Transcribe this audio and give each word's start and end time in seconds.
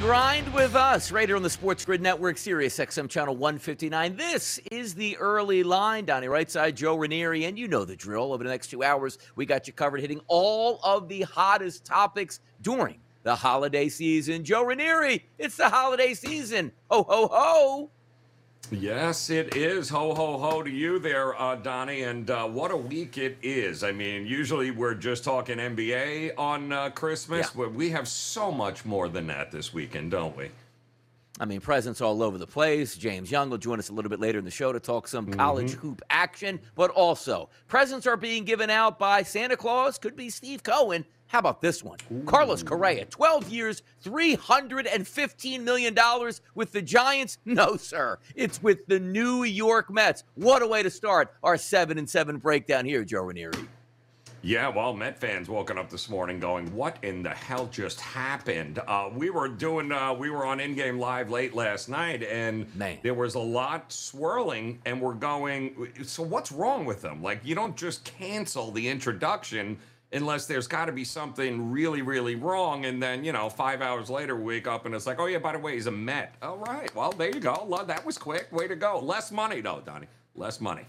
grind 0.00 0.50
with 0.54 0.74
us 0.74 1.12
right 1.12 1.28
here 1.28 1.36
on 1.36 1.42
the 1.42 1.50
Sports 1.50 1.84
Grid 1.84 2.00
Network, 2.00 2.38
Sirius 2.38 2.78
XM 2.78 3.06
Channel 3.06 3.36
159. 3.36 4.16
This 4.16 4.58
is 4.70 4.94
the 4.94 5.14
early 5.18 5.62
line. 5.62 6.06
Donnie 6.06 6.26
Rightside, 6.26 6.74
Joe 6.74 6.96
Ranieri, 6.96 7.44
and 7.44 7.58
you 7.58 7.68
know 7.68 7.84
the 7.84 7.96
drill. 7.96 8.32
Over 8.32 8.42
the 8.42 8.48
next 8.48 8.68
two 8.68 8.82
hours, 8.82 9.18
we 9.36 9.44
got 9.44 9.66
you 9.66 9.74
covered, 9.74 10.00
hitting 10.00 10.22
all 10.26 10.80
of 10.82 11.08
the 11.08 11.22
hottest 11.22 11.84
topics 11.84 12.40
during 12.62 12.98
the 13.24 13.34
holiday 13.34 13.90
season. 13.90 14.42
Joe 14.42 14.64
Ranieri, 14.64 15.26
it's 15.38 15.58
the 15.58 15.68
holiday 15.68 16.14
season. 16.14 16.72
Ho, 16.90 17.02
ho, 17.02 17.28
ho. 17.30 17.90
Yes, 18.70 19.30
it 19.30 19.56
is. 19.56 19.88
Ho, 19.88 20.14
ho, 20.14 20.38
ho 20.38 20.62
to 20.62 20.70
you 20.70 21.00
there, 21.00 21.40
uh, 21.40 21.56
Donnie. 21.56 22.02
And 22.02 22.30
uh, 22.30 22.46
what 22.46 22.70
a 22.70 22.76
week 22.76 23.18
it 23.18 23.36
is. 23.42 23.82
I 23.82 23.90
mean, 23.90 24.26
usually 24.26 24.70
we're 24.70 24.94
just 24.94 25.24
talking 25.24 25.58
NBA 25.58 26.32
on 26.38 26.70
uh, 26.72 26.90
Christmas, 26.90 27.46
Yeah. 27.48 27.52
but 27.62 27.74
we 27.74 27.90
have 27.90 28.06
so 28.06 28.52
much 28.52 28.84
more 28.84 29.08
than 29.08 29.26
that 29.26 29.50
this 29.50 29.74
weekend, 29.74 30.12
don't 30.12 30.36
we? 30.36 30.50
I 31.40 31.46
mean, 31.46 31.60
presents 31.60 32.00
all 32.00 32.22
over 32.22 32.38
the 32.38 32.46
place. 32.46 32.94
James 32.96 33.30
Young 33.30 33.50
will 33.50 33.58
join 33.58 33.78
us 33.80 33.88
a 33.88 33.92
little 33.92 34.10
bit 34.10 34.20
later 34.20 34.38
in 34.38 34.44
the 34.44 34.50
show 34.52 34.72
to 34.72 34.78
talk 34.78 35.08
some 35.08 35.32
college 35.32 35.72
hoop 35.72 36.02
action, 36.10 36.60
but 36.76 36.90
also 36.90 37.48
presents 37.66 38.06
are 38.06 38.16
being 38.18 38.44
given 38.44 38.68
out 38.70 38.98
by 38.98 39.22
Santa 39.22 39.56
Claus. 39.56 39.98
Could 39.98 40.14
be 40.16 40.28
Steve 40.30 40.62
Cohen. 40.62 41.04
How 41.30 41.38
about 41.38 41.60
this 41.60 41.84
one? 41.84 41.98
Carlos 42.26 42.64
Correa, 42.64 43.04
12 43.04 43.50
years, 43.50 43.82
$315 44.04 45.60
million 45.62 45.96
with 46.56 46.72
the 46.72 46.82
Giants? 46.82 47.38
No, 47.44 47.76
sir. 47.76 48.18
It's 48.34 48.60
with 48.60 48.84
the 48.86 48.98
New 48.98 49.44
York 49.44 49.92
Mets. 49.92 50.24
What 50.34 50.60
a 50.60 50.66
way 50.66 50.82
to 50.82 50.90
start 50.90 51.32
our 51.44 51.56
7 51.56 51.98
and 51.98 52.10
7 52.10 52.38
breakdown 52.38 52.84
here, 52.84 53.04
Joe 53.04 53.22
Ranieri. 53.22 53.68
Yeah, 54.42 54.68
well, 54.68 54.92
Met 54.94 55.20
fans 55.20 55.48
woken 55.48 55.76
up 55.76 55.90
this 55.90 56.08
morning 56.08 56.40
going, 56.40 56.74
"What 56.74 56.96
in 57.02 57.22
the 57.22 57.30
hell 57.30 57.66
just 57.66 58.00
happened?" 58.00 58.78
Uh, 58.88 59.10
we 59.14 59.28
were 59.28 59.48
doing, 59.48 59.92
uh, 59.92 60.14
we 60.14 60.30
were 60.30 60.46
on 60.46 60.60
in-game 60.60 60.98
live 60.98 61.30
late 61.30 61.54
last 61.54 61.90
night, 61.90 62.22
and 62.22 62.74
Man. 62.74 62.98
there 63.02 63.12
was 63.12 63.34
a 63.34 63.40
lot 63.40 63.92
swirling, 63.92 64.80
and 64.86 64.98
we're 64.98 65.12
going, 65.12 65.92
"So 66.02 66.22
what's 66.22 66.50
wrong 66.50 66.86
with 66.86 67.02
them? 67.02 67.22
Like, 67.22 67.40
you 67.44 67.54
don't 67.54 67.76
just 67.76 68.04
cancel 68.04 68.70
the 68.72 68.88
introduction." 68.88 69.78
Unless 70.12 70.46
there's 70.46 70.66
got 70.66 70.86
to 70.86 70.92
be 70.92 71.04
something 71.04 71.70
really, 71.70 72.02
really 72.02 72.34
wrong, 72.34 72.84
and 72.84 73.02
then 73.02 73.24
you 73.24 73.32
know, 73.32 73.48
five 73.48 73.80
hours 73.80 74.10
later, 74.10 74.34
we 74.34 74.54
wake 74.54 74.66
up 74.66 74.86
and 74.86 74.94
it's 74.94 75.06
like, 75.06 75.20
oh 75.20 75.26
yeah, 75.26 75.38
by 75.38 75.52
the 75.52 75.58
way, 75.58 75.74
he's 75.74 75.86
a 75.86 75.90
Met. 75.90 76.34
All 76.42 76.58
right, 76.58 76.92
well 76.94 77.12
there 77.12 77.30
you 77.30 77.40
go. 77.40 77.84
That 77.86 78.04
was 78.04 78.18
quick. 78.18 78.50
Way 78.52 78.68
to 78.68 78.76
go. 78.76 78.98
Less 78.98 79.30
money 79.30 79.60
though, 79.60 79.82
Donnie. 79.84 80.08
Less 80.34 80.60
money. 80.60 80.86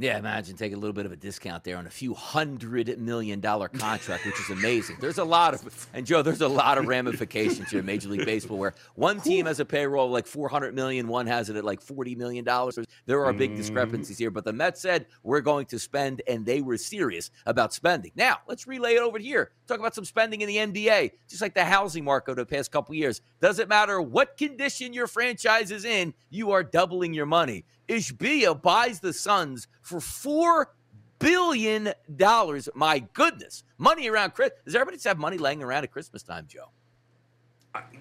Yeah, 0.00 0.16
imagine 0.16 0.56
taking 0.56 0.78
a 0.78 0.80
little 0.80 0.94
bit 0.94 1.04
of 1.04 1.12
a 1.12 1.16
discount 1.16 1.62
there 1.62 1.76
on 1.76 1.86
a 1.86 1.90
few 1.90 2.14
hundred 2.14 2.98
million 2.98 3.38
dollar 3.38 3.68
contract, 3.68 4.24
which 4.24 4.40
is 4.40 4.48
amazing. 4.48 4.96
There's 4.98 5.18
a 5.18 5.24
lot 5.24 5.52
of, 5.52 5.88
and 5.92 6.06
Joe, 6.06 6.22
there's 6.22 6.40
a 6.40 6.48
lot 6.48 6.78
of 6.78 6.86
ramifications 6.86 7.70
here 7.70 7.80
in 7.80 7.84
Major 7.84 8.08
League 8.08 8.24
Baseball 8.24 8.56
where 8.56 8.72
one 8.94 9.20
team 9.20 9.44
has 9.44 9.60
a 9.60 9.64
payroll 9.66 10.06
of 10.06 10.12
like 10.12 10.26
400 10.26 10.74
million, 10.74 11.06
one 11.06 11.26
has 11.26 11.50
it 11.50 11.56
at 11.56 11.66
like 11.66 11.82
40 11.82 12.14
million 12.14 12.46
dollars. 12.46 12.78
There 13.04 13.26
are 13.26 13.32
big 13.34 13.50
mm-hmm. 13.50 13.58
discrepancies 13.58 14.16
here, 14.16 14.30
but 14.30 14.44
the 14.44 14.54
Mets 14.54 14.80
said 14.80 15.04
we're 15.22 15.42
going 15.42 15.66
to 15.66 15.78
spend, 15.78 16.22
and 16.26 16.46
they 16.46 16.62
were 16.62 16.78
serious 16.78 17.30
about 17.44 17.74
spending. 17.74 18.12
Now, 18.16 18.38
let's 18.48 18.66
relay 18.66 18.94
it 18.94 19.02
over 19.02 19.18
here. 19.18 19.50
Talk 19.66 19.80
about 19.80 19.94
some 19.94 20.06
spending 20.06 20.40
in 20.40 20.48
the 20.48 20.56
NBA, 20.56 21.10
just 21.28 21.42
like 21.42 21.52
the 21.52 21.64
housing 21.64 22.04
market 22.04 22.30
over 22.30 22.40
the 22.40 22.46
past 22.46 22.72
couple 22.72 22.94
years. 22.94 23.20
Doesn't 23.42 23.68
matter 23.68 24.00
what 24.00 24.38
condition 24.38 24.94
your 24.94 25.08
franchise 25.08 25.70
is 25.70 25.84
in, 25.84 26.14
you 26.30 26.52
are 26.52 26.62
doubling 26.62 27.12
your 27.12 27.26
money. 27.26 27.66
Ishbia 27.90 28.60
buys 28.62 29.00
the 29.00 29.12
Suns 29.12 29.66
for 29.82 30.00
four 30.00 30.74
billion 31.18 31.92
dollars. 32.14 32.68
My 32.74 33.00
goodness, 33.12 33.64
money 33.78 34.08
around 34.08 34.34
Chris. 34.34 34.52
Does 34.64 34.74
everybody 34.76 34.96
just 34.96 35.06
have 35.06 35.18
money 35.18 35.38
laying 35.38 35.62
around 35.62 35.82
at 35.84 35.90
Christmas 35.90 36.22
time, 36.22 36.46
Joe? 36.48 36.70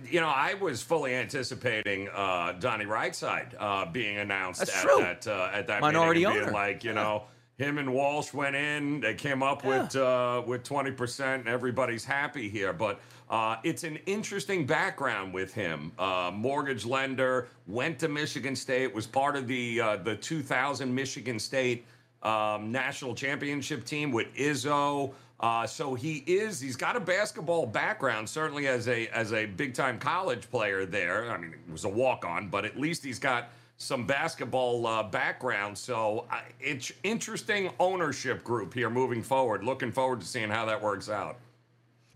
You 0.10 0.20
know, 0.22 0.28
I 0.30 0.56
was 0.56 0.82
fully 0.82 1.14
anticipating 1.14 2.10
uh, 2.14 2.54
Donnie 2.60 2.86
Rightside 2.86 3.54
uh, 3.60 3.86
being 3.86 4.18
announced 4.18 4.62
That's 4.62 4.76
at 4.76 4.82
true. 4.82 5.00
that 5.00 5.28
uh, 5.28 5.50
at 5.54 5.68
that 5.68 5.82
Minority 5.82 6.26
owner. 6.26 6.52
like, 6.52 6.84
you 6.84 6.94
know, 6.94 7.26
him 7.58 7.78
and 7.78 7.94
Walsh 7.94 8.34
went 8.34 8.56
in, 8.56 9.00
they 9.02 9.14
came 9.14 9.44
up 9.44 9.64
with 9.66 9.96
uh, 9.96 10.42
with 10.46 10.64
twenty 10.64 10.92
percent, 10.92 11.42
and 11.42 11.50
everybody's 11.50 12.06
happy 12.06 12.50
here. 12.50 12.74
But 12.74 13.00
uh, 13.30 13.58
it's 13.64 13.84
an 13.84 13.98
interesting 14.08 14.66
background 14.66 15.34
with 15.34 15.54
him. 15.54 15.92
Uh, 16.00 16.32
mortgage 16.34 16.86
lender, 16.86 17.48
went 17.68 18.00
to 18.00 18.08
Michigan 18.08 18.56
State, 18.56 18.94
was 18.94 19.06
part 19.06 19.36
of 19.36 19.48
the 19.48 19.80
uh, 19.80 19.98
the 19.98 20.16
2000 20.16 20.94
Michigan 20.94 21.38
State 21.38 21.86
um, 22.24 22.72
national 22.72 23.14
championship 23.14 23.86
team 23.86 24.12
with 24.12 24.34
Izzo. 24.36 25.14
Uh, 25.40 25.66
so 25.66 25.94
he 25.94 26.24
is 26.28 26.60
he's 26.60 26.76
got 26.76 26.96
a 26.96 27.00
basketball 27.00 27.66
background, 27.66 28.28
certainly 28.28 28.68
as 28.68 28.88
a 28.88 29.08
as 29.10 29.32
a 29.32 29.46
big 29.46 29.74
time 29.74 30.00
college 30.00 30.50
player 30.50 30.86
there. 30.86 31.32
I 31.32 31.38
mean, 31.38 31.54
it 31.54 31.72
was 31.72 31.86
a 31.86 31.90
walk 31.90 32.26
on, 32.26 32.50
but 32.50 32.66
at 32.66 32.80
least 32.80 33.04
he's 33.04 33.20
got 33.20 33.50
some 33.78 34.06
basketball 34.06 34.86
uh, 34.86 35.04
background. 35.04 35.78
So 35.78 36.26
uh, 36.32 36.40
it's 36.60 36.92
interesting 37.04 37.70
ownership 37.80 38.44
group 38.44 38.74
here 38.74 38.90
moving 38.90 39.24
forward. 39.24 39.64
Looking 39.64 39.92
forward 39.92 40.20
to 40.22 40.28
seeing 40.28 40.50
how 40.50 40.66
that 40.66 40.82
works 40.82 41.10
out. 41.10 41.38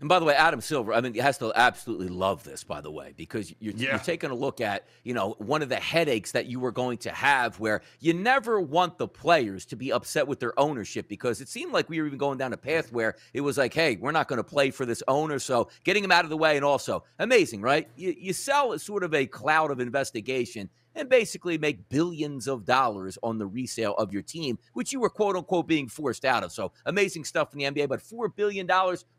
And 0.04 0.08
by 0.10 0.18
the 0.18 0.26
way, 0.26 0.34
Adam 0.34 0.60
Silver, 0.60 0.92
I 0.92 1.00
mean, 1.00 1.14
has 1.14 1.38
to 1.38 1.50
absolutely 1.56 2.08
love 2.08 2.44
this, 2.44 2.62
by 2.62 2.82
the 2.82 2.90
way, 2.90 3.14
because 3.16 3.54
you're, 3.58 3.72
Yeah. 3.74 3.92
you're 3.92 3.98
taking 4.00 4.28
a 4.28 4.34
look 4.34 4.60
at, 4.60 4.86
you 5.02 5.14
know, 5.14 5.30
one 5.38 5.62
of 5.62 5.70
the 5.70 5.76
headaches 5.76 6.32
that 6.32 6.44
you 6.44 6.60
were 6.60 6.72
going 6.72 6.98
to 6.98 7.10
have 7.10 7.58
where 7.58 7.80
you 8.00 8.12
never 8.12 8.60
want 8.60 8.98
the 8.98 9.08
players 9.08 9.64
to 9.64 9.76
be 9.76 9.90
upset 9.94 10.28
with 10.28 10.40
their 10.40 10.52
ownership 10.60 11.08
because 11.08 11.40
it 11.40 11.48
seemed 11.48 11.72
like 11.72 11.88
we 11.88 12.02
were 12.02 12.06
even 12.06 12.18
going 12.18 12.36
down 12.36 12.52
a 12.52 12.58
path 12.58 12.92
where 12.92 13.16
it 13.32 13.40
was 13.40 13.56
like, 13.56 13.72
hey, 13.72 13.96
we're 13.96 14.12
not 14.12 14.28
going 14.28 14.36
to 14.36 14.44
play 14.44 14.70
for 14.70 14.84
this 14.84 15.02
owner. 15.08 15.38
So 15.38 15.70
getting 15.84 16.04
him 16.04 16.12
out 16.12 16.24
of 16.24 16.28
the 16.28 16.36
way 16.36 16.56
and 16.56 16.66
also 16.66 17.04
amazing, 17.18 17.62
right? 17.62 17.88
You, 17.96 18.14
you 18.14 18.34
sell 18.34 18.78
sort 18.78 19.04
of 19.04 19.14
a 19.14 19.24
cloud 19.24 19.70
of 19.70 19.80
investigation 19.80 20.68
and 20.94 21.08
basically 21.08 21.58
make 21.58 21.88
billions 21.88 22.46
of 22.48 22.64
dollars 22.64 23.18
on 23.22 23.38
the 23.38 23.46
resale 23.46 23.94
of 23.94 24.12
your 24.12 24.22
team, 24.22 24.58
which 24.72 24.92
you 24.92 25.00
were 25.00 25.10
quote 25.10 25.36
unquote 25.36 25.66
being 25.66 25.88
forced 25.88 26.24
out 26.24 26.44
of. 26.44 26.52
So 26.52 26.72
amazing 26.86 27.24
stuff 27.24 27.52
in 27.52 27.58
the 27.58 27.64
NBA, 27.64 27.88
but 27.88 28.00
$4 28.00 28.34
billion, 28.34 28.68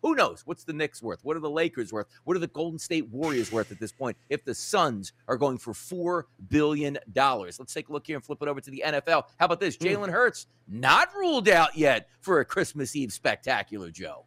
who 0.02 0.16
knows? 0.16 0.44
What's 0.46 0.64
the 0.64 0.74
Knicks 0.74 1.02
worth? 1.02 1.20
What 1.24 1.36
are 1.36 1.42
the 1.42 1.50
Lakers 1.50 1.92
worth? 1.92 2.08
What 2.24 2.36
are 2.36 2.40
the 2.40 2.48
Golden 2.48 2.80
State 2.80 3.08
Warriors 3.10 3.52
worth 3.52 3.72
at 3.72 3.80
this 3.80 3.92
point 3.92 4.18
if 4.30 4.44
the 4.44 4.56
Suns 4.56 5.14
are 5.28 5.38
going 5.38 5.58
for 5.58 5.74
$4 5.74 6.24
billion? 6.50 6.98
Let's 7.16 7.74
take 7.74 7.90
a 7.90 7.94
look 7.94 8.08
here 8.08 8.16
and 8.16 8.26
flip 8.26 8.42
it 8.42 8.48
over 8.48 8.62
to 8.62 8.72
the 8.72 8.84
NFL. 8.86 9.24
How 9.38 9.46
about 9.46 9.60
this? 9.60 9.76
Hmm. 9.76 9.86
Jalen 9.86 10.10
Hurts 10.10 10.48
not 10.68 11.10
ruled 11.16 11.50
out 11.50 11.78
yet 11.78 12.10
for 12.22 12.40
a 12.40 12.46
Christmas 12.46 12.96
Eve 12.96 13.12
spectacular, 13.12 13.92
Joe. 13.92 14.26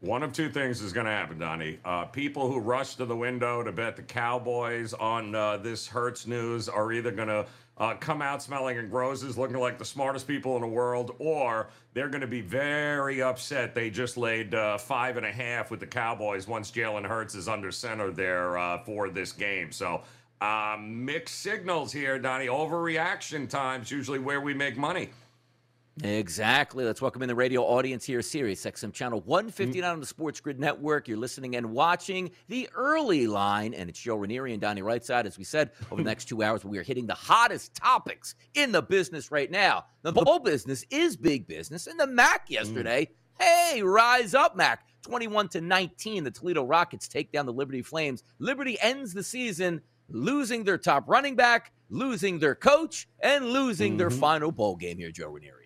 One 0.00 0.22
of 0.22 0.34
two 0.34 0.50
things 0.50 0.82
is 0.82 0.92
going 0.92 1.06
to 1.06 1.12
happen, 1.12 1.38
Donnie. 1.38 1.78
Uh, 1.82 2.04
people 2.04 2.50
who 2.50 2.60
rush 2.60 2.96
to 2.96 3.06
the 3.06 3.16
window 3.16 3.62
to 3.62 3.72
bet 3.72 3.96
the 3.96 4.02
Cowboys 4.02 4.92
on 4.92 5.34
uh, 5.34 5.56
this 5.56 5.86
Hurts 5.86 6.26
news 6.26 6.68
are 6.68 6.92
either 6.92 7.10
going 7.10 7.28
to 7.28 7.46
uh, 7.78 7.94
come 7.94 8.20
out 8.20 8.42
smelling 8.42 8.76
like 8.76 8.92
roses, 8.92 9.38
looking 9.38 9.56
like 9.56 9.78
the 9.78 9.84
smartest 9.86 10.28
people 10.28 10.54
in 10.56 10.60
the 10.60 10.68
world, 10.68 11.14
or 11.18 11.68
they're 11.94 12.10
going 12.10 12.20
to 12.20 12.26
be 12.26 12.42
very 12.42 13.22
upset 13.22 13.74
they 13.74 13.88
just 13.88 14.18
laid 14.18 14.54
uh, 14.54 14.76
five 14.76 15.16
and 15.16 15.24
a 15.24 15.32
half 15.32 15.70
with 15.70 15.80
the 15.80 15.86
Cowboys 15.86 16.46
once 16.46 16.70
Jalen 16.70 17.06
Hurts 17.06 17.34
is 17.34 17.48
under 17.48 17.72
center 17.72 18.10
there 18.10 18.58
uh, 18.58 18.78
for 18.84 19.08
this 19.08 19.32
game. 19.32 19.72
So 19.72 20.02
uh, 20.42 20.76
mixed 20.78 21.40
signals 21.40 21.90
here, 21.90 22.18
Donnie. 22.18 22.48
Overreaction 22.48 23.48
times 23.48 23.90
usually 23.90 24.18
where 24.18 24.42
we 24.42 24.52
make 24.52 24.76
money. 24.76 25.08
Exactly. 26.04 26.84
Let's 26.84 27.00
welcome 27.00 27.22
in 27.22 27.28
the 27.28 27.34
radio 27.34 27.62
audience 27.62 28.04
here, 28.04 28.20
Sirius 28.20 28.64
XM 28.66 28.92
channel 28.92 29.22
159 29.22 29.82
mm-hmm. 29.82 29.92
on 29.94 30.00
the 30.00 30.06
Sports 30.06 30.40
Grid 30.40 30.60
Network. 30.60 31.08
You're 31.08 31.16
listening 31.16 31.56
and 31.56 31.72
watching 31.72 32.30
the 32.48 32.68
early 32.74 33.26
line, 33.26 33.72
and 33.72 33.88
it's 33.88 33.98
Joe 33.98 34.16
Ranieri 34.16 34.52
and 34.52 34.60
Donnie 34.60 34.82
Rightside. 34.82 35.24
As 35.24 35.38
we 35.38 35.44
said, 35.44 35.70
over 35.90 36.02
the 36.02 36.06
next 36.08 36.26
two 36.26 36.42
hours, 36.42 36.66
we 36.66 36.76
are 36.76 36.82
hitting 36.82 37.06
the 37.06 37.14
hottest 37.14 37.74
topics 37.74 38.34
in 38.54 38.72
the 38.72 38.82
business 38.82 39.30
right 39.30 39.50
now. 39.50 39.86
The 40.02 40.12
bowl 40.12 40.38
business 40.38 40.84
is 40.90 41.16
big 41.16 41.46
business, 41.46 41.86
and 41.86 41.98
the 41.98 42.06
MAC 42.06 42.48
mm. 42.48 42.50
yesterday. 42.50 43.06
Mm. 43.40 43.44
Hey, 43.44 43.82
rise 43.82 44.34
up, 44.34 44.54
MAC. 44.54 44.84
21 45.02 45.48
to 45.50 45.60
19. 45.62 46.24
The 46.24 46.30
Toledo 46.30 46.64
Rockets 46.64 47.08
take 47.08 47.32
down 47.32 47.46
the 47.46 47.52
Liberty 47.52 47.80
Flames. 47.80 48.22
Liberty 48.38 48.76
ends 48.82 49.14
the 49.14 49.22
season 49.22 49.80
losing 50.08 50.64
their 50.64 50.78
top 50.78 51.04
running 51.08 51.36
back, 51.36 51.72
losing 51.88 52.38
their 52.38 52.54
coach, 52.54 53.08
and 53.20 53.46
losing 53.46 53.92
mm-hmm. 53.92 53.98
their 53.98 54.10
final 54.10 54.52
bowl 54.52 54.76
game 54.76 54.98
here, 54.98 55.10
Joe 55.10 55.30
Ranieri. 55.30 55.65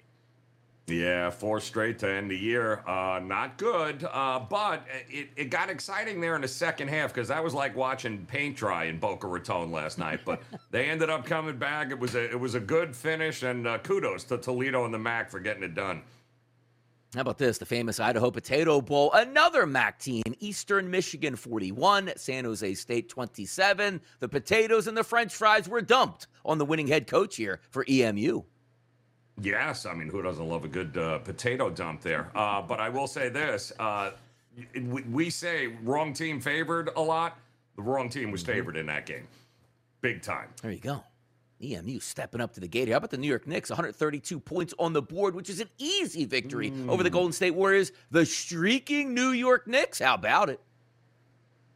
Yeah, 0.90 1.30
four 1.30 1.60
straight 1.60 1.98
to 2.00 2.10
end 2.10 2.30
the 2.30 2.36
year. 2.36 2.82
Uh, 2.86 3.20
not 3.22 3.56
good, 3.56 4.04
uh, 4.10 4.40
but 4.40 4.84
it, 5.08 5.28
it 5.36 5.44
got 5.50 5.70
exciting 5.70 6.20
there 6.20 6.34
in 6.34 6.42
the 6.42 6.48
second 6.48 6.88
half 6.88 7.14
because 7.14 7.28
that 7.28 7.42
was 7.42 7.54
like 7.54 7.76
watching 7.76 8.26
paint 8.26 8.56
dry 8.56 8.84
in 8.84 8.98
Boca 8.98 9.26
Raton 9.26 9.70
last 9.70 9.98
night. 9.98 10.20
But 10.24 10.42
they 10.70 10.90
ended 10.90 11.10
up 11.10 11.24
coming 11.24 11.58
back. 11.58 11.90
It 11.90 11.98
was 11.98 12.14
a 12.14 12.30
it 12.30 12.38
was 12.38 12.54
a 12.54 12.60
good 12.60 12.94
finish, 12.94 13.42
and 13.42 13.66
uh, 13.66 13.78
kudos 13.78 14.24
to 14.24 14.38
Toledo 14.38 14.84
and 14.84 14.92
the 14.92 14.98
MAC 14.98 15.30
for 15.30 15.40
getting 15.40 15.62
it 15.62 15.74
done. 15.74 16.02
How 17.14 17.22
about 17.22 17.38
this? 17.38 17.58
The 17.58 17.66
famous 17.66 17.98
Idaho 17.98 18.30
Potato 18.30 18.80
Bowl. 18.80 19.10
Another 19.12 19.66
MAC 19.66 19.98
team, 19.98 20.22
Eastern 20.38 20.88
Michigan 20.88 21.34
41, 21.34 22.12
San 22.16 22.44
Jose 22.44 22.74
State 22.74 23.08
27. 23.08 24.00
The 24.20 24.28
potatoes 24.28 24.86
and 24.86 24.96
the 24.96 25.02
french 25.02 25.34
fries 25.34 25.68
were 25.68 25.80
dumped 25.80 26.28
on 26.44 26.58
the 26.58 26.64
winning 26.64 26.86
head 26.86 27.08
coach 27.08 27.34
here 27.34 27.60
for 27.70 27.84
EMU. 27.88 28.42
Yes, 29.42 29.86
I 29.86 29.94
mean, 29.94 30.08
who 30.08 30.22
doesn't 30.22 30.46
love 30.46 30.64
a 30.64 30.68
good 30.68 30.96
uh, 30.96 31.18
potato 31.18 31.70
dump 31.70 32.02
there? 32.02 32.30
Uh, 32.34 32.62
but 32.62 32.80
I 32.80 32.88
will 32.88 33.06
say 33.06 33.28
this: 33.28 33.72
uh, 33.78 34.10
we 34.74 35.30
say 35.30 35.68
wrong 35.82 36.12
team 36.12 36.40
favored 36.40 36.90
a 36.96 37.00
lot. 37.00 37.38
The 37.76 37.82
wrong 37.82 38.08
team 38.08 38.30
was 38.30 38.42
mm-hmm. 38.42 38.52
favored 38.52 38.76
in 38.76 38.86
that 38.86 39.06
game, 39.06 39.26
big 40.00 40.22
time. 40.22 40.48
There 40.62 40.72
you 40.72 40.80
go. 40.80 41.04
EMU 41.62 42.00
stepping 42.00 42.40
up 42.40 42.54
to 42.54 42.60
the 42.60 42.68
gate 42.68 42.88
here. 42.88 42.94
How 42.94 42.98
about 42.98 43.10
the 43.10 43.18
New 43.18 43.28
York 43.28 43.46
Knicks? 43.46 43.68
132 43.68 44.40
points 44.40 44.72
on 44.78 44.92
the 44.94 45.02
board, 45.02 45.34
which 45.34 45.50
is 45.50 45.60
an 45.60 45.68
easy 45.78 46.24
victory 46.24 46.70
mm. 46.70 46.88
over 46.88 47.02
the 47.02 47.10
mm. 47.10 47.14
Golden 47.14 47.32
State 47.32 47.54
Warriors. 47.54 47.92
The 48.10 48.24
streaking 48.24 49.14
New 49.14 49.30
York 49.30 49.66
Knicks. 49.66 49.98
How 49.98 50.14
about 50.14 50.48
it? 50.48 50.60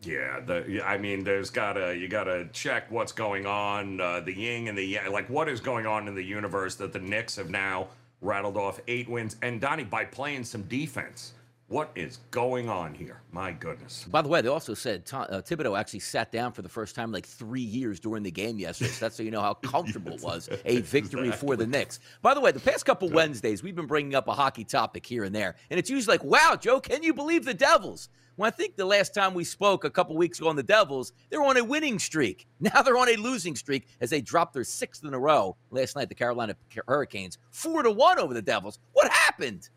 Yeah, 0.06 0.40
the 0.40 0.82
I 0.84 0.98
mean, 0.98 1.24
there's 1.24 1.50
gotta 1.50 1.96
you 1.96 2.08
gotta 2.08 2.48
check 2.52 2.90
what's 2.90 3.12
going 3.12 3.46
on, 3.46 4.00
uh, 4.00 4.20
the 4.20 4.32
yin 4.32 4.68
and 4.68 4.76
the 4.76 4.84
yang, 4.84 5.12
like 5.12 5.28
what 5.28 5.48
is 5.48 5.60
going 5.60 5.86
on 5.86 6.08
in 6.08 6.14
the 6.14 6.22
universe 6.22 6.74
that 6.76 6.92
the 6.92 6.98
Knicks 7.00 7.36
have 7.36 7.50
now 7.50 7.88
rattled 8.20 8.56
off 8.56 8.80
eight 8.88 9.08
wins, 9.08 9.36
and 9.42 9.60
Donnie 9.60 9.84
by 9.84 10.04
playing 10.04 10.44
some 10.44 10.62
defense. 10.62 11.34
What 11.68 11.90
is 11.94 12.18
going 12.30 12.68
on 12.68 12.92
here? 12.92 13.22
My 13.32 13.50
goodness. 13.50 14.04
By 14.10 14.20
the 14.20 14.28
way, 14.28 14.42
they 14.42 14.48
also 14.48 14.74
said 14.74 15.02
uh, 15.10 15.40
Thibodeau 15.40 15.78
actually 15.78 16.00
sat 16.00 16.30
down 16.30 16.52
for 16.52 16.60
the 16.60 16.68
first 16.68 16.94
time 16.94 17.10
like 17.10 17.24
three 17.24 17.62
years 17.62 17.98
during 17.98 18.22
the 18.22 18.30
game 18.30 18.58
yesterday. 18.58 18.90
So 18.90 19.06
that's 19.06 19.16
so 19.16 19.22
you 19.22 19.30
know 19.30 19.40
how 19.40 19.54
comfortable 19.62 20.12
yes, 20.12 20.22
it 20.22 20.26
was 20.26 20.48
a 20.66 20.80
victory 20.82 21.28
exactly. 21.28 21.48
for 21.48 21.56
the 21.56 21.66
Knicks. 21.66 22.00
By 22.20 22.34
the 22.34 22.40
way, 22.40 22.52
the 22.52 22.60
past 22.60 22.84
couple 22.84 23.08
Wednesdays, 23.08 23.62
we've 23.62 23.74
been 23.74 23.86
bringing 23.86 24.14
up 24.14 24.28
a 24.28 24.34
hockey 24.34 24.64
topic 24.64 25.06
here 25.06 25.24
and 25.24 25.34
there. 25.34 25.56
And 25.70 25.78
it's 25.78 25.88
usually 25.88 26.12
like, 26.12 26.24
wow, 26.24 26.54
Joe, 26.60 26.80
can 26.80 27.02
you 27.02 27.14
believe 27.14 27.46
the 27.46 27.54
Devils? 27.54 28.10
Well, 28.36 28.48
I 28.48 28.50
think 28.50 28.76
the 28.76 28.84
last 28.84 29.14
time 29.14 29.32
we 29.32 29.44
spoke 29.44 29.84
a 29.84 29.90
couple 29.90 30.16
weeks 30.16 30.38
ago 30.38 30.48
on 30.48 30.56
the 30.56 30.62
Devils, 30.62 31.12
they 31.30 31.36
were 31.36 31.44
on 31.44 31.56
a 31.56 31.64
winning 31.64 31.98
streak. 31.98 32.46
Now 32.64 32.80
they're 32.80 32.96
on 32.96 33.10
a 33.10 33.16
losing 33.16 33.54
streak 33.56 33.86
as 34.00 34.08
they 34.08 34.22
dropped 34.22 34.54
their 34.54 34.64
sixth 34.64 35.04
in 35.04 35.12
a 35.12 35.18
row 35.18 35.54
last 35.70 35.96
night. 35.96 36.08
The 36.08 36.14
Carolina 36.14 36.56
Hurricanes 36.88 37.36
four 37.50 37.82
to 37.82 37.90
one 37.90 38.18
over 38.18 38.32
the 38.32 38.40
Devils. 38.40 38.78
What 38.94 39.12
happened? 39.12 39.68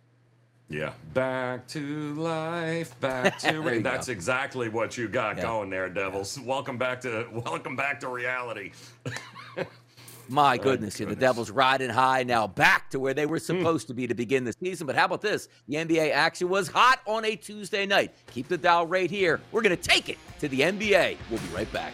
Yeah, 0.69 0.93
back 1.13 1.67
to 1.69 2.13
life, 2.15 2.97
back 3.01 3.39
to 3.39 3.81
that's 3.81 4.07
go. 4.07 4.13
exactly 4.13 4.69
what 4.69 4.97
you 4.97 5.09
got 5.09 5.35
yeah. 5.35 5.43
going 5.43 5.69
there, 5.69 5.89
Devils. 5.89 6.39
Welcome 6.39 6.77
back 6.77 7.01
to 7.01 7.27
welcome 7.45 7.75
back 7.75 7.99
to 8.01 8.07
reality. 8.07 8.71
My 10.29 10.57
goodness, 10.57 10.97
goodness. 10.97 11.15
the 11.15 11.19
Devils 11.19 11.51
riding 11.51 11.89
high 11.89 12.23
now 12.23 12.47
back 12.47 12.89
to 12.91 12.99
where 12.99 13.13
they 13.13 13.25
were 13.25 13.39
supposed 13.39 13.87
to 13.87 13.93
be 13.93 14.07
to 14.07 14.13
begin 14.13 14.43
the 14.43 14.53
season. 14.53 14.87
But 14.87 14.95
how 14.95 15.05
about 15.05 15.21
this? 15.21 15.47
The 15.67 15.75
NBA 15.75 16.11
action 16.11 16.49
was 16.49 16.67
hot 16.67 16.99
on 17.05 17.25
a 17.25 17.35
Tuesday 17.35 17.85
night. 17.85 18.13
Keep 18.31 18.47
the 18.47 18.57
dial 18.57 18.87
right 18.87 19.09
here. 19.09 19.39
We're 19.51 19.61
going 19.61 19.75
to 19.75 19.81
take 19.81 20.09
it 20.09 20.17
to 20.39 20.47
the 20.47 20.61
NBA. 20.61 21.17
We'll 21.29 21.39
be 21.39 21.47
right 21.47 21.71
back. 21.71 21.93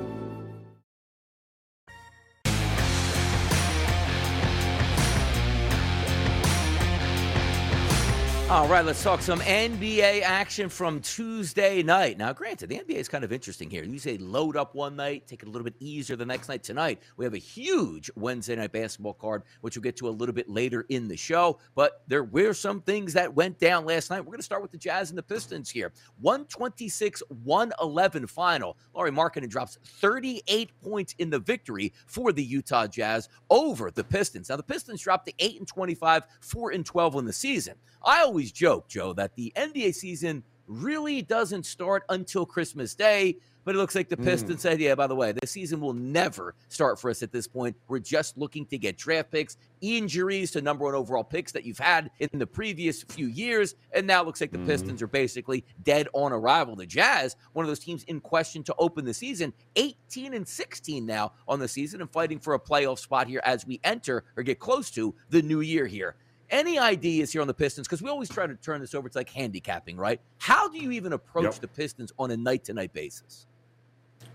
All 8.51 8.67
right, 8.67 8.83
let's 8.83 9.01
talk 9.01 9.21
some 9.21 9.39
NBA 9.39 10.23
action 10.23 10.67
from 10.67 10.99
Tuesday 10.99 11.81
night. 11.83 12.17
Now, 12.17 12.33
granted, 12.33 12.67
the 12.67 12.79
NBA 12.79 12.95
is 12.95 13.07
kind 13.07 13.23
of 13.23 13.31
interesting 13.31 13.69
here. 13.69 13.85
You 13.85 13.97
say 13.97 14.17
load 14.17 14.57
up 14.57 14.75
one 14.75 14.97
night, 14.97 15.25
take 15.25 15.41
it 15.41 15.47
a 15.47 15.49
little 15.49 15.63
bit 15.63 15.75
easier 15.79 16.17
the 16.17 16.25
next 16.25 16.49
night. 16.49 16.61
Tonight, 16.61 17.01
we 17.15 17.23
have 17.23 17.33
a 17.33 17.37
huge 17.37 18.11
Wednesday 18.17 18.57
night 18.57 18.73
basketball 18.73 19.13
card, 19.13 19.43
which 19.61 19.77
we'll 19.77 19.83
get 19.83 19.95
to 19.95 20.09
a 20.09 20.11
little 20.11 20.35
bit 20.35 20.49
later 20.49 20.85
in 20.89 21.07
the 21.07 21.15
show. 21.15 21.59
But 21.75 22.03
there 22.09 22.25
were 22.25 22.53
some 22.53 22.81
things 22.81 23.13
that 23.13 23.33
went 23.33 23.57
down 23.57 23.85
last 23.85 24.09
night. 24.09 24.19
We're 24.19 24.33
going 24.33 24.39
to 24.39 24.43
start 24.43 24.61
with 24.61 24.71
the 24.71 24.77
Jazz 24.77 25.11
and 25.11 25.17
the 25.17 25.23
Pistons 25.23 25.69
here. 25.69 25.93
126 26.19 27.23
111 27.29 28.27
final. 28.27 28.75
Lauri 28.93 29.11
Markkanen 29.11 29.47
drops 29.47 29.77
38 29.85 30.71
points 30.83 31.15
in 31.19 31.29
the 31.29 31.39
victory 31.39 31.93
for 32.05 32.33
the 32.33 32.43
Utah 32.43 32.85
Jazz 32.85 33.29
over 33.49 33.91
the 33.91 34.03
Pistons. 34.03 34.49
Now, 34.49 34.57
the 34.57 34.63
Pistons 34.63 35.01
dropped 35.01 35.27
to 35.27 35.33
8 35.39 35.59
and 35.59 35.67
25, 35.69 36.23
4 36.41 36.71
and 36.71 36.85
12 36.85 37.15
in 37.15 37.23
the 37.23 37.31
season. 37.31 37.75
I 38.03 38.21
always 38.21 38.40
joke, 38.49 38.87
Joe, 38.87 39.11
that 39.13 39.35
the 39.35 39.51
NBA 39.57 39.93
season 39.93 40.41
really 40.67 41.21
doesn't 41.21 41.65
start 41.65 42.03
until 42.09 42.45
Christmas 42.45 42.95
Day. 42.95 43.35
But 43.63 43.75
it 43.75 43.77
looks 43.77 43.93
like 43.93 44.09
the 44.09 44.17
Pistons 44.17 44.57
mm. 44.57 44.61
said, 44.61 44.79
yeah, 44.79 44.95
by 44.95 45.05
the 45.05 45.15
way, 45.15 45.31
the 45.33 45.45
season 45.45 45.81
will 45.81 45.93
never 45.93 46.55
start 46.69 46.99
for 46.99 47.11
us 47.11 47.21
at 47.21 47.31
this 47.31 47.47
point. 47.47 47.75
We're 47.87 47.99
just 47.99 48.35
looking 48.37 48.65
to 48.67 48.77
get 48.77 48.97
draft 48.97 49.29
picks, 49.29 49.57
injuries 49.81 50.49
to 50.51 50.61
number 50.61 50.85
one 50.85 50.95
overall 50.95 51.23
picks 51.23 51.51
that 51.51 51.63
you've 51.63 51.77
had 51.77 52.09
in 52.19 52.39
the 52.39 52.47
previous 52.47 53.03
few 53.03 53.27
years. 53.27 53.75
And 53.93 54.07
now 54.07 54.21
it 54.21 54.25
looks 54.25 54.41
like 54.41 54.51
the 54.51 54.57
mm. 54.57 54.65
Pistons 54.65 55.01
are 55.03 55.07
basically 55.07 55.63
dead 55.83 56.07
on 56.13 56.33
arrival. 56.33 56.75
The 56.75 56.87
Jazz, 56.87 57.35
one 57.53 57.63
of 57.63 57.67
those 57.67 57.79
teams 57.79 58.03
in 58.05 58.19
question 58.19 58.63
to 58.63 58.75
open 58.79 59.05
the 59.05 59.13
season, 59.13 59.53
18 59.75 60.33
and 60.33 60.47
16 60.47 61.05
now 61.05 61.33
on 61.47 61.59
the 61.59 61.67
season 61.67 62.01
and 62.01 62.09
fighting 62.09 62.39
for 62.39 62.55
a 62.55 62.59
playoff 62.59 62.97
spot 62.97 63.27
here 63.27 63.41
as 63.43 63.65
we 63.67 63.79
enter 63.83 64.23
or 64.35 64.41
get 64.41 64.57
close 64.57 64.89
to 64.91 65.13
the 65.29 65.41
new 65.41 65.61
year 65.61 65.85
here. 65.85 66.15
Any 66.51 66.77
ideas 66.77 67.31
here 67.31 67.41
on 67.41 67.47
the 67.47 67.53
Pistons? 67.53 67.87
Because 67.87 68.01
we 68.01 68.09
always 68.09 68.27
try 68.27 68.45
to 68.45 68.55
turn 68.55 68.81
this 68.81 68.93
over 68.93 69.07
to 69.07 69.17
like 69.17 69.29
handicapping, 69.29 69.95
right? 69.95 70.19
How 70.37 70.67
do 70.67 70.77
you 70.77 70.91
even 70.91 71.13
approach 71.13 71.45
yep. 71.45 71.55
the 71.55 71.67
Pistons 71.67 72.11
on 72.19 72.29
a 72.31 72.37
night 72.37 72.65
to 72.65 72.73
night 72.73 72.91
basis? 72.91 73.47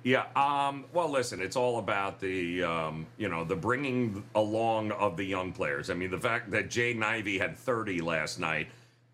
Yeah. 0.02 0.24
Um, 0.34 0.86
well, 0.94 1.10
listen, 1.10 1.40
it's 1.42 1.56
all 1.56 1.78
about 1.78 2.18
the 2.18 2.62
um, 2.62 3.06
you 3.18 3.28
know 3.28 3.44
the 3.44 3.56
bringing 3.56 4.24
along 4.34 4.92
of 4.92 5.16
the 5.16 5.24
young 5.24 5.52
players. 5.52 5.90
I 5.90 5.94
mean, 5.94 6.10
the 6.10 6.20
fact 6.20 6.50
that 6.52 6.70
Jaden 6.70 7.02
Ivey 7.02 7.38
had 7.38 7.58
30 7.58 8.00
last 8.00 8.40
night 8.40 8.68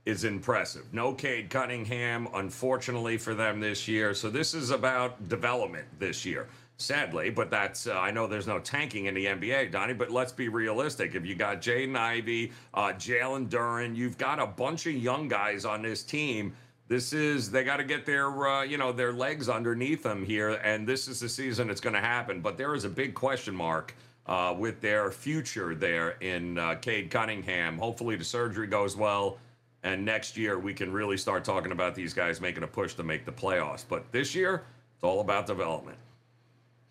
is 0.04 0.24
impressive. 0.24 0.92
No 0.92 1.12
Cade 1.12 1.50
Cunningham, 1.50 2.28
unfortunately 2.34 3.16
for 3.16 3.34
them 3.34 3.60
this 3.60 3.88
year. 3.88 4.14
So 4.14 4.30
this 4.30 4.54
is 4.54 4.70
about 4.70 5.28
development 5.28 5.86
this 5.98 6.24
year 6.24 6.48
sadly. 6.82 7.30
But 7.30 7.50
that's 7.50 7.86
uh, 7.86 7.98
I 7.98 8.10
know 8.10 8.26
there's 8.26 8.46
no 8.46 8.58
tanking 8.58 9.06
in 9.06 9.14
the 9.14 9.26
NBA, 9.26 9.70
Donnie. 9.72 9.94
But 9.94 10.10
let's 10.10 10.32
be 10.32 10.48
realistic. 10.48 11.14
If 11.14 11.24
you 11.24 11.34
got 11.34 11.62
Jaden 11.62 11.96
Ivey, 11.96 12.52
uh, 12.74 12.92
Jalen 12.92 13.48
Duren, 13.48 13.96
you've 13.96 14.18
got 14.18 14.38
a 14.38 14.46
bunch 14.46 14.86
of 14.86 14.94
young 14.94 15.28
guys 15.28 15.64
on 15.64 15.82
this 15.82 16.02
team. 16.02 16.54
This 16.88 17.12
is 17.12 17.50
they 17.50 17.64
got 17.64 17.78
to 17.78 17.84
get 17.84 18.04
their 18.04 18.46
uh, 18.46 18.62
you 18.64 18.76
know 18.76 18.92
their 18.92 19.12
legs 19.12 19.48
underneath 19.48 20.02
them 20.02 20.24
here, 20.24 20.50
and 20.50 20.86
this 20.86 21.08
is 21.08 21.20
the 21.20 21.28
season 21.28 21.70
it's 21.70 21.80
going 21.80 21.94
to 21.94 22.00
happen. 22.00 22.40
But 22.40 22.58
there 22.58 22.74
is 22.74 22.84
a 22.84 22.90
big 22.90 23.14
question 23.14 23.54
mark. 23.54 23.94
Uh, 24.24 24.54
with 24.56 24.80
their 24.80 25.10
future 25.10 25.74
there 25.74 26.10
in 26.20 26.56
uh, 26.56 26.76
Cade 26.76 27.10
Cunningham. 27.10 27.76
Hopefully, 27.76 28.14
the 28.14 28.22
surgery 28.22 28.68
goes 28.68 28.96
well, 28.96 29.38
and 29.82 30.04
next 30.04 30.36
year 30.36 30.60
we 30.60 30.72
can 30.72 30.92
really 30.92 31.16
start 31.16 31.44
talking 31.44 31.72
about 31.72 31.96
these 31.96 32.14
guys 32.14 32.40
making 32.40 32.62
a 32.62 32.68
push 32.68 32.94
to 32.94 33.02
make 33.02 33.24
the 33.24 33.32
playoffs. 33.32 33.84
But 33.86 34.12
this 34.12 34.32
year, 34.32 34.62
it's 34.94 35.02
all 35.02 35.20
about 35.20 35.48
development. 35.48 35.98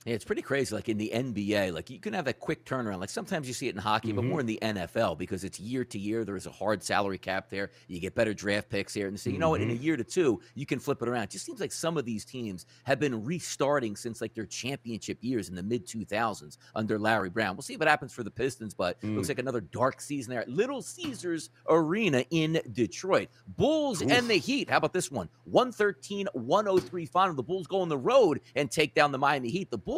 Yeah, 0.05 0.15
it's 0.15 0.25
pretty 0.25 0.41
crazy. 0.41 0.73
Like 0.73 0.89
in 0.89 0.97
the 0.97 1.11
NBA, 1.13 1.73
like 1.73 1.91
you 1.91 1.99
can 1.99 2.13
have 2.13 2.25
that 2.25 2.39
quick 2.39 2.65
turnaround. 2.65 2.99
Like 2.99 3.11
sometimes 3.11 3.47
you 3.47 3.53
see 3.53 3.67
it 3.67 3.75
in 3.75 3.81
hockey, 3.81 4.07
mm-hmm. 4.07 4.15
but 4.15 4.25
more 4.25 4.39
in 4.39 4.47
the 4.47 4.57
NFL 4.59 5.15
because 5.19 5.43
it's 5.43 5.59
year 5.59 5.85
to 5.85 5.99
year. 5.99 6.25
There 6.25 6.35
is 6.35 6.47
a 6.47 6.51
hard 6.51 6.83
salary 6.83 7.19
cap 7.19 7.51
there. 7.51 7.69
You 7.87 7.99
get 7.99 8.15
better 8.15 8.33
draft 8.33 8.69
picks 8.69 8.95
here, 8.95 9.07
and 9.07 9.19
say, 9.19 9.29
you 9.29 9.37
know 9.37 9.51
what, 9.51 9.61
in 9.61 9.69
a 9.69 9.73
mm-hmm. 9.73 9.83
year 9.83 9.97
to 9.97 10.03
two, 10.03 10.41
you 10.55 10.65
can 10.65 10.79
flip 10.79 11.03
it 11.03 11.07
around. 11.07 11.25
It 11.25 11.29
just 11.29 11.45
seems 11.45 11.59
like 11.59 11.71
some 11.71 11.97
of 11.97 12.05
these 12.05 12.25
teams 12.25 12.65
have 12.85 12.99
been 12.99 13.23
restarting 13.23 13.95
since 13.95 14.21
like 14.21 14.33
their 14.33 14.47
championship 14.47 15.19
years 15.21 15.49
in 15.49 15.55
the 15.55 15.61
mid 15.61 15.85
2000s 15.85 16.57
under 16.73 16.97
Larry 16.97 17.29
Brown. 17.29 17.55
We'll 17.55 17.61
see 17.61 17.77
what 17.77 17.87
happens 17.87 18.11
for 18.11 18.23
the 18.23 18.31
Pistons, 18.31 18.73
but 18.73 18.99
mm. 19.01 19.15
looks 19.15 19.29
like 19.29 19.37
another 19.37 19.61
dark 19.61 20.01
season 20.01 20.31
there 20.31 20.41
at 20.41 20.49
Little 20.49 20.81
Caesars 20.81 21.51
Arena 21.69 22.25
in 22.31 22.59
Detroit. 22.71 23.29
Bulls 23.55 24.01
Oof. 24.01 24.09
and 24.09 24.27
the 24.27 24.37
Heat. 24.37 24.67
How 24.67 24.77
about 24.77 24.93
this 24.93 25.11
one? 25.11 25.29
113 25.43 26.27
103 26.33 27.05
final. 27.05 27.35
The 27.35 27.43
Bulls 27.43 27.67
go 27.67 27.81
on 27.81 27.89
the 27.89 27.97
road 27.99 28.41
and 28.55 28.71
take 28.71 28.95
down 28.95 29.11
the 29.11 29.19
Miami 29.19 29.49
Heat. 29.49 29.69
The 29.69 29.77
Bulls 29.77 29.90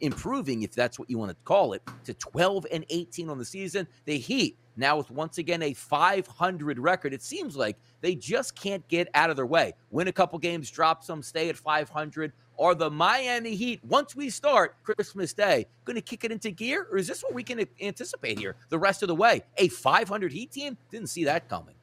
improving, 0.00 0.62
if 0.62 0.74
that's 0.74 0.98
what 0.98 1.08
you 1.08 1.18
want 1.18 1.30
to 1.30 1.36
call 1.44 1.72
it, 1.72 1.82
to 2.04 2.14
12 2.14 2.66
and 2.72 2.84
18 2.90 3.28
on 3.28 3.38
the 3.38 3.44
season. 3.44 3.86
The 4.04 4.18
Heat 4.18 4.58
now 4.76 4.96
with 4.96 5.10
once 5.10 5.38
again 5.38 5.62
a 5.62 5.74
500 5.74 6.78
record. 6.78 7.12
It 7.12 7.22
seems 7.22 7.56
like 7.56 7.76
they 8.00 8.14
just 8.14 8.54
can't 8.54 8.86
get 8.88 9.08
out 9.14 9.30
of 9.30 9.36
their 9.36 9.46
way. 9.46 9.74
Win 9.90 10.08
a 10.08 10.12
couple 10.12 10.38
games, 10.38 10.70
drop 10.70 11.04
some, 11.04 11.22
stay 11.22 11.48
at 11.48 11.56
500. 11.56 12.32
Are 12.58 12.74
the 12.74 12.90
Miami 12.90 13.54
Heat, 13.54 13.80
once 13.84 14.14
we 14.14 14.30
start 14.30 14.76
Christmas 14.82 15.32
Day, 15.32 15.66
going 15.84 15.96
to 15.96 16.02
kick 16.02 16.24
it 16.24 16.32
into 16.32 16.50
gear? 16.50 16.86
Or 16.90 16.98
is 16.98 17.06
this 17.06 17.22
what 17.22 17.34
we 17.34 17.42
can 17.42 17.66
anticipate 17.80 18.38
here 18.38 18.56
the 18.68 18.78
rest 18.78 19.02
of 19.02 19.08
the 19.08 19.14
way? 19.14 19.42
A 19.56 19.68
500 19.68 20.32
Heat 20.32 20.52
team? 20.52 20.76
Didn't 20.90 21.08
see 21.08 21.24
that 21.24 21.48
coming. 21.48 21.74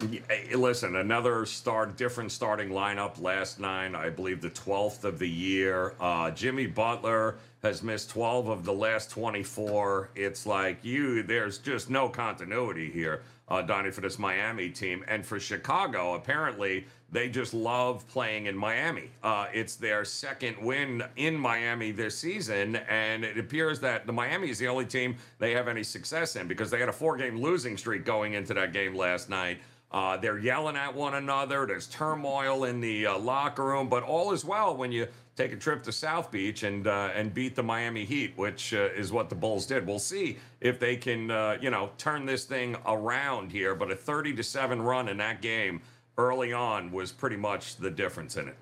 Hey, 0.00 0.54
listen, 0.54 0.96
another 0.96 1.44
start, 1.44 1.98
different 1.98 2.32
starting 2.32 2.70
lineup 2.70 3.20
last 3.20 3.60
night. 3.60 3.94
I 3.94 4.08
believe 4.08 4.40
the 4.40 4.48
12th 4.48 5.04
of 5.04 5.18
the 5.18 5.28
year. 5.28 5.94
Uh, 6.00 6.30
Jimmy 6.30 6.66
Butler 6.66 7.36
has 7.62 7.82
missed 7.82 8.08
12 8.08 8.48
of 8.48 8.64
the 8.64 8.72
last 8.72 9.10
24. 9.10 10.08
It's 10.14 10.46
like 10.46 10.82
you, 10.82 11.22
there's 11.22 11.58
just 11.58 11.90
no 11.90 12.08
continuity 12.08 12.90
here, 12.90 13.20
uh, 13.48 13.60
Donnie, 13.60 13.90
for 13.90 14.00
this 14.00 14.18
Miami 14.18 14.70
team. 14.70 15.04
And 15.06 15.24
for 15.24 15.38
Chicago, 15.38 16.14
apparently, 16.14 16.86
they 17.12 17.28
just 17.28 17.52
love 17.52 18.06
playing 18.08 18.46
in 18.46 18.56
Miami. 18.56 19.10
Uh, 19.22 19.48
it's 19.52 19.74
their 19.74 20.04
second 20.04 20.56
win 20.62 21.02
in 21.16 21.36
Miami 21.36 21.90
this 21.90 22.16
season, 22.16 22.76
and 22.88 23.24
it 23.24 23.36
appears 23.36 23.80
that 23.80 24.06
the 24.06 24.12
Miami 24.12 24.48
is 24.48 24.58
the 24.58 24.68
only 24.68 24.86
team 24.86 25.16
they 25.38 25.52
have 25.52 25.68
any 25.68 25.82
success 25.82 26.36
in 26.36 26.46
because 26.46 26.70
they 26.70 26.78
had 26.78 26.88
a 26.88 26.92
four 26.92 27.16
game 27.16 27.40
losing 27.40 27.76
streak 27.76 28.04
going 28.04 28.34
into 28.34 28.54
that 28.54 28.72
game 28.72 28.94
last 28.94 29.28
night. 29.28 29.58
Uh, 29.92 30.16
they're 30.16 30.38
yelling 30.38 30.76
at 30.76 30.94
one 30.94 31.14
another. 31.14 31.66
There's 31.66 31.88
turmoil 31.88 32.64
in 32.64 32.80
the 32.80 33.06
uh, 33.06 33.18
locker 33.18 33.64
room, 33.64 33.88
but 33.88 34.04
all 34.04 34.32
is 34.32 34.44
well 34.44 34.76
when 34.76 34.92
you 34.92 35.08
take 35.36 35.52
a 35.52 35.56
trip 35.56 35.82
to 35.82 35.92
South 35.92 36.30
Beach 36.30 36.62
and 36.62 36.86
uh, 36.86 37.10
and 37.14 37.34
beat 37.34 37.56
the 37.56 37.62
Miami 37.62 38.04
Heat, 38.04 38.32
which 38.36 38.72
uh, 38.72 38.88
is 38.96 39.10
what 39.10 39.28
the 39.28 39.34
Bulls 39.34 39.66
did. 39.66 39.86
We'll 39.86 39.98
see 39.98 40.38
if 40.60 40.78
they 40.78 40.96
can, 40.96 41.30
uh, 41.30 41.58
you 41.60 41.70
know, 41.70 41.90
turn 41.98 42.24
this 42.24 42.44
thing 42.44 42.76
around 42.86 43.50
here. 43.50 43.74
But 43.74 43.90
a 43.90 43.96
30 43.96 44.34
to 44.36 44.44
seven 44.44 44.80
run 44.80 45.08
in 45.08 45.16
that 45.16 45.42
game 45.42 45.80
early 46.16 46.52
on 46.52 46.92
was 46.92 47.10
pretty 47.10 47.36
much 47.36 47.76
the 47.76 47.90
difference 47.90 48.36
in 48.36 48.46
it. 48.46 48.56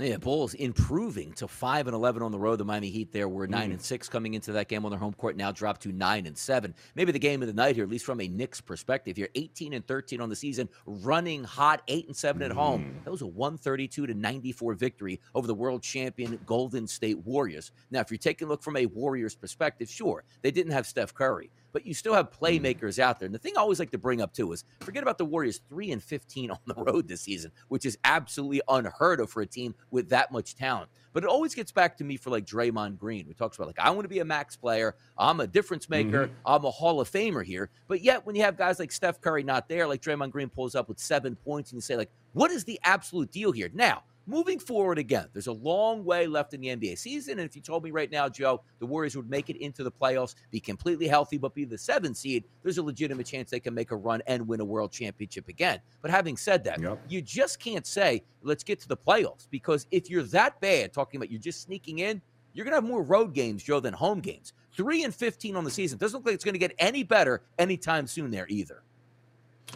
Yeah, 0.00 0.16
Bulls 0.16 0.54
improving 0.54 1.32
to 1.32 1.48
five 1.48 1.88
and 1.88 1.94
eleven 1.94 2.22
on 2.22 2.30
the 2.30 2.38
road. 2.38 2.56
The 2.56 2.64
Miami 2.64 2.88
Heat 2.88 3.10
there 3.10 3.28
were 3.28 3.48
nine 3.48 3.70
mm. 3.70 3.72
and 3.72 3.82
six 3.82 4.08
coming 4.08 4.34
into 4.34 4.52
that 4.52 4.68
game 4.68 4.84
on 4.84 4.92
their 4.92 4.98
home 5.00 5.12
court. 5.14 5.36
Now 5.36 5.50
dropped 5.50 5.82
to 5.82 5.92
nine 5.92 6.26
and 6.26 6.38
seven. 6.38 6.72
Maybe 6.94 7.10
the 7.10 7.18
game 7.18 7.42
of 7.42 7.48
the 7.48 7.54
night 7.54 7.74
here, 7.74 7.82
at 7.82 7.90
least 7.90 8.04
from 8.04 8.20
a 8.20 8.28
Knicks 8.28 8.60
perspective. 8.60 9.18
You're 9.18 9.28
eighteen 9.34 9.72
and 9.72 9.84
thirteen 9.84 10.20
on 10.20 10.28
the 10.28 10.36
season, 10.36 10.68
running 10.86 11.42
hot, 11.42 11.82
eight 11.88 12.06
and 12.06 12.16
seven 12.16 12.42
at 12.42 12.52
mm. 12.52 12.54
home. 12.54 13.00
That 13.04 13.10
was 13.10 13.22
a 13.22 13.26
one 13.26 13.58
thirty 13.58 13.88
two 13.88 14.06
to 14.06 14.14
ninety 14.14 14.52
four 14.52 14.74
victory 14.74 15.20
over 15.34 15.48
the 15.48 15.54
world 15.54 15.82
champion 15.82 16.38
Golden 16.46 16.86
State 16.86 17.18
Warriors. 17.18 17.72
Now, 17.90 18.00
if 18.00 18.10
you're 18.12 18.18
taking 18.18 18.46
a 18.46 18.50
look 18.50 18.62
from 18.62 18.76
a 18.76 18.86
Warriors 18.86 19.34
perspective, 19.34 19.90
sure 19.90 20.22
they 20.42 20.52
didn't 20.52 20.72
have 20.72 20.86
Steph 20.86 21.12
Curry, 21.12 21.50
but 21.72 21.86
you 21.86 21.94
still 21.94 22.14
have 22.14 22.30
mm. 22.30 22.38
playmakers 22.38 22.98
out 22.98 23.18
there. 23.18 23.26
And 23.26 23.34
the 23.34 23.38
thing 23.38 23.54
I 23.56 23.60
always 23.60 23.78
like 23.78 23.90
to 23.90 23.98
bring 23.98 24.20
up 24.20 24.32
too 24.32 24.52
is 24.52 24.64
forget 24.80 25.02
about 25.02 25.18
the 25.18 25.24
Warriors 25.24 25.60
3 25.68 25.92
and 25.92 26.02
15 26.02 26.50
on 26.50 26.58
the 26.66 26.74
road 26.74 27.08
this 27.08 27.22
season, 27.22 27.52
which 27.68 27.86
is 27.86 27.98
absolutely 28.04 28.60
unheard 28.68 29.20
of 29.20 29.30
for 29.30 29.42
a 29.42 29.46
team 29.46 29.74
with 29.90 30.08
that 30.10 30.32
much 30.32 30.54
talent. 30.54 30.90
But 31.12 31.24
it 31.24 31.30
always 31.30 31.54
gets 31.54 31.72
back 31.72 31.96
to 31.98 32.04
me 32.04 32.16
for 32.16 32.30
like 32.30 32.44
Draymond 32.44 32.98
Green. 32.98 33.26
We 33.26 33.34
talks 33.34 33.56
about 33.56 33.66
like 33.66 33.78
I 33.78 33.90
want 33.90 34.04
to 34.04 34.08
be 34.08 34.20
a 34.20 34.24
max 34.24 34.56
player. 34.56 34.94
I'm 35.16 35.40
a 35.40 35.46
difference 35.46 35.88
maker. 35.88 36.26
Mm-hmm. 36.26 36.34
I'm 36.46 36.64
a 36.64 36.70
Hall 36.70 37.00
of 37.00 37.10
Famer 37.10 37.44
here. 37.44 37.70
But 37.88 38.02
yet 38.02 38.24
when 38.24 38.36
you 38.36 38.42
have 38.42 38.56
guys 38.56 38.78
like 38.78 38.92
Steph 38.92 39.20
Curry 39.20 39.42
not 39.42 39.68
there, 39.68 39.86
like 39.86 40.02
Draymond 40.02 40.30
Green 40.30 40.48
pulls 40.48 40.74
up 40.74 40.88
with 40.88 40.98
7 40.98 41.34
points 41.36 41.70
and 41.72 41.78
you 41.78 41.82
say 41.82 41.96
like 41.96 42.10
what 42.32 42.50
is 42.50 42.64
the 42.64 42.78
absolute 42.84 43.32
deal 43.32 43.52
here? 43.52 43.70
Now, 43.72 44.04
moving 44.28 44.58
forward 44.58 44.98
again, 44.98 45.26
there's 45.32 45.46
a 45.46 45.52
long 45.52 46.04
way 46.04 46.26
left 46.26 46.52
in 46.52 46.60
the 46.60 46.68
NBA 46.68 46.98
season. 46.98 47.38
And 47.38 47.48
if 47.48 47.56
you 47.56 47.62
told 47.62 47.82
me 47.82 47.90
right 47.90 48.10
now, 48.10 48.28
Joe, 48.28 48.62
the 48.78 48.86
Warriors 48.86 49.16
would 49.16 49.28
make 49.28 49.48
it 49.48 49.56
into 49.56 49.82
the 49.82 49.90
playoffs, 49.90 50.34
be 50.50 50.60
completely 50.60 51.08
healthy, 51.08 51.38
but 51.38 51.54
be 51.54 51.64
the 51.64 51.78
seventh 51.78 52.18
seed, 52.18 52.44
there's 52.62 52.78
a 52.78 52.82
legitimate 52.82 53.26
chance 53.26 53.50
they 53.50 53.58
can 53.58 53.74
make 53.74 53.90
a 53.90 53.96
run 53.96 54.22
and 54.26 54.46
win 54.46 54.60
a 54.60 54.64
world 54.64 54.92
championship 54.92 55.48
again. 55.48 55.80
But 56.02 56.10
having 56.10 56.36
said 56.36 56.62
that, 56.64 56.80
yep. 56.80 57.00
you 57.08 57.22
just 57.22 57.58
can't 57.58 57.86
say, 57.86 58.22
let's 58.42 58.62
get 58.62 58.78
to 58.80 58.88
the 58.88 58.96
playoffs 58.96 59.48
because 59.50 59.86
if 59.90 60.10
you're 60.10 60.22
that 60.24 60.60
bad, 60.60 60.92
talking 60.92 61.18
about 61.18 61.30
you're 61.30 61.40
just 61.40 61.62
sneaking 61.62 62.00
in, 62.00 62.20
you're 62.52 62.64
going 62.64 62.72
to 62.72 62.76
have 62.76 62.84
more 62.84 63.02
road 63.02 63.34
games, 63.34 63.62
Joe, 63.62 63.80
than 63.80 63.94
home 63.94 64.20
games. 64.20 64.52
Three 64.72 65.04
and 65.04 65.14
15 65.14 65.56
on 65.56 65.64
the 65.64 65.70
season. 65.70 65.98
Doesn't 65.98 66.18
look 66.18 66.26
like 66.26 66.34
it's 66.34 66.44
going 66.44 66.54
to 66.54 66.58
get 66.58 66.74
any 66.78 67.02
better 67.02 67.42
anytime 67.58 68.06
soon 68.06 68.30
there 68.30 68.46
either. 68.48 68.82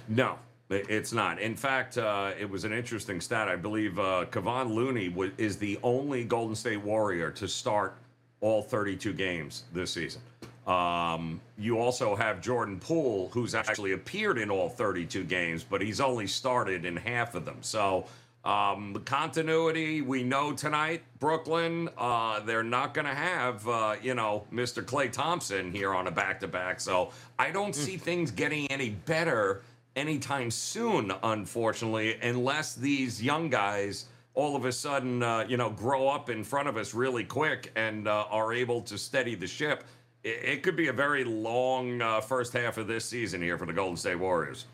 No, 0.09 0.39
it's 0.73 1.13
not. 1.13 1.41
In 1.41 1.57
fact, 1.57 1.99
uh, 1.99 2.33
it 2.39 2.49
was 2.49 2.65
an 2.65 2.73
interesting 2.73 3.21
stat. 3.21 3.49
I 3.49 3.57
believe 3.57 3.99
uh, 3.99 4.27
Kevon 4.31 4.75
Looney 4.75 5.09
w- 5.09 5.33
is 5.39 5.57
the 5.57 5.79
only 5.83 6.25
Golden 6.25 6.55
State 6.55 6.81
Warrior 6.83 7.31
to 7.33 7.49
start 7.49 7.97
all 8.41 8.63
32 8.63 9.13
games 9.13 9.65
this 9.73 9.93
season. 9.93 10.21
Um, 10.67 11.41
you 11.59 11.79
also 11.79 12.15
have 12.15 12.41
Jordan 12.41 12.79
Poole, 12.79 13.31
who's 13.33 13.55
actually 13.55 13.93
appeared 13.93 14.39
in 14.39 14.51
all 14.51 14.69
32 14.69 15.25
games, 15.25 15.65
but 15.65 15.81
he's 15.81 16.01
only 16.01 16.27
started 16.27 16.85
in 16.85 16.97
half 16.97 17.35
of 17.35 17.45
them. 17.45 17.59
So 17.63 18.07
um, 18.45 19.01
continuity 19.05 20.03
we 20.03 20.25
know 20.25 20.53
tonight, 20.53 21.03
Brooklyn, 21.21 21.89
uh, 21.97 22.41
they're 22.41 22.65
not 22.65 22.93
going 22.95 23.07
to 23.07 23.15
have 23.15 23.67
uh, 23.69 23.97
you 24.03 24.15
know 24.15 24.45
Mr. 24.53 24.85
Klay 24.85 25.11
Thompson 25.11 25.71
here 25.71 25.95
on 25.95 26.09
a 26.09 26.11
back-to-back. 26.11 26.81
So 26.81 27.11
I 27.39 27.51
don't 27.51 27.75
see 27.75 27.97
things 27.97 28.31
getting 28.31 28.67
any 28.69 28.91
better 28.91 29.63
anytime 29.97 30.51
soon, 30.51 31.13
unfortunately, 31.23 32.19
unless 32.21 32.75
these 32.75 33.23
young 33.23 33.49
guys 33.51 34.07
all 34.35 34.57
of 34.57 34.65
a 34.65 34.73
sudden, 34.73 35.23
uh, 35.23 35.45
you 35.47 35.57
know, 35.57 35.71
grow 35.71 36.09
up 36.09 36.31
in 36.31 36.43
front 36.43 36.69
of 36.69 36.77
us 36.77 36.95
really 36.95 37.25
quick 37.25 37.71
and 37.77 38.09
uh, 38.09 38.25
are 38.31 38.53
able 38.53 38.81
to 38.81 38.97
steady 38.97 39.35
the 39.35 39.47
ship. 39.47 39.85
It, 40.25 40.41
it 40.43 40.63
could 40.63 40.77
be 40.77 40.89
a 40.89 40.93
very 40.93 41.25
long 41.25 42.01
uh, 42.01 42.21
first 42.21 42.53
half 42.53 42.79
of 42.79 42.87
this 42.87 43.05
season 43.05 43.43
here 43.43 43.59
for 43.59 43.67
the 43.67 43.73
Golden 43.73 43.97
State 43.97 44.19
Warriors. 44.19 44.67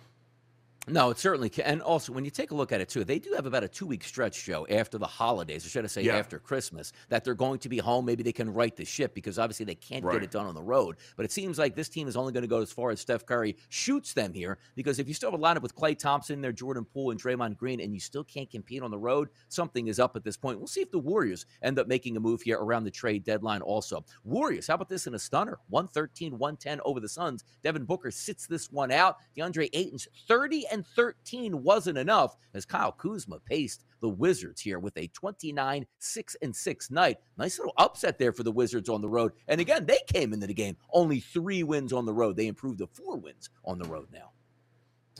No, 0.90 1.10
it 1.10 1.18
certainly 1.18 1.48
can. 1.48 1.64
And 1.64 1.82
also, 1.82 2.12
when 2.12 2.24
you 2.24 2.30
take 2.30 2.50
a 2.50 2.54
look 2.54 2.72
at 2.72 2.80
it 2.80 2.88
too, 2.88 3.04
they 3.04 3.18
do 3.18 3.32
have 3.34 3.46
about 3.46 3.64
a 3.64 3.68
two-week 3.68 4.04
stretch, 4.04 4.44
Joe, 4.44 4.66
after 4.70 4.98
the 4.98 5.06
holidays, 5.06 5.64
or 5.64 5.68
should 5.68 5.84
I 5.84 5.88
say, 5.88 6.02
Yeah. 6.02 6.16
after 6.16 6.38
Christmas, 6.38 6.92
that 7.08 7.24
they're 7.24 7.34
going 7.34 7.58
to 7.60 7.68
be 7.68 7.78
home. 7.78 8.04
Maybe 8.04 8.22
they 8.22 8.32
can 8.32 8.52
right 8.52 8.74
the 8.74 8.84
ship 8.84 9.14
because 9.14 9.38
obviously 9.38 9.64
they 9.66 9.74
can't 9.74 10.04
Right. 10.04 10.14
get 10.14 10.22
it 10.24 10.30
done 10.30 10.46
on 10.46 10.54
the 10.54 10.62
road. 10.62 10.96
But 11.16 11.24
it 11.24 11.32
seems 11.32 11.58
like 11.58 11.74
this 11.74 11.88
team 11.88 12.08
is 12.08 12.16
only 12.16 12.32
going 12.32 12.42
to 12.42 12.48
go 12.48 12.60
as 12.60 12.72
far 12.72 12.90
as 12.90 13.00
Steph 13.00 13.26
Curry 13.26 13.56
shoots 13.68 14.12
them 14.14 14.32
here. 14.32 14.58
Because 14.74 14.98
if 14.98 15.08
you 15.08 15.14
still 15.14 15.30
have 15.30 15.38
a 15.38 15.42
lineup 15.42 15.62
with 15.62 15.74
Klay 15.74 15.98
Thompson, 15.98 16.40
there, 16.40 16.52
Jordan 16.52 16.84
Poole, 16.84 17.10
and 17.10 17.20
Draymond 17.20 17.56
Green, 17.56 17.80
and 17.80 17.92
you 17.94 18.00
still 18.00 18.24
can't 18.24 18.50
compete 18.50 18.82
on 18.82 18.90
the 18.90 18.98
road, 18.98 19.28
something 19.48 19.88
is 19.88 19.98
up 19.98 20.16
at 20.16 20.24
this 20.24 20.36
point. 20.36 20.58
We'll 20.58 20.66
see 20.66 20.80
if 20.80 20.90
the 20.90 20.98
Warriors 20.98 21.46
end 21.62 21.78
up 21.78 21.86
making 21.88 22.16
a 22.16 22.20
move 22.20 22.42
here 22.42 22.58
around 22.58 22.84
the 22.84 22.90
trade 22.90 23.24
deadline. 23.24 23.62
Also, 23.62 24.04
Warriors, 24.24 24.66
how 24.66 24.74
about 24.74 24.88
this 24.88 25.06
in 25.06 25.14
a 25.14 25.18
stunner? 25.18 25.58
113, 25.68 26.38
110 26.38 26.80
over 26.84 27.00
the 27.00 27.08
Suns. 27.08 27.44
Devin 27.62 27.84
Booker 27.84 28.10
sits 28.10 28.46
this 28.46 28.70
one 28.70 28.90
out. 28.90 29.16
DeAndre 29.36 29.68
Ayton's 29.72 30.08
30 30.26 30.66
and 30.68 30.77
13 30.82 31.62
wasn't 31.62 31.98
enough 31.98 32.36
as 32.54 32.64
Kyle 32.64 32.92
Kuzma 32.92 33.38
paced 33.40 33.84
the 34.00 34.08
Wizards 34.08 34.60
here 34.60 34.78
with 34.78 34.96
a 34.96 35.08
29 35.08 35.86
6 35.98 36.36
and 36.42 36.54
6 36.54 36.90
night. 36.90 37.18
Nice 37.36 37.58
little 37.58 37.74
upset 37.76 38.18
there 38.18 38.32
for 38.32 38.42
the 38.42 38.52
Wizards 38.52 38.88
on 38.88 39.00
the 39.00 39.08
road. 39.08 39.32
And 39.48 39.60
again, 39.60 39.86
they 39.86 40.00
came 40.12 40.32
into 40.32 40.46
the 40.46 40.54
game 40.54 40.76
only 40.92 41.20
3 41.20 41.62
wins 41.62 41.92
on 41.92 42.06
the 42.06 42.14
road. 42.14 42.36
They 42.36 42.46
improved 42.46 42.78
to 42.78 42.86
4 42.86 43.16
wins 43.16 43.50
on 43.64 43.78
the 43.78 43.88
road 43.88 44.08
now. 44.12 44.32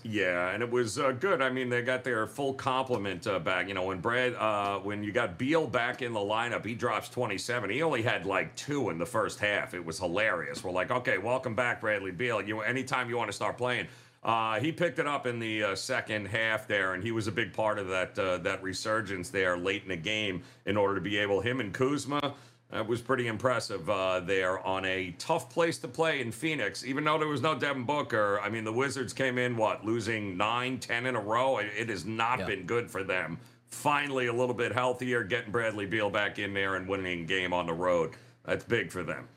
Yeah, 0.05 0.51
and 0.51 0.63
it 0.63 0.71
was 0.71 0.99
uh, 0.99 1.13
good. 1.13 1.43
I 1.43 1.51
mean, 1.51 1.69
they 1.69 1.83
got 1.83 2.05
their 2.05 2.27
full 2.27 2.55
complement 2.55 3.27
uh, 3.27 3.39
back. 3.39 3.69
You 3.69 3.75
know, 3.75 3.85
when 3.85 4.01
Brad, 4.01 4.35
uh, 4.35 4.79
when 4.79 5.03
you 5.03 5.13
got 5.13 5.39
Beal 5.39 5.67
back 5.67 6.03
in 6.03 6.13
the 6.13 6.21
lineup, 6.21 6.65
he 6.65 6.75
drops 6.75 7.09
27. 7.09 7.71
He 7.71 7.83
only 7.83 8.03
had 8.03 8.25
like 8.25 8.55
two 8.55 8.91
in 8.91 8.99
the 8.99 9.07
first 9.07 9.41
half. 9.41 9.75
It 9.75 9.85
was 9.85 9.99
hilarious. 9.99 10.63
We're 10.63 10.71
like, 10.71 10.91
okay, 10.91 11.19
welcome 11.19 11.55
back, 11.55 11.81
Bradley 11.81 12.13
Beal. 12.13 12.41
You 12.41 12.61
anytime 12.61 13.09
you 13.09 13.17
want 13.17 13.29
to 13.29 13.37
start 13.37 13.59
playing. 13.59 13.89
Uh, 14.23 14.59
he 14.59 14.73
picked 14.73 14.99
it 14.99 15.07
up 15.07 15.27
in 15.27 15.39
the 15.39 15.63
uh, 15.63 15.75
second 15.75 16.27
half 16.27 16.67
there, 16.67 16.95
and 16.95 17.03
he 17.03 17.13
was 17.13 17.29
a 17.29 17.33
big 17.33 17.53
part 17.53 17.79
of 17.79 17.89
that 17.89 18.19
uh, 18.19 18.37
that 18.39 18.63
resurgence 18.63 19.31
there 19.31 19.57
late 19.57 19.83
in 19.85 19.89
the 19.89 19.97
game 19.97 20.43
in 20.67 20.77
order 20.77 20.95
to 20.97 21.01
be 21.01 21.17
able 21.19 21.41
him 21.41 21.61
and 21.61 21.73
Kuzma. 21.73 22.35
That 22.71 22.87
was 22.87 23.01
pretty 23.01 23.29
impressive 23.29 23.89
uh, 23.89 24.21
there 24.21 24.59
on 24.67 24.85
a 24.85 25.13
tough 25.19 25.49
place 25.49 25.79
to 25.79 25.89
play 25.89 26.21
in 26.21 26.31
Phoenix. 26.31 26.85
Even 26.85 27.05
though 27.05 27.17
there 27.17 27.29
was 27.29 27.41
no 27.41 27.55
Devin 27.55 27.85
Booker, 27.85 28.41
I 28.43 28.51
mean, 28.51 28.65
the 28.65 28.73
Wizards 28.73 29.15
came 29.15 29.39
in, 29.39 29.57
what, 29.57 29.87
losing 29.87 30.37
nine, 30.37 30.79
ten 30.79 31.07
in 31.07 31.17
a 31.17 31.21
row? 31.21 31.59
It, 31.59 31.71
it 31.75 31.89
has 31.89 32.05
not 32.05 32.41
Yeah. 32.41 32.47
been 32.47 32.67
good 32.67 32.91
for 32.91 33.03
them. 33.03 33.39
Finally, 33.69 34.27
a 34.27 34.33
little 34.35 34.55
bit 34.55 34.73
healthier, 34.73 35.25
getting 35.25 35.51
Bradley 35.51 35.87
Beal 35.87 36.11
back 36.11 36.39
in 36.39 36.53
there 36.53 36.75
and 36.75 36.87
winning 36.87 37.25
game 37.25 37.55
on 37.55 37.67
the 37.67 37.73
road. 37.73 38.11
That's 38.45 38.65
big 38.65 38.91
for 38.91 39.03
them. 39.03 39.29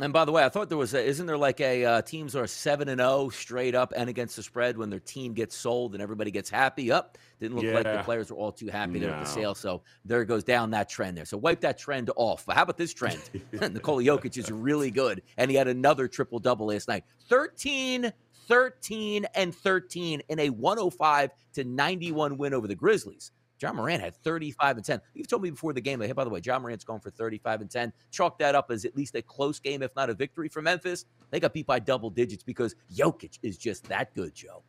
And 0.00 0.12
by 0.12 0.24
the 0.24 0.32
way, 0.32 0.44
I 0.44 0.48
thought 0.48 0.68
there 0.68 0.78
was 0.78 0.94
a, 0.94 1.04
isn't 1.04 1.26
there 1.26 1.36
like 1.36 1.60
a 1.60 1.84
uh, 1.84 2.02
teams 2.02 2.34
are 2.34 2.46
7 2.46 2.88
and 2.88 3.00
0 3.00 3.28
straight 3.28 3.74
up 3.74 3.92
and 3.94 4.08
against 4.08 4.36
the 4.36 4.42
spread 4.42 4.78
when 4.78 4.88
their 4.88 5.00
team 5.00 5.34
gets 5.34 5.54
sold 5.54 5.92
and 5.94 6.02
everybody 6.02 6.30
gets 6.30 6.48
happy 6.48 6.90
up. 6.90 7.18
Didn't 7.38 7.56
look 7.56 7.74
like 7.74 7.84
the 7.84 8.02
players 8.02 8.30
were 8.30 8.36
all 8.36 8.52
too 8.52 8.68
happy 8.68 8.98
there 8.98 9.10
at 9.10 9.24
the 9.24 9.30
sale. 9.30 9.54
So 9.54 9.82
there 10.04 10.24
goes 10.24 10.44
down 10.44 10.70
that 10.70 10.88
trend 10.88 11.16
there. 11.16 11.24
So 11.24 11.36
wipe 11.36 11.60
that 11.60 11.78
trend 11.78 12.10
off. 12.16 12.46
But 12.46 12.56
how 12.56 12.62
about 12.62 12.78
this 12.78 12.94
trend? 12.94 13.20
Nikola 13.52 14.02
Jokic 14.02 14.36
is 14.38 14.50
really 14.50 14.90
good. 14.90 15.22
And 15.36 15.50
he 15.50 15.56
had 15.56 15.68
another 15.68 16.08
triple 16.08 16.38
double 16.38 16.66
last 16.66 16.88
night 16.88 17.04
13, 17.28 18.12
13, 18.48 19.26
and 19.34 19.54
13 19.54 20.22
in 20.28 20.38
a 20.38 20.50
105 20.50 21.30
to 21.54 21.64
91 21.64 22.36
win 22.38 22.54
over 22.54 22.66
the 22.66 22.74
Grizzlies. 22.74 23.32
Ja 23.60 23.72
Morant 23.72 24.00
had 24.00 24.16
35 24.16 24.76
and 24.76 24.84
10. 24.84 25.00
You've 25.14 25.28
told 25.28 25.42
me 25.42 25.50
before 25.50 25.72
the 25.72 25.80
game, 25.80 26.00
like, 26.00 26.08
hey, 26.08 26.12
by 26.12 26.24
the 26.24 26.30
way, 26.30 26.40
Ja 26.44 26.58
Morant's 26.58 26.84
going 26.84 27.00
for 27.00 27.10
35 27.10 27.62
and 27.62 27.70
10. 27.70 27.92
Chalk 28.10 28.38
that 28.38 28.54
up 28.54 28.70
as 28.70 28.84
at 28.84 28.96
least 28.96 29.14
a 29.14 29.22
close 29.22 29.58
game, 29.58 29.82
if 29.82 29.94
not 29.96 30.10
a 30.10 30.14
victory 30.14 30.48
for 30.48 30.62
Memphis. 30.62 31.04
They 31.30 31.40
got 31.40 31.52
beat 31.52 31.66
by 31.66 31.78
double 31.78 32.10
digits 32.10 32.42
because 32.42 32.74
Jokic 32.94 33.38
is 33.42 33.58
just 33.58 33.84
that 33.88 34.14
good, 34.14 34.34
Joe. 34.34 34.62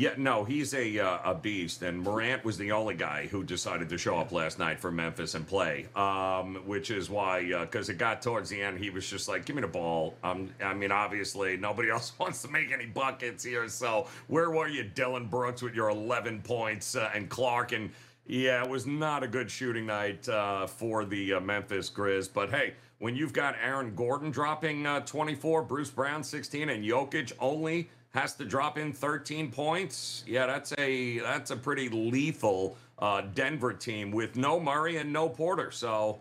Yeah, 0.00 0.14
no, 0.16 0.44
he's 0.44 0.72
a 0.72 0.98
uh, 0.98 1.18
a 1.26 1.34
beast, 1.34 1.82
and 1.82 2.00
Morant 2.00 2.42
was 2.42 2.56
the 2.56 2.72
only 2.72 2.94
guy 2.94 3.26
who 3.26 3.44
decided 3.44 3.90
to 3.90 3.98
show 3.98 4.16
up 4.16 4.32
last 4.32 4.58
night 4.58 4.80
for 4.80 4.90
Memphis 4.90 5.34
and 5.34 5.46
play. 5.46 5.88
Um, 5.94 6.54
which 6.64 6.90
is 6.90 7.10
why, 7.10 7.44
because 7.44 7.90
it 7.90 7.98
got 7.98 8.22
towards 8.22 8.48
the 8.48 8.62
end, 8.62 8.78
he 8.78 8.88
was 8.88 9.06
just 9.06 9.28
like, 9.28 9.44
"Give 9.44 9.56
me 9.56 9.60
the 9.60 9.68
ball." 9.68 10.14
Um, 10.24 10.54
I 10.64 10.72
mean, 10.72 10.90
obviously, 10.90 11.58
nobody 11.58 11.90
else 11.90 12.14
wants 12.18 12.40
to 12.40 12.48
make 12.48 12.72
any 12.72 12.86
buckets 12.86 13.44
here. 13.44 13.68
So, 13.68 14.06
where 14.28 14.50
were 14.50 14.68
you, 14.68 14.84
Dillon 14.84 15.26
Brooks, 15.26 15.60
with 15.60 15.74
your 15.74 15.90
11 15.90 16.40
points, 16.40 16.96
uh, 16.96 17.10
and 17.14 17.28
Clarke? 17.28 17.72
And 17.72 17.90
yeah, 18.24 18.64
it 18.64 18.70
was 18.70 18.86
not 18.86 19.22
a 19.22 19.28
good 19.28 19.50
shooting 19.50 19.84
night 19.84 20.26
uh, 20.30 20.66
for 20.66 21.04
the 21.04 21.34
uh, 21.34 21.40
Memphis 21.40 21.90
Grizz. 21.90 22.30
But 22.32 22.48
hey, 22.48 22.72
when 23.00 23.16
you've 23.16 23.34
got 23.34 23.54
Aaron 23.62 23.94
Gordon 23.94 24.30
dropping 24.30 24.86
uh, 24.86 25.00
24, 25.00 25.60
Bruce 25.64 25.90
Brown 25.90 26.24
16, 26.24 26.70
and 26.70 26.82
Jokic 26.82 27.32
only 27.38 27.90
has 28.10 28.34
to 28.34 28.44
drop 28.44 28.76
in 28.78 28.92
13 28.92 29.50
points. 29.50 30.24
Yeah, 30.26 30.46
that's 30.46 30.72
a 30.78 31.18
that's 31.20 31.50
a 31.50 31.56
pretty 31.56 31.88
lethal 31.88 32.76
uh, 32.98 33.22
Denver 33.34 33.72
team 33.72 34.10
with 34.10 34.36
no 34.36 34.60
Murray 34.60 34.96
and 34.96 35.12
no 35.12 35.28
Porter. 35.28 35.70
So 35.70 36.18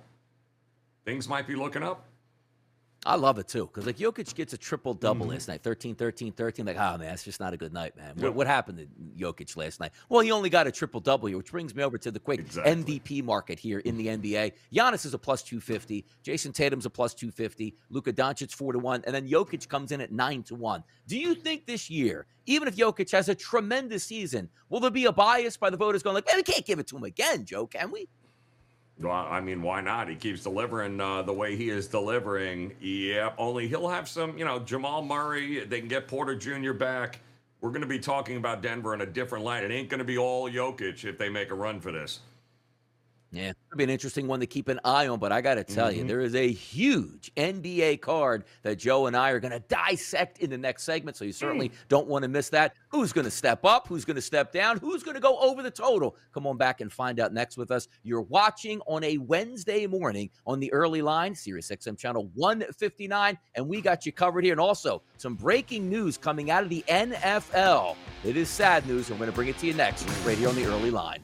things 1.06 1.28
might 1.28 1.48
be 1.48 1.56
looking 1.56 1.84
up. 1.84 2.06
I 3.06 3.16
love 3.16 3.40
it 3.40 3.48
too 3.48 3.66
because 3.66 3.86
like 3.86 3.98
Jokic 3.98 4.36
gets 4.36 4.52
a 4.52 4.58
triple 4.58 4.94
double 4.94 5.26
mm-hmm. 5.26 5.34
last 5.34 5.48
night 5.48 5.64
13, 5.64 5.96
13, 5.96 6.34
13. 6.34 6.66
Like, 6.66 6.76
oh 6.76 6.98
man, 6.98 7.08
that's 7.08 7.24
just 7.24 7.40
not 7.40 7.54
a 7.54 7.58
good 7.58 7.72
night, 7.74 7.96
man. 7.96 8.14
What, 8.18 8.36
what 8.36 8.48
happened 8.48 8.78
to 8.80 9.24
Jokic 9.24 9.56
last 9.56 9.80
night? 9.80 9.92
Well, 10.10 10.20
he 10.20 10.32
only 10.32 10.50
got 10.50 10.68
a 10.68 10.72
triple 10.72 11.00
double 11.00 11.28
here, 11.28 11.38
which 11.38 11.52
brings 11.52 11.74
me 11.74 11.82
over 11.84 11.98
to 11.98 12.12
the 12.12 12.20
quick 12.20 12.42
Exactly. 12.42 12.84
MVP 12.84 13.24
market 13.24 13.58
here 13.58 13.80
in 13.80 13.96
the 13.96 14.08
NBA. 14.08 14.52
Giannis 14.74 15.06
is 15.06 15.14
a 15.14 15.18
plus 15.18 15.44
250. 15.44 16.06
Jayson 16.24 16.52
Tatum's 16.52 16.86
a 16.86 16.90
plus 16.90 17.14
250. 17.14 17.74
Luka 17.90 18.12
Doncic's 18.12 18.54
4 18.54 18.74
to 18.74 18.80
1. 18.80 19.04
And 19.06 19.16
then 19.16 19.28
Jokic 19.28 19.68
comes 19.70 19.94
in 19.94 20.02
at 20.02 20.12
9 20.12 20.44
to 20.44 20.56
1. 20.56 20.84
Do 21.08 21.18
you 21.18 21.36
think 21.36 21.66
this 21.66 21.90
year, 21.90 22.26
even 22.48 22.68
if 22.68 22.76
Jokic 22.76 23.12
has 23.12 23.30
a 23.30 23.36
tremendous 23.36 24.04
season, 24.04 24.50
will 24.68 24.82
there 24.82 24.92
be 24.92 25.06
a 25.06 25.12
bias 25.12 25.56
by 25.56 25.70
the 25.70 25.78
voters 25.78 26.04
going 26.04 26.16
like, 26.16 26.28
man, 26.28 26.36
we 26.36 26.44
can't 26.44 26.66
give 26.66 26.80
it 26.80 26.88
to 26.88 26.98
him 26.98 27.04
again, 27.04 27.46
Joe, 27.46 27.66
can 27.66 27.92
we? 27.92 28.10
Well, 29.02 29.14
I 29.14 29.40
mean, 29.40 29.62
why 29.62 29.80
not? 29.80 30.10
He 30.10 30.16
keeps 30.16 30.44
delivering 30.44 31.00
uh, 31.00 31.22
the 31.22 31.34
way 31.34 31.56
he 31.56 31.70
is 31.70 31.88
delivering. 31.88 32.76
Yep. 32.82 33.36
Only 33.38 33.68
he'll 33.68 33.88
have 33.88 34.10
some, 34.10 34.38
you 34.38 34.44
know, 34.44 34.60
Jamal 34.60 35.04
Murray. 35.04 35.64
They 35.64 35.80
can 35.80 35.88
get 35.88 36.08
Porter 36.08 36.36
Jr. 36.36 36.74
back. 36.74 37.20
We're 37.62 37.70
going 37.70 37.82
to 37.82 37.88
be 37.88 38.00
talking 38.00 38.38
about 38.38 38.62
Denver 38.62 38.94
in 38.94 39.02
a 39.02 39.06
different 39.06 39.46
light. 39.46 39.64
It 39.64 39.72
ain't 39.72 39.90
going 39.90 40.00
to 40.00 40.06
be 40.06 40.18
all 40.18 40.50
Jokic 40.50 41.06
if 41.06 41.18
they 41.18 41.30
make 41.30 41.52
a 41.52 41.56
run 41.56 41.80
for 41.80 41.92
this. 41.92 42.20
Yeah, 43.32 43.50
it'll 43.50 43.78
be 43.78 43.84
an 43.84 43.92
interesting 43.92 44.28
one 44.28 44.40
to 44.40 44.48
keep 44.48 44.70
an 44.70 44.80
eye 44.84 45.08
on. 45.08 45.20
But 45.20 45.32
I 45.32 45.42
got 45.42 45.56
to 45.56 45.64
tell 45.64 45.92
you, 45.92 46.00
mm-hmm. 46.00 46.08
there 46.08 46.22
is 46.22 46.34
a 46.34 46.52
huge 46.52 47.32
NBA 47.36 48.02
card 48.02 48.46
that 48.64 48.78
Joe 48.78 49.06
and 49.06 49.16
I 49.16 49.30
are 49.30 49.40
going 49.40 49.52
to 49.52 49.60
dissect 49.60 50.40
in 50.40 50.50
the 50.50 50.58
next 50.58 50.84
segment. 50.84 51.16
So 51.16 51.26
you 51.26 51.32
certainly 51.32 51.70
mm. 51.70 51.74
don't 51.90 52.08
want 52.08 52.24
to 52.24 52.28
miss 52.28 52.50
that. 52.50 52.74
Who's 52.90 53.14
going 53.14 53.26
to 53.26 53.32
step 53.32 53.66
up? 53.66 53.88
Who's 53.88 54.04
going 54.04 54.16
to 54.16 54.22
step 54.22 54.52
down? 54.52 54.78
Who's 54.78 55.04
going 55.04 55.14
to 55.14 55.22
go 55.22 55.38
over 55.40 55.62
the 55.62 55.70
total? 55.70 56.16
Come 56.34 56.48
on 56.48 56.58
back 56.58 56.82
and 56.82 56.92
find 56.92 57.20
out 57.20 57.32
next 57.32 57.56
with 57.56 57.70
us. 57.70 57.88
You're 58.02 58.22
watching 58.22 58.82
on 58.88 59.04
a 59.04 59.18
Wednesday 59.20 59.86
morning 59.86 60.32
on 60.48 60.60
the 60.60 60.74
early 60.74 61.04
line, 61.04 61.36
Sirius 61.36 61.70
XM 61.70 61.98
channel 62.00 62.32
159, 62.34 63.38
and 63.54 63.68
we 63.68 63.80
got 63.80 64.08
you 64.08 64.12
covered 64.12 64.44
here. 64.44 64.54
And 64.54 64.62
also 64.62 65.04
some 65.18 65.36
breaking 65.36 65.88
news 65.88 66.18
coming 66.18 66.50
out 66.50 66.64
of 66.64 66.70
the 66.70 66.84
NFL. 66.90 67.96
It 68.24 68.38
is 68.38 68.50
sad 68.50 68.88
news. 68.88 69.10
and 69.10 69.20
We're 69.20 69.26
going 69.26 69.32
to 69.34 69.36
bring 69.36 69.50
it 69.50 69.58
to 69.60 69.68
you 69.68 69.76
next 69.76 70.10
right 70.26 70.38
here 70.38 70.50
on 70.50 70.56
the 70.56 70.66
early 70.66 70.90
line. 70.90 71.24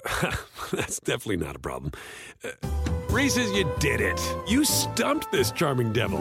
that's 0.72 1.00
definitely 1.00 1.36
not 1.38 1.56
a 1.56 1.58
problem. 1.58 1.92
Uh, 2.44 2.50
Reese's, 3.10 3.50
you 3.52 3.70
did 3.78 4.00
it. 4.00 4.20
You 4.46 4.64
stumped 4.64 5.32
this 5.32 5.50
charming 5.50 5.92
devil. 5.92 6.20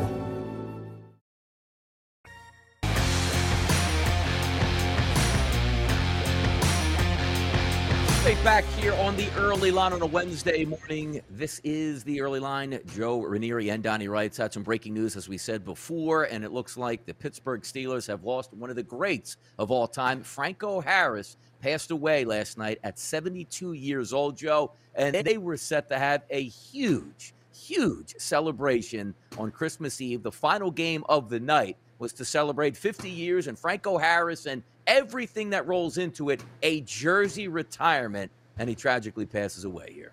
Back 8.43 8.63
here 8.79 8.93
on 8.93 9.17
the 9.17 9.29
early 9.35 9.69
line 9.69 9.91
on 9.91 10.01
a 10.01 10.05
Wednesday 10.05 10.63
morning. 10.63 11.21
This 11.29 11.59
is 11.65 12.05
the 12.05 12.21
early 12.21 12.39
line. 12.39 12.79
Joe 12.95 13.21
Ranieri 13.21 13.69
and 13.69 13.83
Donnie 13.83 14.07
Wrights 14.07 14.37
had 14.37 14.53
some 14.53 14.63
breaking 14.63 14.93
news, 14.93 15.17
as 15.17 15.27
we 15.27 15.37
said 15.37 15.65
before, 15.65 16.23
and 16.23 16.45
it 16.45 16.51
looks 16.51 16.77
like 16.77 17.05
the 17.05 17.13
Pittsburgh 17.13 17.61
Steelers 17.63 18.07
have 18.07 18.23
lost 18.23 18.53
one 18.53 18.69
of 18.69 18.77
the 18.77 18.83
greats 18.83 19.35
of 19.59 19.71
all 19.71 19.87
time. 19.87 20.23
Franco 20.23 20.79
Harris 20.79 21.35
passed 21.61 21.91
away 21.91 22.25
last 22.25 22.57
night 22.57 22.79
at 22.83 22.99
72 22.99 23.73
years 23.73 24.13
old, 24.13 24.37
Joe, 24.37 24.71
and 24.95 25.15
they 25.15 25.37
were 25.37 25.57
set 25.57 25.89
to 25.89 25.99
have 25.99 26.23
a 26.29 26.43
huge, 26.43 27.33
huge 27.53 28.15
celebration 28.17 29.13
on 29.37 29.51
Christmas 29.51 30.01
Eve. 30.01 30.23
The 30.23 30.31
final 30.31 30.71
game 30.71 31.03
of 31.09 31.29
the 31.29 31.39
night 31.39 31.77
was 31.99 32.13
to 32.13 32.25
celebrate 32.25 32.77
50 32.77 33.09
years 33.09 33.47
and 33.47 33.57
Franco 33.57 33.97
Harris 33.97 34.45
and 34.45 34.63
everything 34.87 35.49
that 35.51 35.67
rolls 35.67 35.97
into 35.97 36.29
it, 36.29 36.43
a 36.63 36.81
jersey 36.81 37.47
retirement, 37.47 38.31
and 38.57 38.69
he 38.69 38.75
tragically 38.75 39.25
passes 39.25 39.65
away 39.65 39.91
here. 39.93 40.11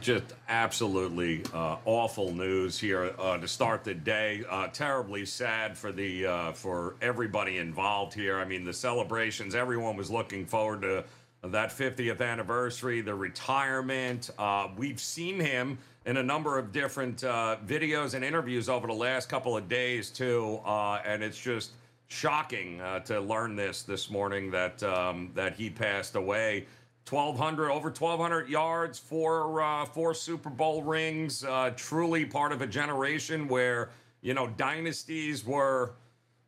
Just 0.00 0.24
absolutely 0.48 1.42
uh, 1.54 1.76
awful 1.86 2.32
news 2.32 2.78
here 2.78 3.14
uh, 3.18 3.38
to 3.38 3.48
start 3.48 3.82
the 3.82 3.94
day. 3.94 4.44
Uh, 4.50 4.66
terribly 4.68 5.24
sad 5.24 5.76
for 5.76 5.90
the 5.90 6.26
uh, 6.26 6.52
for 6.52 6.96
everybody 7.00 7.56
involved 7.56 8.12
here. 8.12 8.38
I 8.38 8.44
mean, 8.44 8.64
the 8.64 8.74
celebrations. 8.74 9.54
Everyone 9.54 9.96
was 9.96 10.10
looking 10.10 10.44
forward 10.44 10.82
to 10.82 11.04
that 11.42 11.70
50th 11.70 12.20
anniversary, 12.20 13.00
the 13.00 13.14
retirement. 13.14 14.28
Uh, 14.38 14.68
we've 14.76 15.00
seen 15.00 15.40
him 15.40 15.78
in 16.04 16.18
a 16.18 16.22
number 16.22 16.58
of 16.58 16.70
different 16.70 17.24
uh, 17.24 17.56
videos 17.66 18.12
and 18.12 18.22
interviews 18.22 18.68
over 18.68 18.86
the 18.86 18.92
last 18.92 19.30
couple 19.30 19.56
of 19.56 19.66
days 19.66 20.10
too, 20.10 20.60
and 20.66 21.22
it's 21.22 21.40
just 21.40 21.72
shocking 22.08 22.82
to 23.06 23.18
learn 23.18 23.56
this 23.56 23.82
this 23.82 24.10
morning 24.10 24.50
that 24.50 24.82
um, 24.82 25.30
that 25.34 25.54
he 25.54 25.70
passed 25.70 26.16
away. 26.16 26.66
1200 27.08 27.70
over 27.70 27.88
1200 27.88 28.48
yards 28.48 28.98
four 28.98 29.60
uh, 29.60 29.84
four 29.84 30.14
super 30.14 30.48
bowl 30.48 30.82
rings 30.82 31.44
uh, 31.44 31.70
truly 31.76 32.24
part 32.24 32.50
of 32.50 32.62
a 32.62 32.66
generation 32.66 33.46
where 33.46 33.90
you 34.22 34.32
know 34.32 34.46
dynasties 34.56 35.44
were 35.44 35.92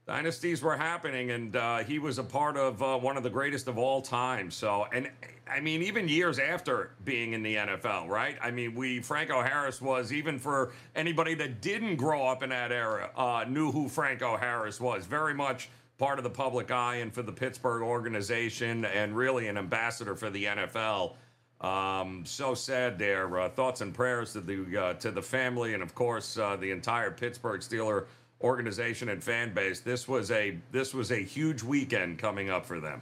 dynasties 0.07 0.63
were 0.63 0.77
happening 0.77 1.33
and 1.33 1.57
uh, 1.57 1.79
he 1.79 1.99
was 1.99 2.19
a 2.19 2.25
part 2.25 2.57
of 2.57 2.81
uh, 2.83 2.97
one 2.97 3.17
of 3.17 3.23
the 3.23 3.31
greatest 3.31 3.67
of 3.67 3.77
all 3.77 4.01
time. 4.01 4.51
So 4.51 4.87
and 4.93 5.11
i 5.49 5.61
mean 5.61 5.83
even 5.83 6.09
years 6.09 6.39
after 6.39 6.93
being 7.05 7.35
in 7.35 7.43
the 7.43 7.57
nfl 7.57 8.09
right? 8.09 8.37
I 8.43 8.51
mean 8.51 8.75
we 8.75 9.01
franco 9.01 9.43
harris 9.43 9.81
was 9.81 10.13
even 10.13 10.39
for 10.39 10.73
anybody 10.95 11.35
that 11.35 11.61
didn't 11.61 11.97
grow 11.97 12.27
up 12.27 12.43
in 12.43 12.49
that 12.51 12.73
era 12.73 13.11
uh, 13.17 13.45
knew 13.47 13.71
who 13.73 13.89
franco 13.89 14.37
harris 14.37 14.81
was. 14.81 15.05
Very 15.07 15.35
much 15.35 15.69
part 15.99 16.19
of 16.19 16.25
the 16.25 16.31
public 16.31 16.71
eye 16.71 16.97
and 16.97 17.13
for 17.13 17.23
the 17.23 17.33
pittsburgh 17.33 17.83
organization 17.83 18.85
and 18.85 19.17
really 19.17 19.49
an 19.49 19.57
ambassador 19.57 20.15
for 20.15 20.31
the 20.31 20.45
nfl 20.45 21.15
um, 21.61 22.25
so 22.27 22.55
sad 22.55 22.99
there 22.99 23.41
uh, 23.41 23.49
thoughts 23.49 23.81
and 23.81 23.95
prayers 23.95 24.33
to 24.33 24.41
the 24.41 24.77
uh, 24.77 24.95
to 24.95 25.11
the 25.11 25.23
family 25.23 25.75
and 25.75 25.83
of 25.83 25.95
course 25.95 26.37
uh, 26.39 26.57
the 26.57 26.71
entire 26.71 27.11
pittsburgh 27.11 27.61
steeler 27.61 28.05
organization 28.43 29.09
and 29.09 29.23
fan 29.23 29.55
base. 29.55 29.81
This 29.81 30.07
was 30.07 30.31
a 30.31 30.59
this 30.73 30.95
was 30.95 31.11
a 31.11 31.19
huge 31.19 31.63
weekend 31.63 32.19
coming 32.19 32.51
up 32.51 32.67
for 32.67 32.81
them. 32.81 33.01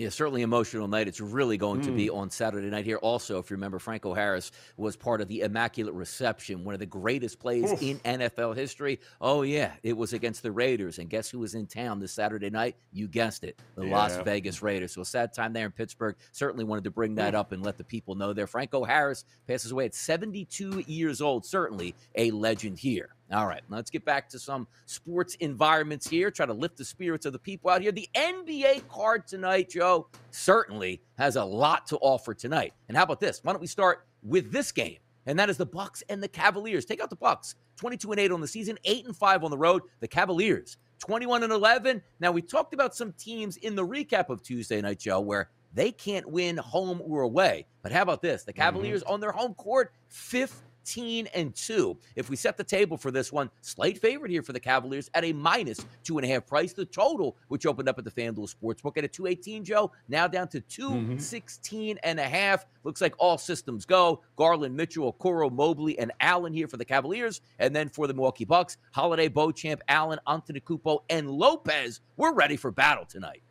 Yeah, 0.00 0.08
certainly 0.08 0.40
emotional 0.40 0.88
night. 0.88 1.08
It's 1.08 1.20
really 1.20 1.58
going 1.58 1.82
mm. 1.82 1.84
to 1.84 1.92
be 1.92 2.08
on 2.08 2.30
Saturday 2.30 2.70
night 2.70 2.86
here. 2.86 2.96
Also, 2.96 3.38
if 3.38 3.50
you 3.50 3.56
remember, 3.56 3.78
Franco 3.78 4.14
Harris 4.14 4.50
was 4.78 4.96
part 4.96 5.20
of 5.20 5.28
the 5.28 5.42
Immaculate 5.42 5.94
Reception, 5.94 6.64
one 6.64 6.72
of 6.72 6.80
the 6.80 6.86
greatest 6.86 7.38
plays 7.38 7.70
Oof. 7.70 7.82
in 7.82 7.98
NFL 7.98 8.56
history. 8.56 8.98
Oh, 9.20 9.42
yeah, 9.42 9.72
it 9.82 9.94
was 9.94 10.14
against 10.14 10.42
the 10.42 10.52
Raiders. 10.52 10.98
And 10.98 11.10
guess 11.10 11.28
who 11.28 11.40
was 11.40 11.54
in 11.54 11.66
town 11.66 12.00
this 12.00 12.12
Saturday 12.12 12.48
night? 12.48 12.76
You 12.94 13.08
guessed 13.08 13.44
it, 13.44 13.60
the 13.74 13.84
yeah. 13.84 13.94
Las 13.94 14.16
Vegas 14.24 14.62
Raiders. 14.62 14.94
So 14.94 15.02
a 15.02 15.04
sad 15.04 15.34
time 15.34 15.52
there 15.52 15.66
in 15.66 15.72
Pittsburgh. 15.72 16.16
Certainly 16.32 16.64
wanted 16.64 16.84
to 16.84 16.90
bring 16.90 17.16
that 17.16 17.34
up 17.34 17.52
and 17.52 17.62
let 17.62 17.76
the 17.76 17.84
people 17.84 18.14
know 18.14 18.32
there. 18.32 18.46
Franco 18.46 18.84
Harris 18.84 19.26
passes 19.46 19.70
away 19.70 19.84
at 19.84 19.94
72 19.94 20.82
years 20.86 21.20
old. 21.20 21.44
Certainly 21.44 21.94
a 22.14 22.30
legend 22.30 22.78
here. 22.78 23.10
All 23.32 23.46
right, 23.46 23.62
let's 23.68 23.90
get 23.90 24.04
back 24.04 24.28
to 24.30 24.40
some 24.40 24.66
sports 24.86 25.36
environments 25.36 26.08
here. 26.08 26.32
Try 26.32 26.46
to 26.46 26.52
lift 26.52 26.76
the 26.76 26.84
spirits 26.84 27.26
of 27.26 27.32
the 27.32 27.38
people 27.38 27.70
out 27.70 27.80
here. 27.80 27.92
The 27.92 28.08
NBA 28.14 28.88
card 28.88 29.28
tonight, 29.28 29.70
Joe, 29.70 30.08
certainly 30.32 31.00
has 31.16 31.36
a 31.36 31.44
lot 31.44 31.86
to 31.88 31.96
offer 31.98 32.34
tonight. 32.34 32.72
And 32.88 32.96
how 32.96 33.04
about 33.04 33.20
this? 33.20 33.40
Why 33.44 33.52
don't 33.52 33.60
we 33.60 33.68
start 33.68 34.06
with 34.24 34.50
this 34.50 34.72
game? 34.72 34.98
And 35.26 35.38
that 35.38 35.48
is 35.48 35.56
the 35.56 35.66
Bucks 35.66 36.02
and 36.08 36.20
the 36.20 36.28
Cavaliers. 36.28 36.84
Take 36.84 37.00
out 37.00 37.08
the 37.08 37.14
Bucks. 37.14 37.54
22 37.76 38.10
and 38.10 38.20
8 38.20 38.32
on 38.32 38.40
the 38.40 38.48
season, 38.48 38.78
8 38.84 39.06
and 39.06 39.16
5 39.16 39.44
on 39.44 39.50
the 39.52 39.58
road. 39.58 39.82
The 40.00 40.08
Cavaliers, 40.08 40.76
21 40.98 41.44
and 41.44 41.52
11. 41.52 42.02
Now 42.18 42.32
we 42.32 42.42
talked 42.42 42.74
about 42.74 42.96
some 42.96 43.12
teams 43.12 43.58
in 43.58 43.76
the 43.76 43.86
recap 43.86 44.28
of 44.28 44.42
Tuesday 44.42 44.80
night, 44.80 44.98
Joe, 44.98 45.20
where 45.20 45.50
they 45.72 45.92
can't 45.92 46.28
win 46.28 46.56
home 46.56 47.00
or 47.04 47.22
away. 47.22 47.66
But 47.82 47.92
how 47.92 48.02
about 48.02 48.22
this? 48.22 48.42
The 48.42 48.52
mm-hmm. 48.52 48.60
Cavaliers 48.60 49.02
mm-hmm. 49.02 49.12
on 49.12 49.20
their 49.20 49.32
home 49.32 49.54
court, 49.54 49.92
5 50.08 50.52
15 50.84 51.28
and 51.34 51.54
2. 51.54 51.96
If 52.16 52.30
we 52.30 52.36
set 52.36 52.56
the 52.56 52.64
table 52.64 52.96
for 52.96 53.10
this 53.10 53.32
one, 53.32 53.50
slight 53.60 53.98
favorite 53.98 54.30
here 54.30 54.42
for 54.42 54.52
the 54.52 54.60
Cavaliers 54.60 55.10
at 55.14 55.24
a 55.24 55.32
minus 55.32 55.84
two 56.04 56.18
and 56.18 56.24
a 56.24 56.28
half 56.28 56.46
price. 56.46 56.72
The 56.72 56.84
total, 56.84 57.36
which 57.48 57.66
opened 57.66 57.88
up 57.88 57.98
at 57.98 58.04
the 58.04 58.10
FanDuel 58.10 58.54
Sportsbook 58.54 58.96
at 58.96 59.04
a 59.04 59.08
218, 59.08 59.64
Joe, 59.64 59.92
now 60.08 60.26
down 60.26 60.48
to 60.48 60.60
216 60.60 61.96
mm-hmm. 61.96 61.98
and 62.02 62.18
a 62.18 62.24
half. 62.24 62.66
Looks 62.84 63.00
like 63.00 63.14
all 63.18 63.38
systems 63.38 63.84
go. 63.84 64.22
Garland, 64.36 64.76
Mitchell, 64.76 65.12
Okoro, 65.12 65.52
Mobley, 65.52 65.98
and 65.98 66.12
Allen 66.20 66.52
here 66.52 66.68
for 66.68 66.76
the 66.76 66.84
Cavaliers. 66.84 67.40
And 67.58 67.76
then 67.76 67.88
for 67.88 68.06
the 68.06 68.14
Milwaukee 68.14 68.44
Bucks, 68.44 68.78
Holiday, 68.92 69.28
Beauchamp, 69.28 69.82
Allen, 69.88 70.18
Antetokounmpo, 70.26 71.00
and 71.10 71.30
Lopez. 71.30 72.00
We're 72.16 72.34
ready 72.34 72.56
for 72.56 72.70
battle 72.70 73.04
tonight. 73.04 73.42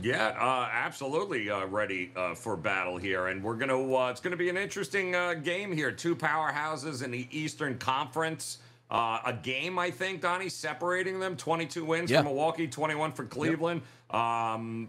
Yeah, 0.00 0.28
uh, 0.38 0.68
absolutely 0.72 1.50
uh, 1.50 1.66
ready 1.66 2.12
uh, 2.14 2.34
for 2.34 2.56
battle 2.56 2.96
here, 2.96 3.28
and 3.28 3.42
we're 3.42 3.56
gonna. 3.56 3.94
Uh, 3.94 4.10
it's 4.10 4.20
gonna 4.20 4.36
be 4.36 4.48
an 4.48 4.56
interesting 4.56 5.14
uh, 5.14 5.34
game 5.34 5.72
here. 5.72 5.90
Two 5.90 6.14
powerhouses 6.14 7.02
in 7.02 7.10
the 7.10 7.26
Eastern 7.30 7.78
Conference. 7.78 8.58
Uh, 8.90 9.18
a 9.26 9.32
game, 9.32 9.78
I 9.78 9.90
think, 9.90 10.22
Donnie, 10.22 10.48
separating 10.48 11.18
them. 11.18 11.36
Twenty-two 11.36 11.84
wins 11.84 12.10
yeah. 12.10 12.18
for 12.18 12.24
Milwaukee, 12.24 12.68
twenty-one 12.68 13.12
for 13.12 13.24
Cleveland. 13.24 13.82
Yep. 14.12 14.20
Um, 14.20 14.88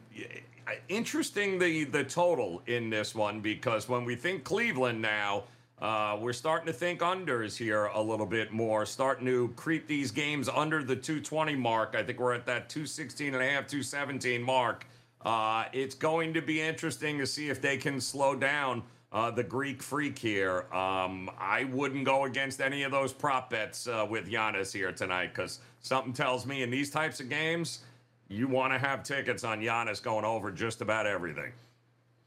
interesting 0.87 1.57
the 1.57 1.85
the 1.85 2.03
total 2.03 2.61
in 2.67 2.89
this 2.89 3.15
one 3.15 3.39
because 3.41 3.89
when 3.89 4.05
we 4.05 4.15
think 4.15 4.43
Cleveland 4.43 5.01
now. 5.01 5.45
Uh, 5.81 6.17
we're 6.19 6.33
starting 6.33 6.67
to 6.67 6.73
think 6.73 6.99
unders 6.99 7.55
here 7.55 7.85
a 7.85 8.01
little 8.01 8.25
bit 8.25 8.51
more, 8.51 8.85
starting 8.85 9.25
to 9.25 9.47
creep 9.55 9.87
these 9.87 10.11
games 10.11 10.49
under 10.49 10.83
the 10.83 10.93
220 10.93 11.55
mark. 11.55 11.95
I 11.95 12.03
think 12.03 12.19
we're 12.19 12.33
at 12.33 12.45
that 12.47 12.67
216 12.67 13.33
and 13.33 13.41
a 13.41 13.49
half, 13.49 13.65
217 13.65 14.43
mark. 14.43 14.85
Uh, 15.23 15.65
it's 15.73 15.95
going 15.95 16.33
to 16.33 16.41
be 16.41 16.61
interesting 16.61 17.17
to 17.17 17.27
see 17.27 17.49
if 17.49 17.61
they 17.61 17.77
can 17.77 17.99
slow 17.99 18.35
down 18.35 18.83
uh, 19.11 19.31
the 19.31 19.43
Greek 19.43 19.81
freak 19.81 20.17
here. 20.17 20.65
Um, 20.73 21.29
I 21.39 21.65
wouldn't 21.65 22.05
go 22.05 22.25
against 22.25 22.61
any 22.61 22.83
of 22.83 22.91
those 22.91 23.11
prop 23.11 23.49
bets 23.49 23.87
uh, 23.87 24.05
with 24.09 24.29
Giannis 24.29 24.71
here 24.71 24.91
tonight 24.91 25.33
because 25.33 25.59
something 25.81 26.13
tells 26.13 26.45
me 26.45 26.61
in 26.61 26.69
these 26.69 26.89
types 26.89 27.19
of 27.19 27.29
games, 27.29 27.79
you 28.27 28.47
want 28.47 28.71
to 28.71 28.79
have 28.79 29.03
tickets 29.03 29.43
on 29.43 29.59
Giannis 29.59 30.01
going 30.01 30.25
over 30.25 30.51
just 30.51 30.81
about 30.81 31.07
everything. 31.07 31.51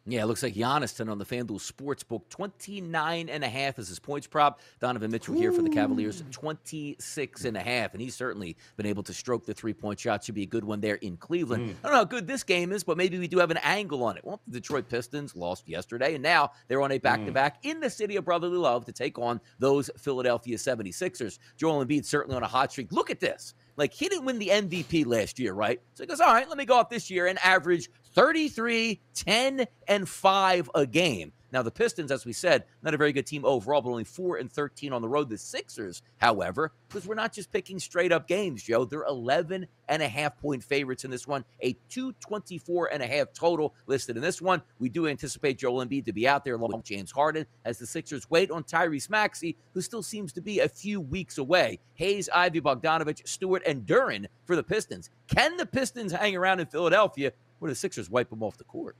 Yeah, 0.04 0.22
it 0.22 0.26
looks 0.26 0.42
like 0.42 0.54
Giannis 0.54 1.08
on 1.08 1.18
the 1.18 1.24
FanDuel 1.24 1.60
Sportsbook. 1.60 2.28
29 2.28 3.28
and 3.28 3.44
a 3.44 3.48
half 3.48 3.78
is 3.78 3.88
his 3.88 4.00
points 4.00 4.26
prop. 4.26 4.60
Donovan 4.80 5.12
Mitchell 5.12 5.34
here 5.34 5.52
for 5.52 5.62
the 5.62 5.70
Cavaliers, 5.70 6.24
26 6.32 7.44
and 7.44 7.56
a 7.56 7.60
half. 7.60 7.92
And 7.92 8.02
he's 8.02 8.16
certainly 8.16 8.56
been 8.76 8.86
able 8.86 9.04
to 9.04 9.12
stroke 9.12 9.46
the 9.46 9.54
three 9.54 9.72
point 9.72 10.00
shot. 10.00 10.24
Should 10.24 10.34
be 10.34 10.42
a 10.42 10.46
good 10.46 10.64
one 10.64 10.80
there 10.80 10.96
in 10.96 11.16
Cleveland. 11.16 11.70
Mm. 11.70 11.70
I 11.70 11.82
don't 11.82 11.92
know 11.92 11.98
how 11.98 12.04
good 12.04 12.26
this 12.26 12.42
game 12.42 12.72
is, 12.72 12.82
but 12.82 12.96
maybe 12.96 13.18
we 13.18 13.28
do 13.28 13.38
have 13.38 13.52
an 13.52 13.58
angle 13.58 14.02
on 14.02 14.16
it. 14.16 14.24
Well, 14.24 14.40
the 14.48 14.60
Detroit 14.60 14.88
Pistons 14.88 15.36
lost 15.36 15.68
yesterday, 15.68 16.14
and 16.14 16.22
now 16.22 16.50
they're 16.66 16.82
on 16.82 16.90
a 16.90 16.98
back 16.98 17.24
to 17.24 17.32
back 17.32 17.58
in 17.62 17.78
the 17.78 17.90
city 17.90 18.16
of 18.16 18.24
brotherly 18.24 18.58
love 18.58 18.84
to 18.86 18.92
take 18.92 19.18
on 19.18 19.40
those 19.60 19.88
Philadelphia 19.98 20.56
76ers. 20.56 21.38
Joel 21.56 21.84
Embiid 21.84 22.04
certainly 22.04 22.36
on 22.36 22.42
a 22.42 22.48
hot 22.48 22.72
streak. 22.72 22.90
Look 22.92 23.10
at 23.10 23.20
this. 23.20 23.54
Like 23.76 23.92
he 23.92 24.08
didn't 24.08 24.24
win 24.24 24.38
the 24.38 24.48
MVP 24.48 25.06
last 25.06 25.38
year, 25.38 25.52
right? 25.54 25.80
So 25.94 26.02
he 26.02 26.06
goes, 26.06 26.20
all 26.20 26.32
right, 26.32 26.48
let 26.48 26.58
me 26.58 26.64
go 26.64 26.76
off 26.76 26.90
this 26.90 27.10
year 27.10 27.26
and 27.26 27.38
average 27.44 27.88
33, 28.14 29.00
10, 29.14 29.66
and 29.88 30.08
5 30.08 30.70
a 30.74 30.86
game. 30.86 31.32
Now, 31.52 31.62
the 31.62 31.70
Pistons, 31.70 32.10
as 32.10 32.24
we 32.24 32.32
said, 32.32 32.64
not 32.82 32.94
a 32.94 32.96
very 32.96 33.12
good 33.12 33.26
team 33.26 33.44
overall, 33.44 33.82
but 33.82 33.90
only 33.90 34.04
4 34.04 34.38
and 34.38 34.50
13 34.50 34.92
on 34.92 35.02
the 35.02 35.08
road. 35.08 35.28
The 35.28 35.36
Sixers, 35.36 36.02
however, 36.16 36.72
because 36.88 37.06
we're 37.06 37.14
not 37.14 37.34
just 37.34 37.52
picking 37.52 37.78
straight 37.78 38.10
up 38.10 38.26
games, 38.26 38.62
Joe. 38.62 38.86
They're 38.86 39.04
11 39.04 39.66
and 39.88 40.02
a 40.02 40.08
half 40.08 40.38
point 40.38 40.64
favorites 40.64 41.04
in 41.04 41.10
this 41.10 41.26
one, 41.26 41.44
a 41.60 41.74
224 41.90 42.92
and 42.92 43.02
a 43.02 43.06
half 43.06 43.34
total 43.34 43.74
listed 43.86 44.16
in 44.16 44.22
this 44.22 44.40
one. 44.40 44.62
We 44.78 44.88
do 44.88 45.06
anticipate 45.06 45.58
Joel 45.58 45.84
Embiid 45.84 46.06
to 46.06 46.12
be 46.12 46.26
out 46.26 46.44
there 46.44 46.54
along 46.54 46.72
with 46.72 46.86
James 46.86 47.10
Harden 47.10 47.44
as 47.66 47.78
the 47.78 47.86
Sixers 47.86 48.30
wait 48.30 48.50
on 48.50 48.64
Tyrese 48.64 49.10
Maxey, 49.10 49.56
who 49.74 49.82
still 49.82 50.02
seems 50.02 50.32
to 50.32 50.40
be 50.40 50.60
a 50.60 50.68
few 50.68 51.02
weeks 51.02 51.36
away. 51.36 51.80
Hayes, 51.94 52.30
Ivey, 52.34 52.62
Bogdanovic, 52.62 53.28
Stewart, 53.28 53.62
and 53.66 53.86
Duren 53.86 54.26
for 54.46 54.56
the 54.56 54.62
Pistons. 54.62 55.10
Can 55.26 55.58
the 55.58 55.66
Pistons 55.66 56.12
hang 56.12 56.34
around 56.34 56.60
in 56.60 56.66
Philadelphia 56.66 57.32
where 57.58 57.70
the 57.70 57.74
Sixers 57.74 58.08
wipe 58.08 58.30
them 58.30 58.42
off 58.42 58.56
the 58.56 58.64
court? 58.64 58.96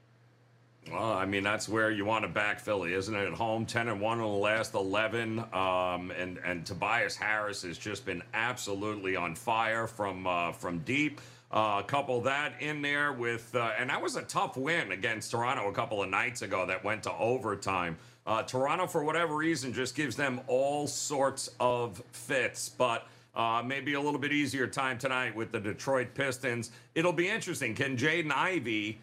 Well, 0.91 1.13
I 1.13 1.27
mean 1.27 1.43
that's 1.43 1.69
where 1.69 1.91
you 1.91 2.05
want 2.05 2.25
to 2.25 2.29
back 2.29 2.59
Philly, 2.59 2.93
isn't 2.93 3.15
it? 3.15 3.27
At 3.27 3.35
home, 3.35 3.67
ten 3.67 3.89
and 3.89 4.01
one 4.01 4.19
in 4.19 4.25
the 4.25 4.31
last 4.31 4.75
eleven, 4.75 5.39
um, 5.53 6.11
and 6.11 6.39
and 6.45 6.67
Tobias 6.67 7.17
Harris 7.17 7.63
has 7.63 7.79
just 7.79 8.05
been 8.05 8.23
absolutely 8.35 9.15
on 9.17 9.35
fire 9.35 9.87
from 9.87 10.27
uh, 10.27 10.53
from 10.53 10.81
deep. 10.81 11.21
Uh, 11.51 11.83
couple 11.83 12.19
that 12.23 12.55
in 12.61 12.81
there 12.81 13.13
with, 13.13 13.55
uh, 13.55 13.73
and 13.79 13.91
that 13.91 14.01
was 14.01 14.17
a 14.17 14.23
tough 14.23 14.57
win 14.57 14.91
against 14.91 15.31
Toronto 15.31 15.69
a 15.69 15.73
couple 15.73 16.03
of 16.03 16.09
nights 16.09 16.41
ago 16.41 16.65
that 16.65 16.83
went 16.83 17.03
to 17.03 17.13
overtime. 17.13 17.99
Uh, 18.27 18.43
Toronto, 18.43 18.87
for 18.87 19.05
whatever 19.05 19.37
reason, 19.37 19.71
just 19.71 19.95
gives 19.95 20.17
them 20.17 20.41
all 20.47 20.87
sorts 20.87 21.51
of 21.61 22.03
fits, 22.13 22.69
but. 22.69 23.07
Uh, 23.35 23.63
maybe 23.65 23.95
a 23.95 24.01
little 24.01 24.21
bit 24.21 24.31
easier 24.31 24.67
time 24.67 24.99
tonight 24.99 25.35
with 25.35 25.51
the 25.53 25.59
Detroit 25.59 26.09
Pistons. 26.13 26.71
It'll 26.95 27.15
be 27.15 27.31
interesting. 27.31 27.75
Can 27.75 27.97
Jaden 27.97 28.31
Ivey 28.31 29.01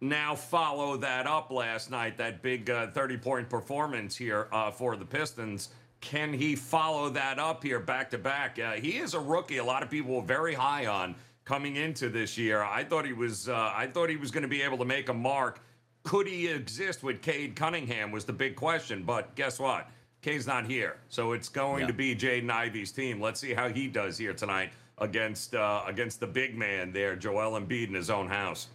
now 0.00 0.34
follow 0.34 0.96
that 0.98 1.26
up 1.26 1.50
last 1.50 1.90
night, 1.90 2.18
that 2.18 2.42
big 2.42 2.66
30 2.66 3.14
uh, 3.14 3.18
point 3.18 3.48
performance 3.48 4.16
here 4.16 4.48
uh, 4.52 4.70
for 4.70 4.96
the 4.96 5.04
Pistons. 5.04 5.70
Can 6.00 6.32
he 6.32 6.54
follow 6.54 7.08
that 7.10 7.38
up 7.38 7.62
here 7.62 7.80
back 7.80 8.10
to 8.10 8.18
back? 8.18 8.58
Uh, 8.58 8.72
he 8.72 8.98
is 8.98 9.14
a 9.14 9.20
rookie. 9.20 9.56
A 9.56 9.64
lot 9.64 9.82
of 9.82 9.90
people 9.90 10.16
were 10.16 10.22
very 10.22 10.52
high 10.52 10.86
on 10.86 11.14
coming 11.44 11.76
into 11.76 12.10
this 12.10 12.36
year. 12.36 12.62
I 12.62 12.84
thought 12.84 13.06
he 13.06 13.12
was. 13.12 13.48
Uh, 13.48 13.72
I 13.74 13.86
thought 13.86 14.10
he 14.10 14.16
was 14.16 14.30
going 14.30 14.42
to 14.42 14.48
be 14.48 14.62
able 14.62 14.78
to 14.78 14.84
make 14.84 15.08
a 15.08 15.14
mark. 15.14 15.60
Could 16.02 16.26
he 16.26 16.48
exist 16.48 17.02
with 17.02 17.22
Cade 17.22 17.56
Cunningham? 17.56 18.12
Was 18.12 18.26
the 18.26 18.32
big 18.34 18.56
question. 18.56 19.02
But 19.02 19.34
guess 19.34 19.58
what? 19.58 19.88
Cade's 20.20 20.46
not 20.46 20.66
here, 20.66 20.96
so 21.08 21.32
it's 21.32 21.48
going 21.48 21.82
yeah. 21.82 21.86
to 21.86 21.92
be 21.92 22.16
Jaden 22.16 22.50
Ivey's 22.50 22.92
team. 22.92 23.20
Let's 23.20 23.40
see 23.40 23.52
how 23.52 23.68
he 23.68 23.88
does 23.88 24.16
here 24.16 24.32
tonight 24.32 24.72
against 24.98 25.54
uh, 25.54 25.82
against 25.86 26.20
the 26.20 26.26
big 26.26 26.56
man 26.56 26.92
there, 26.92 27.16
Joel 27.16 27.60
Embiid 27.60 27.88
in 27.88 27.94
his 27.94 28.10
own 28.10 28.28
house. 28.28 28.68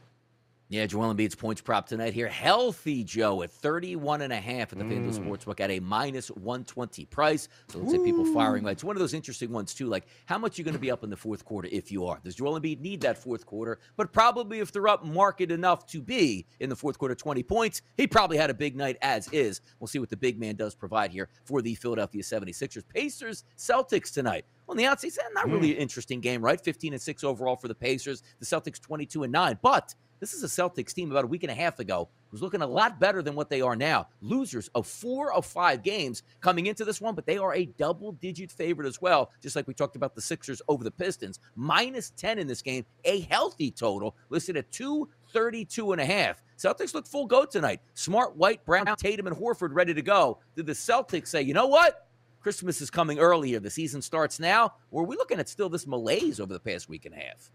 Yeah, 0.71 0.86
Joel 0.86 1.15
Embiid's 1.15 1.34
points 1.34 1.62
prop 1.62 1.88
tonight 1.88 2.13
here. 2.13 2.27
Healthy 2.27 3.03
Joe 3.03 3.41
at 3.41 3.51
31 3.51 4.21
and 4.21 4.32
a 4.32 4.39
half 4.39 4.71
at 4.71 4.77
the 4.77 4.86
mm. 4.86 5.03
FanDuel 5.03 5.17
Sportsbook 5.17 5.60
at 5.60 5.71
a 5.71 5.79
minus 5.79 6.29
120 6.29 7.05
price. 7.05 7.49
So 7.69 7.79
let's 7.79 7.91
say 7.91 7.97
people 7.97 8.23
firing. 8.36 8.67
It's 8.67 8.84
one 8.84 8.95
of 8.95 8.99
those 8.99 9.15
interesting 9.15 9.51
ones, 9.51 9.73
too. 9.73 9.88
Like, 9.88 10.05
how 10.27 10.38
much 10.38 10.60
you 10.60 10.63
going 10.63 10.75
to 10.75 10.79
be 10.79 10.91
up 10.91 11.03
in 11.03 11.10
the 11.10 11.17
fourth 11.17 11.43
quarter 11.43 11.67
if 11.71 11.91
you 11.91 12.05
are? 12.05 12.19
Does 12.23 12.36
Joel 12.36 12.60
Embiid 12.60 12.82
need 12.82 13.01
that 13.01 13.17
fourth 13.17 13.47
quarter? 13.47 13.79
But 13.97 14.13
probably 14.13 14.60
if 14.60 14.71
they're 14.71 14.88
up 14.88 15.03
market 15.03 15.49
enough 15.51 15.88
to 15.88 16.03
be 16.03 16.45
in 16.60 16.69
the 16.69 16.75
fourth 16.75 16.99
quarter 16.99 17.15
20 17.15 17.41
points, 17.41 17.82
he 17.97 18.05
probably 18.05 18.38
had 18.38 18.51
a 18.51 18.53
big 18.53 18.75
night 18.75 18.97
as 19.01 19.27
is. 19.29 19.62
We'll 19.79 19.88
see 19.88 19.97
what 19.97 20.12
the 20.12 20.17
big 20.17 20.39
man 20.39 20.55
does 20.55 20.75
provide 20.75 21.12
here 21.12 21.29
for 21.45 21.63
the 21.63 21.73
Philadelphia 21.73 22.21
76ers. 22.21 22.84
Pacers, 22.88 23.43
Celtics 23.58 24.13
tonight. 24.13 24.45
On 24.67 24.77
the 24.77 24.86
outside, 24.86 25.13
not 25.34 25.49
really 25.49 25.69
mm. 25.69 25.77
an 25.77 25.77
interesting 25.77 26.19
game, 26.19 26.43
right? 26.43 26.62
15 26.62 26.93
and 26.93 27.01
6 27.01 27.23
overall 27.23 27.55
for 27.55 27.67
the 27.67 27.73
Pacers. 27.73 28.21
The 28.39 28.45
Celtics 28.45 28.79
22 28.79 29.23
and 29.23 29.32
9. 29.32 29.58
But 29.63 29.95
this 30.19 30.34
is 30.34 30.43
a 30.43 30.47
Celtics 30.47 30.93
team 30.93 31.12
about 31.12 31.23
a 31.23 31.27
week 31.27 31.43
and 31.43 31.51
a 31.51 31.55
half 31.55 31.79
ago 31.79 32.10
who's 32.29 32.41
looking 32.41 32.62
a 32.62 32.67
lot 32.67 32.99
better 32.99 33.21
than 33.21 33.36
what 33.36 33.49
they 33.49 33.62
are 33.62 33.75
now. 33.75 34.08
Losers 34.21 34.69
of 34.75 34.86
four 34.86 35.34
of 35.34 35.45
five 35.45 35.82
games 35.84 36.23
coming 36.41 36.67
into 36.67 36.86
this 36.86 37.01
one, 37.01 37.15
but 37.15 37.25
they 37.25 37.38
are 37.38 37.53
a 37.53 37.65
double 37.65 38.12
digit 38.13 38.51
favorite 38.51 38.88
as 38.88 39.01
well, 39.01 39.32
just 39.41 39.55
like 39.55 39.67
we 39.67 39.73
talked 39.73 39.95
about 39.95 40.15
the 40.15 40.21
Sixers 40.21 40.62
over 40.67 40.84
the 40.84 40.91
Pistons. 40.91 41.39
Minus 41.55 42.12
10 42.12 42.39
in 42.39 42.47
this 42.47 42.62
game, 42.62 42.86
a 43.05 43.21
healthy 43.21 43.71
total, 43.71 44.15
listed 44.29 44.58
at 44.58 44.71
232 44.71 45.91
and 45.91 46.01
a 46.01 46.05
half. 46.05 46.41
Celtics 46.58 46.93
look 46.93 47.08
full 47.08 47.25
go 47.25 47.45
tonight. 47.45 47.82
Smart, 47.93 48.36
White, 48.36 48.65
Brown, 48.65 48.88
uh-huh. 48.88 48.97
Tatum, 48.97 49.27
and 49.27 49.36
Horford 49.36 49.69
ready 49.71 49.93
to 49.93 50.01
go. 50.01 50.39
Did 50.55 50.65
the 50.65 50.73
Celtics 50.73 51.27
say, 51.27 51.41
you 51.41 51.53
know 51.53 51.67
what? 51.67 52.08
Christmas 52.41 52.82
is 52.82 52.89
coming 52.89 53.19
earlier. 53.19 53.60
The 53.60 53.69
season 53.69 54.01
starts 54.01 54.39
now. 54.39 54.73
Or 54.91 55.03
are 55.03 55.05
we 55.05 55.17
looking 55.17 55.39
at 55.39 55.49
still 55.49 55.69
this 55.69 55.88
malaise 55.88 56.39
over 56.39 56.53
the 56.53 56.60
past 56.60 56.88
week 56.88 57.05
and 57.05 57.13
a 57.13 57.17
half? 57.17 57.51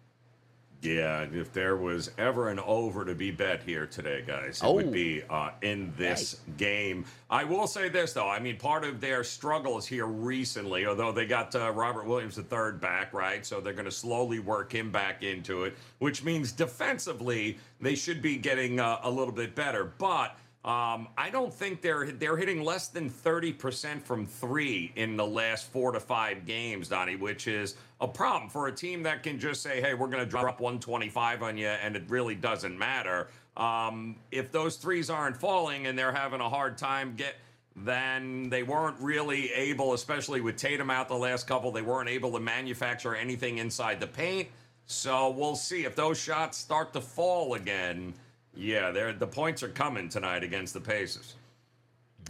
Yeah, 0.84 1.26
if 1.32 1.50
there 1.52 1.76
was 1.76 2.10
ever 2.18 2.50
an 2.50 2.58
over 2.58 3.06
to 3.06 3.14
be 3.14 3.30
bet 3.30 3.62
here 3.62 3.86
today, 3.86 4.22
guys, 4.26 4.60
it 4.62 4.66
oh. 4.66 4.74
would 4.74 4.92
be 4.92 5.22
uh, 5.30 5.50
in 5.62 5.94
this 5.96 6.40
game. 6.58 7.06
I 7.30 7.42
will 7.42 7.66
say 7.66 7.88
this, 7.88 8.12
though. 8.12 8.28
I 8.28 8.38
mean, 8.38 8.58
part 8.58 8.84
of 8.84 9.00
their 9.00 9.24
struggles 9.24 9.86
here 9.86 10.04
recently, 10.06 10.84
although 10.84 11.10
they 11.10 11.24
got 11.24 11.54
uh, 11.54 11.70
Robert 11.70 12.04
Williams 12.04 12.38
III 12.38 12.72
back, 12.80 13.14
right? 13.14 13.46
So 13.46 13.62
they're 13.62 13.72
going 13.72 13.86
to 13.86 13.90
slowly 13.90 14.40
work 14.40 14.72
him 14.72 14.90
back 14.90 15.22
into 15.22 15.64
it, 15.64 15.74
which 16.00 16.22
means 16.22 16.52
defensively, 16.52 17.58
they 17.80 17.94
should 17.94 18.20
be 18.20 18.36
getting 18.36 18.78
uh, 18.78 19.00
a 19.04 19.10
little 19.10 19.32
bit 19.32 19.54
better. 19.54 19.84
But 19.84 20.36
um, 20.64 21.08
I 21.18 21.28
don't 21.30 21.52
think 21.52 21.82
they're 21.82 22.06
they're 22.06 22.38
hitting 22.38 22.64
less 22.64 22.88
than 22.88 23.10
30% 23.10 24.00
from 24.02 24.26
three 24.26 24.92
in 24.96 25.14
the 25.16 25.26
last 25.26 25.70
four 25.70 25.92
to 25.92 26.00
five 26.00 26.46
games, 26.46 26.88
Donnie, 26.88 27.16
which 27.16 27.46
is 27.46 27.76
a 28.00 28.08
problem 28.08 28.48
for 28.48 28.68
a 28.68 28.72
team 28.72 29.02
that 29.02 29.22
can 29.22 29.38
just 29.38 29.62
say, 29.62 29.82
hey, 29.82 29.92
we're 29.92 30.06
going 30.08 30.24
to 30.24 30.30
drop 30.30 30.60
125 30.60 31.42
on 31.42 31.58
you, 31.58 31.66
and 31.66 31.96
it 31.96 32.04
really 32.08 32.34
doesn't 32.34 32.78
matter. 32.78 33.28
Um, 33.58 34.16
if 34.30 34.50
those 34.52 34.76
threes 34.76 35.10
aren't 35.10 35.36
falling 35.36 35.86
and 35.86 35.98
they're 35.98 36.12
having 36.12 36.40
a 36.40 36.48
hard 36.48 36.78
time 36.78 37.14
get 37.14 37.36
then 37.76 38.48
they 38.50 38.62
weren't 38.62 38.96
really 39.00 39.52
able, 39.52 39.94
especially 39.94 40.40
with 40.40 40.56
Tatum 40.56 40.90
out 40.90 41.08
the 41.08 41.14
last 41.14 41.46
couple, 41.46 41.72
they 41.72 41.82
weren't 41.82 42.08
able 42.08 42.30
to 42.32 42.40
manufacture 42.40 43.14
anything 43.16 43.58
inside 43.58 43.98
the 43.98 44.06
paint. 44.06 44.48
So 44.86 45.30
we'll 45.30 45.56
see 45.56 45.84
if 45.84 45.96
those 45.96 46.18
shots 46.18 46.56
start 46.56 46.92
to 46.92 47.00
fall 47.00 47.54
again 47.54 48.14
yeah, 48.56 48.90
the 48.90 49.26
points 49.26 49.62
are 49.62 49.68
coming 49.68 50.08
tonight 50.08 50.42
against 50.42 50.74
the 50.74 50.80
Pacers. 50.80 51.34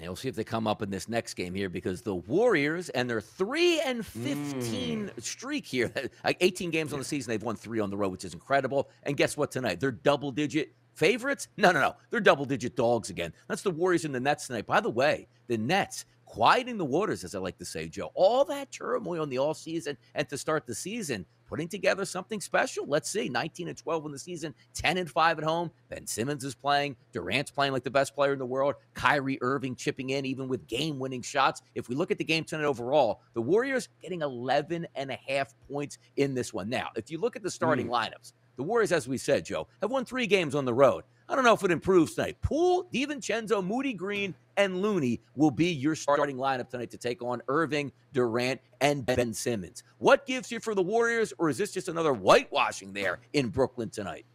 And 0.01 0.09
we'll 0.09 0.17
see 0.17 0.29
if 0.29 0.35
they 0.35 0.45
come 0.45 0.67
up 0.67 0.83
in 0.83 0.91
this 0.91 1.09
next 1.09 1.35
game 1.35 1.55
here 1.55 1.69
because 1.69 2.03
the 2.03 2.17
Warriors 2.17 2.89
and 2.89 3.09
their 3.09 3.21
three 3.21 3.81
and 3.81 4.05
fifteen 4.05 5.09
mm. 5.09 5.23
streak 5.23 5.67
here, 5.67 5.93
like 6.25 6.37
eighteen 6.41 6.71
games 6.71 6.93
on 6.93 6.99
the 6.99 7.05
season, 7.05 7.31
they've 7.31 7.43
won 7.43 7.55
three 7.55 7.79
on 7.79 7.91
the 7.91 7.97
road, 7.97 8.11
which 8.11 8.25
is 8.25 8.35
incredible. 8.35 8.91
And 9.05 9.17
guess 9.17 9.37
what? 9.37 9.53
Tonight 9.53 9.79
they're 9.79 9.93
double 9.93 10.33
digit 10.33 10.75
favorites. 10.95 11.47
No, 11.57 11.71
no, 11.71 11.81
no, 11.81 11.95
they're 12.11 12.21
double 12.21 12.45
digit 12.45 12.75
dogs 12.75 13.11
again. 13.11 13.33
That's 13.49 13.63
the 13.63 13.71
Warriors 13.71 14.05
and 14.05 14.15
the 14.15 14.21
Nets 14.21 14.49
tonight. 14.49 14.67
By 14.67 14.81
the 14.81 14.91
way, 14.91 15.29
the 15.47 15.59
Nets 15.59 16.07
quieting 16.25 16.79
the 16.79 16.85
waters, 16.85 17.23
as 17.23 17.37
I 17.37 17.39
like 17.39 17.59
to 17.59 17.65
say, 17.65 17.89
Joe. 17.89 18.11
All 18.15 18.45
that 18.47 18.73
turmoil 18.73 19.23
in 19.23 19.29
the 19.29 19.39
all 19.39 19.55
season 19.55 19.97
and 20.17 20.29
to 20.29 20.37
start 20.37 20.67
the 20.67 20.75
season, 20.75 21.25
putting 21.47 21.69
together 21.69 22.05
something 22.05 22.41
special. 22.41 22.87
Let's 22.87 23.11
see, 23.11 23.29
19 23.29 23.69
and 23.69 23.77
12 23.77 24.07
in 24.07 24.13
the 24.13 24.19
season, 24.19 24.55
10 24.75 24.99
and 24.99 25.11
5 25.11 25.39
at 25.39 25.45
home. 25.45 25.71
Ben 25.89 26.07
Simmons 26.07 26.45
is 26.45 26.55
playing. 26.55 26.97
Durant's 27.13 27.51
playing 27.51 27.73
like 27.73 27.85
the 27.85 27.91
best 27.91 28.15
player 28.15 28.33
in 28.33 28.39
the 28.39 28.47
world. 28.47 28.75
Kyrie 28.95 29.39
Irving 29.41 29.77
chipping 29.77 30.11
in 30.11 30.25
even 30.25 30.49
with 30.49 30.67
game-winning 30.67 31.23
shots. 31.23 31.63
If 31.75 31.89
we 31.89 31.95
look 31.95 32.11
at 32.11 32.19
the 32.19 32.25
game 32.25 32.45
tonight 32.45 32.65
overall, 32.65 33.21
the 33.35 33.43
Warriors 33.43 33.89
getting 34.03 34.23
11 34.23 34.87
and 34.95 35.11
a 35.11 35.19
half 35.29 35.55
points 35.71 35.99
in 36.17 36.35
this 36.35 36.53
one. 36.53 36.69
Now, 36.69 36.89
if 36.97 37.11
you 37.11 37.19
look 37.19 37.37
at 37.37 37.43
the 37.43 37.51
starting 37.51 37.89
mm. 37.89 37.91
lineups, 37.91 38.33
the 38.57 38.62
Warriors, 38.62 38.93
as 38.93 39.09
we 39.09 39.19
said, 39.19 39.45
Joe, 39.45 39.67
have 39.81 39.90
won 39.90 40.05
three 40.05 40.27
games 40.27 40.55
on 40.55 40.64
the 40.64 40.75
road. 40.75 41.05
I 41.29 41.35
don't 41.35 41.45
know 41.45 41.55
if 41.55 41.64
it 41.64 41.71
improves 41.71 42.14
tonight. 42.14 42.37
Poole, 42.43 42.85
DiVincenzo, 42.93 43.64
Moody 43.64 43.95
Green, 43.95 44.35
and 44.57 44.83
Looney 44.83 45.21
will 45.37 45.51
be 45.51 45.73
your 45.73 45.95
starting 45.95 46.37
lineup 46.37 46.69
tonight 46.69 46.90
to 46.90 46.99
take 46.99 47.23
on 47.23 47.40
Irving, 47.49 47.90
Durant, 48.12 48.61
and 48.81 49.07
Ben 49.07 49.33
Simmons. 49.33 49.83
What 49.99 50.27
gives 50.27 50.53
you 50.53 50.61
for 50.61 50.75
the 50.75 50.83
Warriors, 50.83 51.33
or 51.38 51.49
is 51.49 51.57
this 51.57 51.73
just 51.73 51.88
another 51.88 52.12
whitewashing 52.12 52.93
there 52.93 53.21
in 53.33 53.49
Brooklyn 53.49 53.88
tonight? 53.88 54.27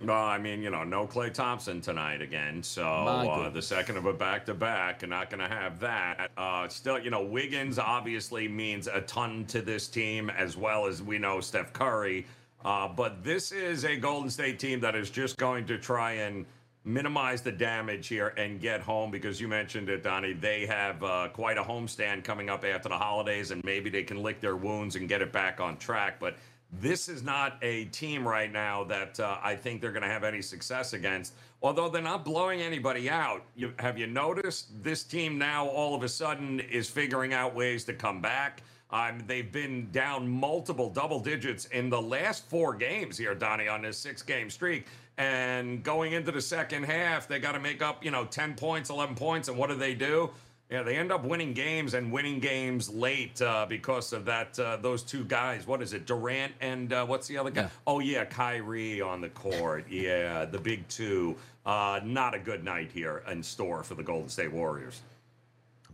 Well, 0.00 0.16
I 0.16 0.38
mean, 0.38 0.62
you 0.62 0.70
know, 0.70 0.82
no 0.82 1.06
Klay 1.06 1.32
Thompson 1.32 1.80
tonight 1.80 2.22
again. 2.22 2.62
So 2.62 2.84
uh, 2.84 3.50
the 3.50 3.62
second 3.62 3.96
of 3.96 4.06
a 4.06 4.12
back 4.12 4.44
to 4.46 4.54
back, 4.54 5.02
and 5.04 5.10
not 5.10 5.30
going 5.30 5.40
to 5.40 5.54
have 5.54 5.78
that. 5.80 6.30
Uh, 6.36 6.66
still, 6.68 6.98
you 6.98 7.10
know, 7.10 7.22
Wiggins 7.22 7.78
obviously 7.78 8.48
means 8.48 8.88
a 8.88 9.02
ton 9.02 9.44
to 9.46 9.62
this 9.62 9.86
team, 9.86 10.30
as 10.30 10.56
well 10.56 10.86
as 10.86 11.02
we 11.02 11.18
know 11.18 11.40
Steph 11.40 11.72
Curry. 11.72 12.26
Uh, 12.64 12.88
but 12.88 13.24
this 13.24 13.52
is 13.52 13.84
a 13.84 13.96
Golden 13.96 14.30
State 14.30 14.58
team 14.58 14.80
that 14.80 14.94
is 14.94 15.10
just 15.10 15.36
going 15.36 15.66
to 15.66 15.78
try 15.78 16.12
and 16.12 16.46
minimize 16.84 17.42
the 17.42 17.52
damage 17.52 18.08
here 18.08 18.28
and 18.36 18.60
get 18.60 18.80
home 18.80 19.10
because 19.10 19.40
you 19.40 19.48
mentioned 19.48 19.88
it, 19.88 20.02
Donnie. 20.02 20.32
They 20.32 20.66
have 20.66 21.02
uh, 21.02 21.28
quite 21.32 21.58
a 21.58 21.62
homestand 21.62 22.24
coming 22.24 22.50
up 22.50 22.64
after 22.64 22.88
the 22.88 22.98
holidays, 22.98 23.50
and 23.50 23.62
maybe 23.64 23.90
they 23.90 24.02
can 24.02 24.22
lick 24.22 24.40
their 24.40 24.56
wounds 24.56 24.96
and 24.96 25.08
get 25.08 25.22
it 25.22 25.32
back 25.32 25.60
on 25.60 25.76
track. 25.76 26.18
But 26.18 26.36
this 26.72 27.08
is 27.08 27.22
not 27.22 27.58
a 27.62 27.84
team 27.86 28.26
right 28.26 28.50
now 28.50 28.82
that 28.84 29.20
uh, 29.20 29.38
I 29.42 29.54
think 29.54 29.80
they're 29.80 29.92
going 29.92 30.02
to 30.02 30.08
have 30.08 30.24
any 30.24 30.42
success 30.42 30.92
against. 30.92 31.34
Although 31.62 31.88
they're 31.90 32.02
not 32.02 32.24
blowing 32.24 32.60
anybody 32.60 33.08
out. 33.08 33.44
You, 33.54 33.72
have 33.78 33.98
you 33.98 34.06
noticed 34.06 34.82
this 34.82 35.04
team 35.04 35.38
now 35.38 35.68
all 35.68 35.94
of 35.94 36.02
a 36.02 36.08
sudden 36.08 36.60
is 36.60 36.88
figuring 36.88 37.34
out 37.34 37.54
ways 37.54 37.84
to 37.84 37.92
come 37.92 38.20
back? 38.20 38.62
Um, 38.92 39.22
they've 39.26 39.50
been 39.50 39.90
down 39.90 40.28
multiple 40.28 40.90
double 40.90 41.18
digits 41.18 41.64
in 41.66 41.88
the 41.88 42.00
last 42.00 42.44
four 42.48 42.74
games 42.74 43.16
here, 43.16 43.34
Donnie, 43.34 43.68
on 43.68 43.82
this 43.82 43.98
six 43.98 44.22
game 44.22 44.50
streak. 44.50 44.86
And 45.18 45.82
going 45.82 46.12
into 46.12 46.32
the 46.32 46.40
second 46.40 46.84
half, 46.84 47.28
they 47.28 47.38
got 47.38 47.52
to 47.52 47.60
make 47.60 47.82
up, 47.82 48.04
you 48.04 48.10
know, 48.10 48.24
10 48.24 48.54
points, 48.54 48.90
11 48.90 49.14
points. 49.14 49.48
And 49.48 49.56
what 49.56 49.70
do 49.70 49.76
they 49.76 49.94
do? 49.94 50.30
Yeah, 50.70 50.82
they 50.82 50.96
end 50.96 51.12
up 51.12 51.22
winning 51.22 51.52
games 51.52 51.92
and 51.92 52.10
winning 52.10 52.40
games 52.40 52.88
late 52.88 53.42
uh, 53.42 53.66
because 53.68 54.14
of 54.14 54.24
that. 54.24 54.58
Uh, 54.58 54.76
those 54.78 55.02
two 55.02 55.22
guys. 55.24 55.66
What 55.66 55.82
is 55.82 55.92
it? 55.92 56.06
Durant 56.06 56.54
and 56.62 56.94
uh, 56.94 57.04
what's 57.04 57.28
the 57.28 57.36
other 57.36 57.50
guy? 57.50 57.62
Yeah. 57.62 57.68
Oh 57.86 58.00
yeah, 58.00 58.24
Kyrie 58.24 59.02
on 59.02 59.20
the 59.20 59.28
court. 59.28 59.84
Yeah, 59.90 60.46
the 60.46 60.58
big 60.58 60.88
two. 60.88 61.36
Uh, 61.66 62.00
not 62.02 62.34
a 62.34 62.38
good 62.38 62.64
night 62.64 62.90
here 62.90 63.22
in 63.30 63.42
store 63.42 63.84
for 63.84 63.94
the 63.94 64.02
Golden 64.02 64.30
State 64.30 64.50
Warriors. 64.50 65.02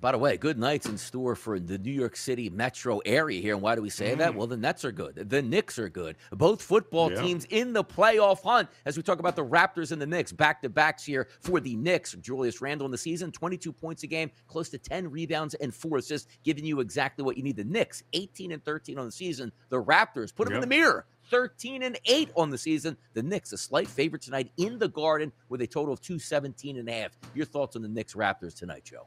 By 0.01 0.13
the 0.13 0.19
way, 0.19 0.37
good 0.37 0.59
nights 0.59 0.87
in 0.87 0.97
store 0.97 1.35
for 1.35 1.59
the 1.59 1.79
New 1.79 1.93
York 1.93 2.17
City 2.17 2.51
metro 2.51 2.99
area 3.05 3.41
here. 3.41 3.55
And 3.55 3.63
why 3.63 3.75
do 3.75 3.83
we 3.83 3.91
say 3.91 4.15
mm. 4.15 4.19
that? 4.19 4.35
Well, 4.35 4.47
the 4.47 4.57
Nets 4.57 4.85
are 4.85 4.93
good. 4.93 5.29
The 5.29 5.43
Knicks 5.43 5.79
are 5.79 5.89
good. 5.89 6.17
Both 6.33 6.63
football 6.63 7.11
yeah. 7.11 7.23
teams 7.23 7.45
in 7.47 7.73
the 7.73 7.83
playoff 7.83 8.43
hunt 8.43 8.69
as 8.85 8.97
we 8.97 9.03
talk 9.03 9.19
about 9.19 9.35
the 9.35 9.45
Raptors 9.45 9.91
and 9.91 10.01
the 10.01 10.07
Knicks. 10.07 10.31
Back 10.31 10.63
to 10.63 10.69
backs 10.69 11.05
here 11.05 11.29
for 11.41 11.59
the 11.61 11.75
Knicks. 11.77 12.13
Julius 12.15 12.61
Randle 12.61 12.87
in 12.87 12.93
the 12.93 12.99
season, 12.99 13.33
22 13.33 13.73
points 13.73 14.03
a 14.05 14.07
game, 14.07 14.31
close 14.47 14.69
to 14.69 14.79
10 14.79 15.11
rebounds 15.11 15.55
and 15.55 15.75
four 15.75 15.99
assists, 15.99 16.29
giving 16.45 16.65
you 16.65 16.81
exactly 16.81 17.25
what 17.25 17.37
you 17.37 17.43
need. 17.43 17.57
The 17.57 17.65
Knicks, 17.65 18.03
18 18.13 18.53
and 18.53 18.65
13 18.65 18.99
on 18.99 19.07
the 19.07 19.13
season. 19.13 19.51
The 19.69 19.83
Raptors, 19.83 20.35
put 20.35 20.45
them 20.45 20.55
yep. 20.55 20.63
in 20.63 20.69
the 20.69 20.77
mirror. 20.77 21.07
13 21.31 21.83
and 21.83 21.99
8 22.07 22.31
on 22.37 22.51
the 22.51 22.59
season. 22.59 22.97
The 23.15 23.23
Knicks, 23.23 23.53
a 23.53 23.59
slight 23.59 23.89
favorite 23.89 24.23
tonight 24.23 24.51
in 24.57 24.79
the 24.79 24.89
Garden 24.89 25.33
with 25.49 25.61
a 25.61 25.67
total 25.67 25.93
of 25.93 26.01
217 26.01 26.79
and 26.79 26.89
a 26.89 26.93
half. 26.93 27.19
Your 27.35 27.47
thoughts 27.47 27.77
on 27.77 27.83
the 27.83 27.89
Knicks 27.89 28.15
Raptors 28.15 28.55
tonight, 28.55 28.85
Joe? 28.85 29.07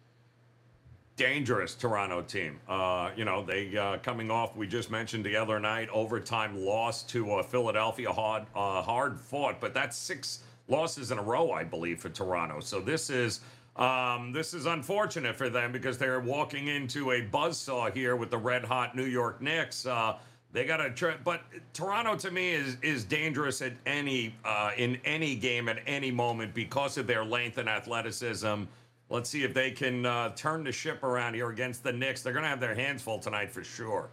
Dangerous 1.22 1.76
Toronto 1.76 2.24
team. 2.24 2.60
Uh, 2.68 3.12
you 3.16 3.26
know, 3.26 3.46
they 3.46 3.78
uh, 3.78 3.98
coming 3.98 4.32
off. 4.32 4.56
We 4.56 4.66
just 4.66 4.90
mentioned 4.90 5.24
the 5.24 5.36
other 5.36 5.60
night 5.60 5.88
overtime 5.90 6.58
loss 6.58 7.04
to 7.04 7.34
uh, 7.34 7.44
Philadelphia, 7.44 8.12
hard 8.12 8.48
uh, 8.56 8.82
hard 8.82 9.20
fought, 9.20 9.62
but 9.62 9.72
that's 9.72 9.96
six 9.96 10.40
losses 10.68 11.12
in 11.12 11.20
a 11.20 11.22
row, 11.22 11.52
I 11.52 11.64
believe, 11.64 12.00
for 12.00 12.10
Toronto. 12.10 12.60
So 12.60 12.82
this 12.82 13.10
is. 13.10 13.42
Um, 13.78 14.34
this 14.34 14.54
is 14.54 14.66
unfortunate 14.66 15.38
for 15.38 15.50
them 15.50 15.72
because 15.72 15.98
they're 15.98 16.20
walking 16.20 16.68
into 16.68 17.12
a 17.12 17.22
buzzsaw 17.22 17.94
here 17.94 18.18
with 18.18 18.30
the 18.30 18.38
red 18.38 18.66
hot 18.66 18.98
New 18.98 19.06
York 19.06 19.42
Knicks. 19.42 19.86
Uh, 19.86 20.18
they 20.52 20.66
got 20.66 20.94
try, 20.98 21.16
but 21.24 21.44
Toronto 21.72 22.18
to 22.18 22.32
me 22.32 22.50
is 22.50 22.76
is 22.82 23.06
dangerous 23.06 23.62
at 23.62 23.72
any 23.86 24.36
uh, 24.44 24.72
in 24.76 24.98
any 25.06 25.36
game 25.36 25.70
at 25.70 25.80
any 25.88 26.12
moment 26.12 26.54
because 26.54 26.98
of 26.98 27.08
their 27.08 27.24
length 27.24 27.60
and 27.60 27.70
athleticism. 27.70 28.64
Let's 29.12 29.30
see 29.30 29.44
if 29.44 29.54
they 29.54 29.72
can 29.72 30.06
uh, 30.06 30.30
turn 30.36 30.64
the 30.64 30.72
ship 30.72 31.04
around 31.04 31.34
here 31.34 31.50
against 31.50 31.84
the 31.84 31.92
Knicks. 31.92 32.22
They're 32.22 32.32
going 32.32 32.44
to 32.44 32.50
have 32.50 32.62
their 32.62 32.74
hands 32.74 33.02
full 33.02 33.20
tonight 33.20 33.52
for 33.52 33.62
sure. 33.62 34.10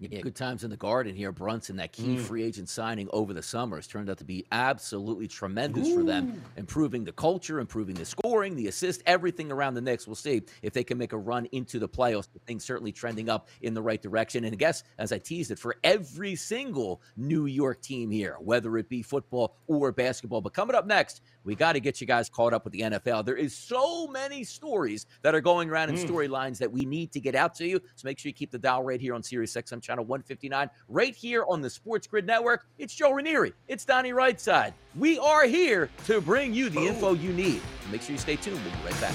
Yeah, 0.00 0.22
good 0.22 0.34
times 0.34 0.64
in 0.64 0.70
the 0.70 0.78
garden 0.78 1.14
here. 1.14 1.30
Brunson, 1.30 1.76
that 1.76 1.92
key 1.92 2.16
mm. 2.16 2.20
free 2.20 2.42
agent 2.42 2.70
signing 2.70 3.06
over 3.12 3.34
the 3.34 3.42
summer, 3.42 3.76
has 3.76 3.86
turned 3.86 4.08
out 4.08 4.16
to 4.16 4.24
be 4.24 4.46
absolutely 4.50 5.28
tremendous 5.28 5.88
Ooh. 5.88 5.96
for 5.96 6.02
them, 6.04 6.42
improving 6.56 7.04
the 7.04 7.12
culture, 7.12 7.60
improving 7.60 7.94
the 7.94 8.06
scoring, 8.06 8.56
the 8.56 8.68
assist, 8.68 9.02
everything 9.04 9.52
around 9.52 9.74
the 9.74 9.82
Knicks. 9.82 10.06
We'll 10.06 10.16
see 10.16 10.40
if 10.62 10.72
they 10.72 10.84
can 10.84 10.96
make 10.96 11.12
a 11.12 11.18
run 11.18 11.46
into 11.52 11.78
the 11.78 11.88
playoffs. 11.88 12.28
The 12.32 12.38
things 12.38 12.64
certainly 12.64 12.92
trending 12.92 13.28
up 13.28 13.48
in 13.60 13.74
the 13.74 13.82
right 13.82 14.00
direction. 14.00 14.44
And 14.44 14.54
I 14.54 14.56
guess, 14.56 14.84
as 14.96 15.12
I 15.12 15.18
teased 15.18 15.50
it, 15.50 15.58
for 15.58 15.76
every 15.84 16.34
single 16.34 17.02
New 17.18 17.44
York 17.44 17.82
team 17.82 18.10
here, 18.10 18.36
whether 18.40 18.78
it 18.78 18.88
be 18.88 19.02
football 19.02 19.54
or 19.66 19.92
basketball. 19.92 20.40
But 20.40 20.54
coming 20.54 20.74
up 20.74 20.86
next, 20.86 21.20
we 21.44 21.54
got 21.54 21.72
to 21.72 21.80
get 21.80 22.00
you 22.00 22.06
guys 22.06 22.28
caught 22.28 22.52
up 22.52 22.64
with 22.64 22.72
the 22.72 22.80
NFL. 22.80 23.24
There 23.24 23.36
is 23.36 23.56
so 23.56 24.06
many 24.06 24.44
stories 24.44 25.06
that 25.22 25.34
are 25.34 25.40
going 25.40 25.70
around 25.70 25.90
in 25.90 25.96
mm. 25.96 26.06
storylines 26.06 26.58
that 26.58 26.70
we 26.70 26.84
need 26.84 27.12
to 27.12 27.20
get 27.20 27.34
out 27.34 27.54
to 27.56 27.66
you. 27.66 27.80
So 27.96 28.06
make 28.06 28.18
sure 28.18 28.28
you 28.28 28.34
keep 28.34 28.50
the 28.50 28.58
dial 28.58 28.82
right 28.82 29.00
here 29.00 29.14
on 29.14 29.22
Sirius 29.22 29.54
XM 29.54 29.82
channel 29.82 30.04
159, 30.04 30.70
right 30.88 31.14
here 31.14 31.44
on 31.48 31.60
the 31.60 31.70
Sports 31.70 32.06
Grid 32.06 32.26
Network. 32.26 32.66
It's 32.78 32.94
Joe 32.94 33.12
Ranieri. 33.12 33.52
It's 33.68 33.84
Donnie 33.84 34.12
Rightside. 34.12 34.72
We 34.96 35.18
are 35.18 35.44
here 35.46 35.90
to 36.06 36.20
bring 36.20 36.52
you 36.52 36.68
the 36.68 36.80
info 36.80 37.14
you 37.14 37.32
need. 37.32 37.62
Make 37.90 38.02
sure 38.02 38.12
you 38.12 38.18
stay 38.18 38.36
tuned. 38.36 38.60
We'll 38.64 38.74
be 38.74 38.84
right 38.84 39.00
back. 39.00 39.14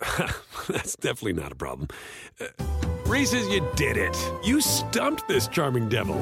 That's 0.68 0.96
definitely 0.96 1.34
not 1.34 1.52
a 1.52 1.54
problem. 1.54 1.88
Uh, 2.40 2.46
Reese's, 3.06 3.48
you 3.48 3.66
did 3.76 3.96
it. 3.96 4.16
You 4.44 4.60
stumped 4.60 5.28
this 5.28 5.48
charming 5.48 5.88
devil. 5.88 6.16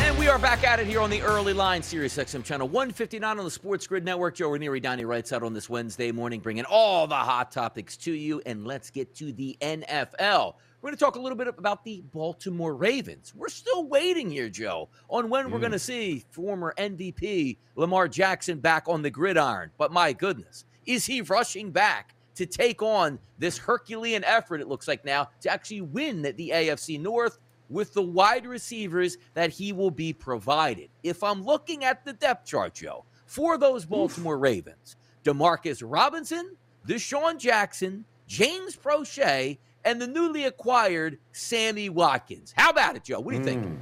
And 0.00 0.18
we 0.18 0.28
are 0.28 0.38
back 0.38 0.64
at 0.64 0.80
it 0.80 0.86
here 0.86 1.00
on 1.00 1.10
the 1.10 1.20
early 1.22 1.52
line, 1.52 1.82
Sirius 1.82 2.16
XM 2.16 2.42
channel 2.42 2.66
159 2.68 3.38
on 3.38 3.44
the 3.44 3.50
Sports 3.50 3.86
Grid 3.86 4.04
Network. 4.04 4.34
Joe 4.34 4.48
Ranieri, 4.48 4.80
Donnie 4.80 5.04
out 5.04 5.42
on 5.42 5.52
this 5.52 5.68
Wednesday 5.68 6.10
morning, 6.10 6.40
bringing 6.40 6.64
all 6.64 7.06
the 7.06 7.14
hot 7.14 7.50
topics 7.52 7.96
to 7.98 8.12
you. 8.12 8.42
And 8.46 8.66
let's 8.66 8.90
get 8.90 9.14
to 9.16 9.32
the 9.32 9.56
NFL. 9.60 10.54
We're 10.82 10.88
going 10.88 10.98
to 10.98 11.04
talk 11.04 11.14
a 11.14 11.20
little 11.20 11.38
bit 11.38 11.46
about 11.46 11.84
the 11.84 12.02
Baltimore 12.12 12.74
Ravens. 12.74 13.32
We're 13.36 13.50
still 13.50 13.86
waiting 13.86 14.28
here, 14.28 14.48
Joe, 14.48 14.88
on 15.08 15.30
when 15.30 15.46
mm. 15.46 15.52
we're 15.52 15.60
going 15.60 15.70
to 15.70 15.78
see 15.78 16.24
former 16.32 16.74
MVP 16.76 17.56
Lamar 17.76 18.08
Jackson 18.08 18.58
back 18.58 18.88
on 18.88 19.00
the 19.00 19.10
gridiron. 19.10 19.70
But 19.78 19.92
my 19.92 20.12
goodness, 20.12 20.64
is 20.84 21.06
he 21.06 21.20
rushing 21.20 21.70
back 21.70 22.16
to 22.34 22.46
take 22.46 22.82
on 22.82 23.20
this 23.38 23.58
Herculean 23.58 24.24
effort, 24.24 24.60
it 24.60 24.66
looks 24.66 24.88
like 24.88 25.04
now, 25.04 25.28
to 25.42 25.50
actually 25.50 25.82
win 25.82 26.22
the 26.22 26.50
AFC 26.52 27.00
North 27.00 27.38
with 27.70 27.94
the 27.94 28.02
wide 28.02 28.44
receivers 28.44 29.18
that 29.34 29.50
he 29.50 29.72
will 29.72 29.92
be 29.92 30.12
provided? 30.12 30.88
If 31.04 31.22
I'm 31.22 31.44
looking 31.44 31.84
at 31.84 32.04
the 32.04 32.14
depth 32.14 32.44
chart, 32.44 32.74
Joe, 32.74 33.04
for 33.26 33.56
those 33.56 33.84
Baltimore 33.84 34.34
Oof. 34.34 34.42
Ravens, 34.42 34.96
Demarcus 35.22 35.80
Robinson, 35.86 36.56
DeSean 36.88 37.38
Jackson, 37.38 38.04
James 38.26 38.74
Proche, 38.76 39.58
and 39.84 40.00
the 40.00 40.06
newly 40.06 40.44
acquired 40.44 41.18
Sammy 41.32 41.88
Watkins. 41.88 42.52
How 42.56 42.70
about 42.70 42.96
it, 42.96 43.04
Joe? 43.04 43.20
What 43.20 43.32
do 43.32 43.38
you 43.38 43.42
mm. 43.42 43.62
think? 43.62 43.78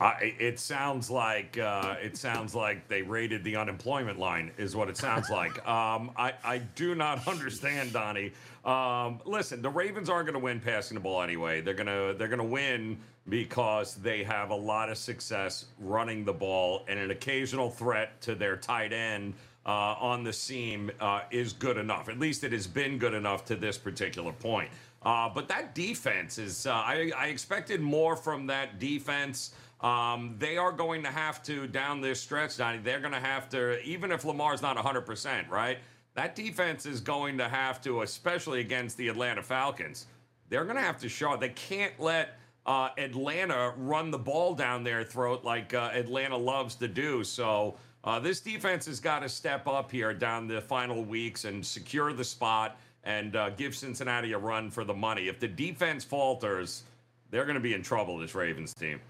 I, 0.00 0.34
it 0.38 0.60
sounds 0.60 1.10
like 1.10 1.58
uh, 1.58 1.96
it 2.00 2.16
sounds 2.16 2.54
like 2.54 2.86
they 2.88 3.02
raided 3.02 3.42
the 3.42 3.56
unemployment 3.56 4.18
line, 4.18 4.52
is 4.56 4.76
what 4.76 4.88
it 4.88 4.96
sounds 4.96 5.30
like. 5.30 5.58
Um, 5.68 6.12
I, 6.16 6.32
I 6.44 6.58
do 6.58 6.94
not 6.94 7.26
understand, 7.28 7.92
Donnie. 7.92 8.32
Um, 8.64 9.20
listen, 9.26 9.60
the 9.60 9.68
Ravens 9.68 10.08
aren't 10.08 10.26
going 10.26 10.38
to 10.38 10.42
win 10.42 10.60
passing 10.60 10.94
the 10.94 11.00
ball 11.00 11.22
anyway. 11.22 11.60
They're 11.60 11.74
gonna 11.74 12.14
they're 12.14 12.28
gonna 12.28 12.44
win 12.44 12.98
because 13.28 13.96
they 13.96 14.22
have 14.24 14.50
a 14.50 14.54
lot 14.54 14.88
of 14.88 14.96
success 14.96 15.66
running 15.78 16.24
the 16.24 16.32
ball, 16.32 16.84
and 16.88 16.98
an 16.98 17.10
occasional 17.10 17.70
threat 17.70 18.20
to 18.22 18.34
their 18.34 18.56
tight 18.56 18.92
end 18.92 19.34
uh, 19.68 19.96
on 20.00 20.24
the 20.24 20.32
seam 20.32 20.90
uh, 20.98 21.20
is 21.30 21.52
good 21.52 21.76
enough. 21.76 22.08
At 22.08 22.18
least 22.18 22.42
it 22.42 22.52
has 22.52 22.66
been 22.66 22.96
good 22.96 23.12
enough 23.12 23.44
to 23.44 23.54
this 23.54 23.76
particular 23.76 24.32
point. 24.32 24.70
Uh, 25.02 25.28
but 25.28 25.46
that 25.48 25.74
defense 25.74 26.38
is, 26.38 26.66
uh, 26.66 26.72
I, 26.72 27.12
I, 27.16 27.26
expected 27.26 27.80
more 27.80 28.16
from 28.16 28.46
that 28.46 28.80
defense. 28.80 29.52
Um, 29.80 30.34
they 30.38 30.56
are 30.56 30.72
going 30.72 31.04
to 31.04 31.10
have 31.10 31.42
to, 31.44 31.68
down 31.68 32.00
this 32.00 32.20
stretch, 32.20 32.56
Donnie, 32.56 32.78
they're 32.78 32.98
going 32.98 33.12
to 33.12 33.20
have 33.20 33.48
to, 33.50 33.80
even 33.82 34.10
if 34.10 34.24
Lamar's 34.24 34.60
not 34.60 34.76
100%, 34.76 35.48
right? 35.48 35.78
That 36.14 36.34
defense 36.34 36.84
is 36.84 37.00
going 37.00 37.38
to 37.38 37.48
have 37.48 37.80
to, 37.82 38.02
especially 38.02 38.60
against 38.60 38.96
the 38.96 39.06
Atlanta 39.06 39.42
Falcons, 39.42 40.06
they're 40.48 40.64
going 40.64 40.76
to 40.76 40.82
have 40.82 40.98
to 40.98 41.08
show 41.08 41.36
they 41.36 41.50
can't 41.50 41.92
let 42.00 42.38
uh, 42.66 42.88
Atlanta 42.98 43.72
run 43.76 44.10
the 44.10 44.18
ball 44.18 44.54
down 44.54 44.82
their 44.82 45.04
throat 45.04 45.44
like 45.44 45.74
uh, 45.74 45.90
Atlanta 45.92 46.36
loves 46.36 46.74
to 46.76 46.88
do. 46.88 47.22
So 47.22 47.76
uh, 48.04 48.18
this 48.18 48.40
defense 48.40 48.86
has 48.86 49.00
got 49.00 49.20
to 49.20 49.28
step 49.28 49.66
up 49.66 49.90
here 49.90 50.14
down 50.14 50.46
the 50.46 50.60
final 50.60 51.04
weeks 51.04 51.44
and 51.44 51.64
secure 51.64 52.12
the 52.12 52.24
spot 52.24 52.78
and 53.04 53.36
uh, 53.36 53.50
give 53.50 53.74
Cincinnati 53.74 54.32
a 54.32 54.38
run 54.38 54.70
for 54.70 54.84
the 54.84 54.94
money. 54.94 55.28
If 55.28 55.40
the 55.40 55.48
defense 55.48 56.04
falters, 56.04 56.84
they're 57.30 57.44
going 57.44 57.54
to 57.54 57.60
be 57.60 57.74
in 57.74 57.82
trouble, 57.82 58.18
this 58.18 58.34
Ravens 58.34 58.74
team. 58.74 59.00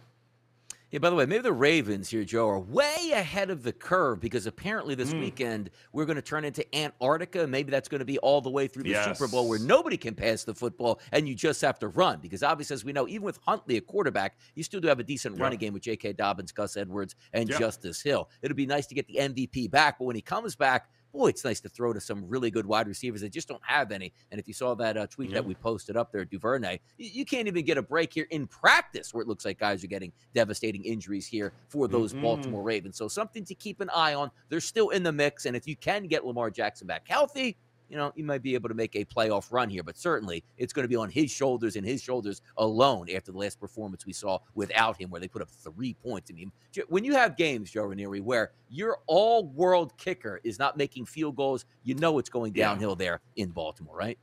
Yeah, 0.90 1.00
by 1.00 1.10
the 1.10 1.16
way, 1.16 1.26
maybe 1.26 1.42
the 1.42 1.52
Ravens 1.52 2.08
here, 2.08 2.24
Joe, 2.24 2.48
are 2.48 2.58
way 2.58 3.10
ahead 3.12 3.50
of 3.50 3.62
the 3.62 3.74
curve 3.74 4.20
because 4.20 4.46
apparently 4.46 4.94
this 4.94 5.12
mm. 5.12 5.20
weekend 5.20 5.68
we're 5.92 6.06
going 6.06 6.16
to 6.16 6.22
turn 6.22 6.46
into 6.46 6.64
Antarctica. 6.74 7.46
Maybe 7.46 7.70
that's 7.70 7.90
going 7.90 7.98
to 7.98 8.06
be 8.06 8.16
all 8.20 8.40
the 8.40 8.48
way 8.48 8.68
through 8.68 8.84
the 8.84 8.90
yes. 8.90 9.18
Super 9.18 9.30
Bowl 9.30 9.50
where 9.50 9.58
nobody 9.58 9.98
can 9.98 10.14
pass 10.14 10.44
the 10.44 10.54
football 10.54 11.00
and 11.12 11.28
you 11.28 11.34
just 11.34 11.60
have 11.60 11.78
to 11.80 11.88
run. 11.88 12.20
Because 12.20 12.42
obviously, 12.42 12.72
as 12.72 12.86
we 12.86 12.92
know, 12.92 13.06
even 13.06 13.22
with 13.22 13.38
Huntley, 13.44 13.76
a 13.76 13.82
quarterback, 13.82 14.38
you 14.54 14.62
still 14.62 14.80
do 14.80 14.88
have 14.88 14.98
a 14.98 15.04
decent 15.04 15.34
yep. 15.34 15.42
running 15.42 15.58
game 15.58 15.74
with 15.74 15.82
J.K. 15.82 16.14
Dobbins, 16.14 16.52
Gus 16.52 16.74
Edwards, 16.78 17.14
and 17.34 17.50
yep. 17.50 17.58
Justice 17.58 18.00
Hill. 18.00 18.30
It'll 18.40 18.56
be 18.56 18.64
nice 18.64 18.86
to 18.86 18.94
get 18.94 19.06
the 19.08 19.16
MVP 19.16 19.70
back, 19.70 19.98
but 19.98 20.06
when 20.06 20.16
he 20.16 20.22
comes 20.22 20.56
back, 20.56 20.88
boy, 21.12 21.28
it's 21.28 21.44
nice 21.44 21.60
to 21.60 21.68
throw 21.68 21.92
to 21.92 22.00
some 22.00 22.26
really 22.28 22.50
good 22.50 22.66
wide 22.66 22.86
receivers 22.86 23.20
that 23.20 23.30
just 23.30 23.48
don't 23.48 23.62
have 23.64 23.92
any. 23.92 24.12
And 24.30 24.40
if 24.40 24.46
you 24.46 24.54
saw 24.54 24.74
that 24.74 24.96
uh, 24.96 25.06
tweet 25.06 25.32
that 25.32 25.44
we 25.44 25.54
posted 25.54 25.96
up 25.96 26.12
there, 26.12 26.24
Duvernay, 26.24 26.80
you, 26.96 27.10
you, 27.12 27.24
can't 27.24 27.48
even 27.48 27.64
get 27.64 27.78
a 27.78 27.82
break 27.82 28.12
here 28.12 28.26
in 28.30 28.46
practice 28.46 29.12
where 29.12 29.22
it 29.22 29.28
looks 29.28 29.44
like 29.44 29.58
guys 29.58 29.82
are 29.84 29.88
getting 29.88 30.12
devastating 30.34 30.84
injuries 30.84 31.26
here 31.26 31.52
for 31.68 31.88
those 31.88 32.12
mm-hmm. 32.12 32.22
Baltimore 32.22 32.62
Ravens. 32.62 32.96
So 32.96 33.08
something 33.08 33.44
to 33.44 33.54
keep 33.54 33.80
an 33.80 33.90
eye 33.90 34.14
on. 34.14 34.30
They're 34.48 34.60
still 34.60 34.90
in 34.90 35.02
the 35.02 35.12
mix. 35.12 35.46
And 35.46 35.56
if 35.56 35.66
you 35.66 35.76
can 35.76 36.06
get 36.06 36.24
Lamar 36.24 36.50
Jackson 36.50 36.86
back 36.86 37.06
healthy, 37.08 37.56
you 37.88 37.96
know, 37.96 38.12
he 38.14 38.22
might 38.22 38.42
be 38.42 38.54
able 38.54 38.68
to 38.68 38.74
make 38.74 38.94
a 38.94 39.04
playoff 39.04 39.50
run 39.50 39.70
here, 39.70 39.82
but 39.82 39.96
certainly 39.96 40.44
it's 40.56 40.72
going 40.72 40.84
to 40.84 40.88
be 40.88 40.96
on 40.96 41.10
his 41.10 41.30
shoulders 41.30 41.76
and 41.76 41.86
his 41.86 42.02
shoulders 42.02 42.42
alone 42.56 43.08
after 43.14 43.32
the 43.32 43.38
last 43.38 43.58
performance 43.58 44.04
we 44.04 44.12
saw 44.12 44.38
without 44.54 45.00
him, 45.00 45.10
where 45.10 45.20
they 45.20 45.28
put 45.28 45.42
up 45.42 45.50
three 45.50 45.94
points. 45.94 46.30
I 46.30 46.34
mean, 46.34 46.52
when 46.88 47.04
you 47.04 47.14
have 47.14 47.36
games, 47.36 47.70
Joe 47.70 47.84
Ranieri, 47.84 48.20
where 48.20 48.52
your 48.68 48.98
all 49.06 49.46
world 49.48 49.96
kicker 49.96 50.40
is 50.44 50.58
not 50.58 50.76
making 50.76 51.06
field 51.06 51.36
goals, 51.36 51.64
you 51.82 51.94
know 51.94 52.18
it's 52.18 52.30
going 52.30 52.52
downhill 52.52 52.90
yeah. 52.98 53.04
there 53.06 53.20
in 53.36 53.50
Baltimore, 53.50 53.96
right? 53.96 54.18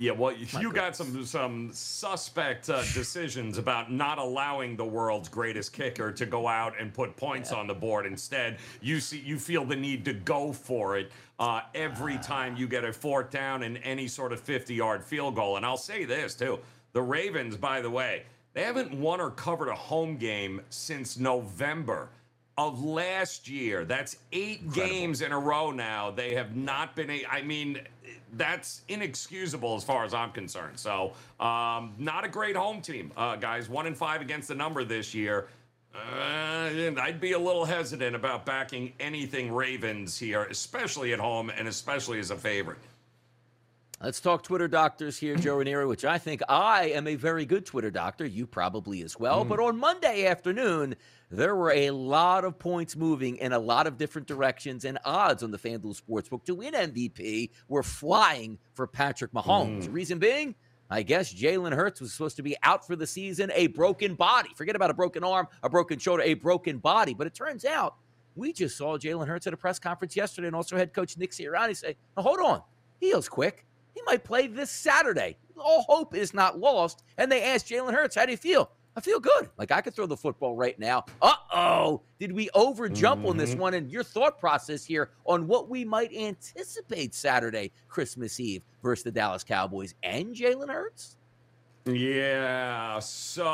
Yeah, 0.00 0.12
well, 0.12 0.32
you 0.32 0.72
got 0.72 0.96
some 0.96 1.26
some 1.26 1.68
suspect 1.74 2.70
uh, 2.70 2.80
decisions 2.94 3.58
about 3.58 3.92
not 3.92 4.16
allowing 4.16 4.74
the 4.74 4.84
world's 4.84 5.28
greatest 5.28 5.74
kicker 5.74 6.10
to 6.10 6.24
go 6.24 6.48
out 6.48 6.72
and 6.80 6.94
put 6.94 7.16
points 7.16 7.52
yeah. 7.52 7.58
on 7.58 7.66
the 7.66 7.74
board. 7.74 8.06
Instead, 8.06 8.56
you 8.80 8.98
see 8.98 9.18
you 9.18 9.38
feel 9.38 9.62
the 9.62 9.76
need 9.76 10.06
to 10.06 10.14
go 10.14 10.54
for 10.54 10.96
it 10.96 11.12
uh, 11.38 11.60
every 11.74 12.16
time 12.16 12.56
you 12.56 12.66
get 12.66 12.82
a 12.82 12.94
fourth 12.94 13.28
down 13.28 13.62
and 13.62 13.78
any 13.84 14.08
sort 14.08 14.32
of 14.32 14.42
50-yard 14.42 15.04
field 15.04 15.34
goal. 15.34 15.58
And 15.58 15.66
I'll 15.66 15.76
say 15.76 16.06
this 16.06 16.34
too: 16.34 16.60
the 16.94 17.02
Ravens, 17.02 17.58
by 17.58 17.82
the 17.82 17.90
way, 17.90 18.22
they 18.54 18.62
haven't 18.62 18.94
won 18.94 19.20
or 19.20 19.30
covered 19.32 19.68
a 19.68 19.74
home 19.74 20.16
game 20.16 20.62
since 20.70 21.18
November 21.18 22.08
of 22.68 22.84
last 22.84 23.48
year. 23.48 23.84
That's 23.84 24.16
eight 24.32 24.60
Incredible. 24.60 24.94
games 24.94 25.22
in 25.22 25.32
a 25.32 25.38
row 25.38 25.70
now. 25.70 26.10
They 26.10 26.34
have 26.34 26.54
not 26.54 26.94
been. 26.94 27.10
A, 27.10 27.24
I 27.30 27.42
mean, 27.42 27.80
that's 28.34 28.82
inexcusable 28.88 29.76
as 29.76 29.84
far 29.84 30.04
as 30.04 30.12
I'm 30.12 30.30
concerned. 30.32 30.78
So, 30.78 31.12
um, 31.38 31.94
not 31.98 32.24
a 32.24 32.28
great 32.28 32.56
home 32.56 32.82
team, 32.82 33.12
uh, 33.16 33.36
guys. 33.36 33.68
One 33.68 33.86
in 33.86 33.94
five 33.94 34.20
against 34.20 34.48
the 34.48 34.54
number 34.54 34.84
this 34.84 35.14
year. 35.14 35.48
Uh, 35.94 36.70
I'd 37.00 37.18
be 37.20 37.32
a 37.32 37.38
little 37.38 37.64
hesitant 37.64 38.14
about 38.14 38.46
backing 38.46 38.92
anything 39.00 39.52
Ravens 39.52 40.16
here, 40.16 40.44
especially 40.44 41.12
at 41.12 41.18
home 41.18 41.50
and 41.50 41.66
especially 41.66 42.20
as 42.20 42.30
a 42.30 42.36
favorite. 42.36 42.78
Let's 44.02 44.20
talk 44.20 44.42
Twitter 44.44 44.68
doctors 44.68 45.18
here, 45.18 45.36
Joe 45.36 45.56
Ranieri, 45.56 45.86
which 45.86 46.04
I 46.06 46.16
think 46.16 46.42
I 46.48 46.90
am 46.90 47.06
a 47.06 47.16
very 47.16 47.44
good 47.44 47.66
Twitter 47.66 47.90
doctor. 47.90 48.24
You 48.24 48.46
probably 48.46 49.02
as 49.02 49.18
well. 49.18 49.44
Mm. 49.44 49.48
But 49.48 49.60
on 49.60 49.78
Monday 49.78 50.26
afternoon, 50.26 50.94
there 51.30 51.54
were 51.54 51.70
a 51.70 51.90
lot 51.92 52.44
of 52.44 52.58
points 52.58 52.96
moving 52.96 53.36
in 53.36 53.52
a 53.52 53.58
lot 53.58 53.86
of 53.86 53.96
different 53.96 54.26
directions, 54.26 54.84
and 54.84 54.98
odds 55.04 55.42
on 55.42 55.50
the 55.50 55.58
FanDuel 55.58 56.00
Sportsbook 56.00 56.44
to 56.44 56.56
win 56.56 56.74
MVP 56.74 57.50
were 57.68 57.84
flying 57.84 58.58
for 58.74 58.86
Patrick 58.86 59.32
Mahomes. 59.32 59.84
Mm. 59.84 59.92
Reason 59.92 60.18
being, 60.18 60.56
I 60.90 61.02
guess 61.02 61.32
Jalen 61.32 61.72
Hurts 61.72 62.00
was 62.00 62.12
supposed 62.12 62.36
to 62.36 62.42
be 62.42 62.56
out 62.64 62.84
for 62.84 62.96
the 62.96 63.06
season, 63.06 63.52
a 63.54 63.68
broken 63.68 64.14
body. 64.14 64.50
Forget 64.56 64.74
about 64.74 64.90
a 64.90 64.94
broken 64.94 65.22
arm, 65.22 65.46
a 65.62 65.70
broken 65.70 66.00
shoulder, 66.00 66.24
a 66.24 66.34
broken 66.34 66.78
body. 66.78 67.14
But 67.14 67.28
it 67.28 67.34
turns 67.34 67.64
out 67.64 67.94
we 68.34 68.52
just 68.52 68.76
saw 68.76 68.98
Jalen 68.98 69.28
Hurts 69.28 69.46
at 69.46 69.52
a 69.52 69.56
press 69.56 69.78
conference 69.78 70.16
yesterday, 70.16 70.48
and 70.48 70.56
also 70.56 70.76
head 70.76 70.92
coach 70.92 71.16
Nick 71.16 71.30
Sirianni 71.30 71.76
say, 71.76 71.96
hold 72.16 72.40
on, 72.40 72.62
he 72.98 73.08
heals 73.08 73.28
quick. 73.28 73.66
He 73.94 74.02
might 74.04 74.24
play 74.24 74.48
this 74.48 74.70
Saturday. 74.70 75.36
All 75.56 75.82
hope 75.82 76.14
is 76.14 76.34
not 76.34 76.58
lost. 76.58 77.04
And 77.18 77.30
they 77.30 77.42
asked 77.44 77.68
Jalen 77.68 77.92
Hurts, 77.92 78.16
how 78.16 78.24
do 78.24 78.32
you 78.32 78.36
feel? 78.36 78.70
I 78.96 79.00
feel 79.00 79.20
good. 79.20 79.48
Like 79.56 79.70
I 79.70 79.80
could 79.80 79.94
throw 79.94 80.06
the 80.06 80.16
football 80.16 80.56
right 80.56 80.78
now. 80.78 81.04
Uh 81.22 81.34
oh. 81.54 82.02
Did 82.18 82.32
we 82.32 82.50
over 82.54 82.88
jump 82.88 83.20
mm-hmm. 83.20 83.30
on 83.30 83.36
this 83.36 83.50
mm-hmm. 83.50 83.60
one? 83.60 83.74
And 83.74 83.90
your 83.90 84.02
thought 84.02 84.38
process 84.38 84.84
here 84.84 85.10
on 85.24 85.46
what 85.46 85.68
we 85.68 85.84
might 85.84 86.12
anticipate 86.14 87.14
Saturday, 87.14 87.72
Christmas 87.88 88.40
Eve 88.40 88.62
versus 88.82 89.04
the 89.04 89.12
Dallas 89.12 89.44
Cowboys 89.44 89.94
and 90.02 90.34
Jalen 90.34 90.68
Hurts? 90.68 91.16
Yeah. 91.86 92.98
So 92.98 93.44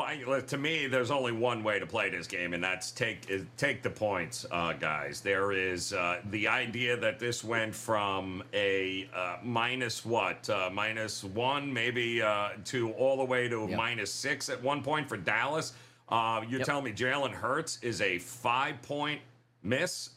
I, 0.00 0.42
to 0.46 0.58
me, 0.58 0.86
there's 0.86 1.10
only 1.10 1.32
one 1.32 1.62
way 1.62 1.78
to 1.78 1.86
play 1.86 2.10
this 2.10 2.26
game, 2.26 2.52
and 2.52 2.62
that's 2.62 2.90
take 2.90 3.28
take 3.56 3.82
the 3.82 3.90
points, 3.90 4.44
uh, 4.50 4.72
guys. 4.72 5.20
There 5.20 5.52
is 5.52 5.92
uh, 5.92 6.20
the 6.30 6.48
idea 6.48 6.96
that 6.96 7.20
this 7.20 7.44
went 7.44 7.74
from 7.74 8.42
a 8.52 9.08
uh, 9.14 9.36
minus 9.42 10.04
what 10.04 10.48
uh, 10.50 10.68
minus 10.72 11.22
one, 11.22 11.72
maybe 11.72 12.22
uh, 12.22 12.50
to 12.66 12.90
all 12.92 13.16
the 13.16 13.24
way 13.24 13.48
to 13.48 13.66
yep. 13.68 13.76
minus 13.76 14.12
six 14.12 14.48
at 14.48 14.60
one 14.62 14.82
point 14.82 15.08
for 15.08 15.16
Dallas. 15.16 15.72
Uh, 16.08 16.42
you're 16.48 16.60
yep. 16.60 16.66
telling 16.66 16.84
me 16.84 16.92
Jalen 16.92 17.32
Hurts 17.32 17.78
is 17.82 18.00
a 18.00 18.18
five 18.18 18.80
point 18.82 19.20
miss? 19.62 20.10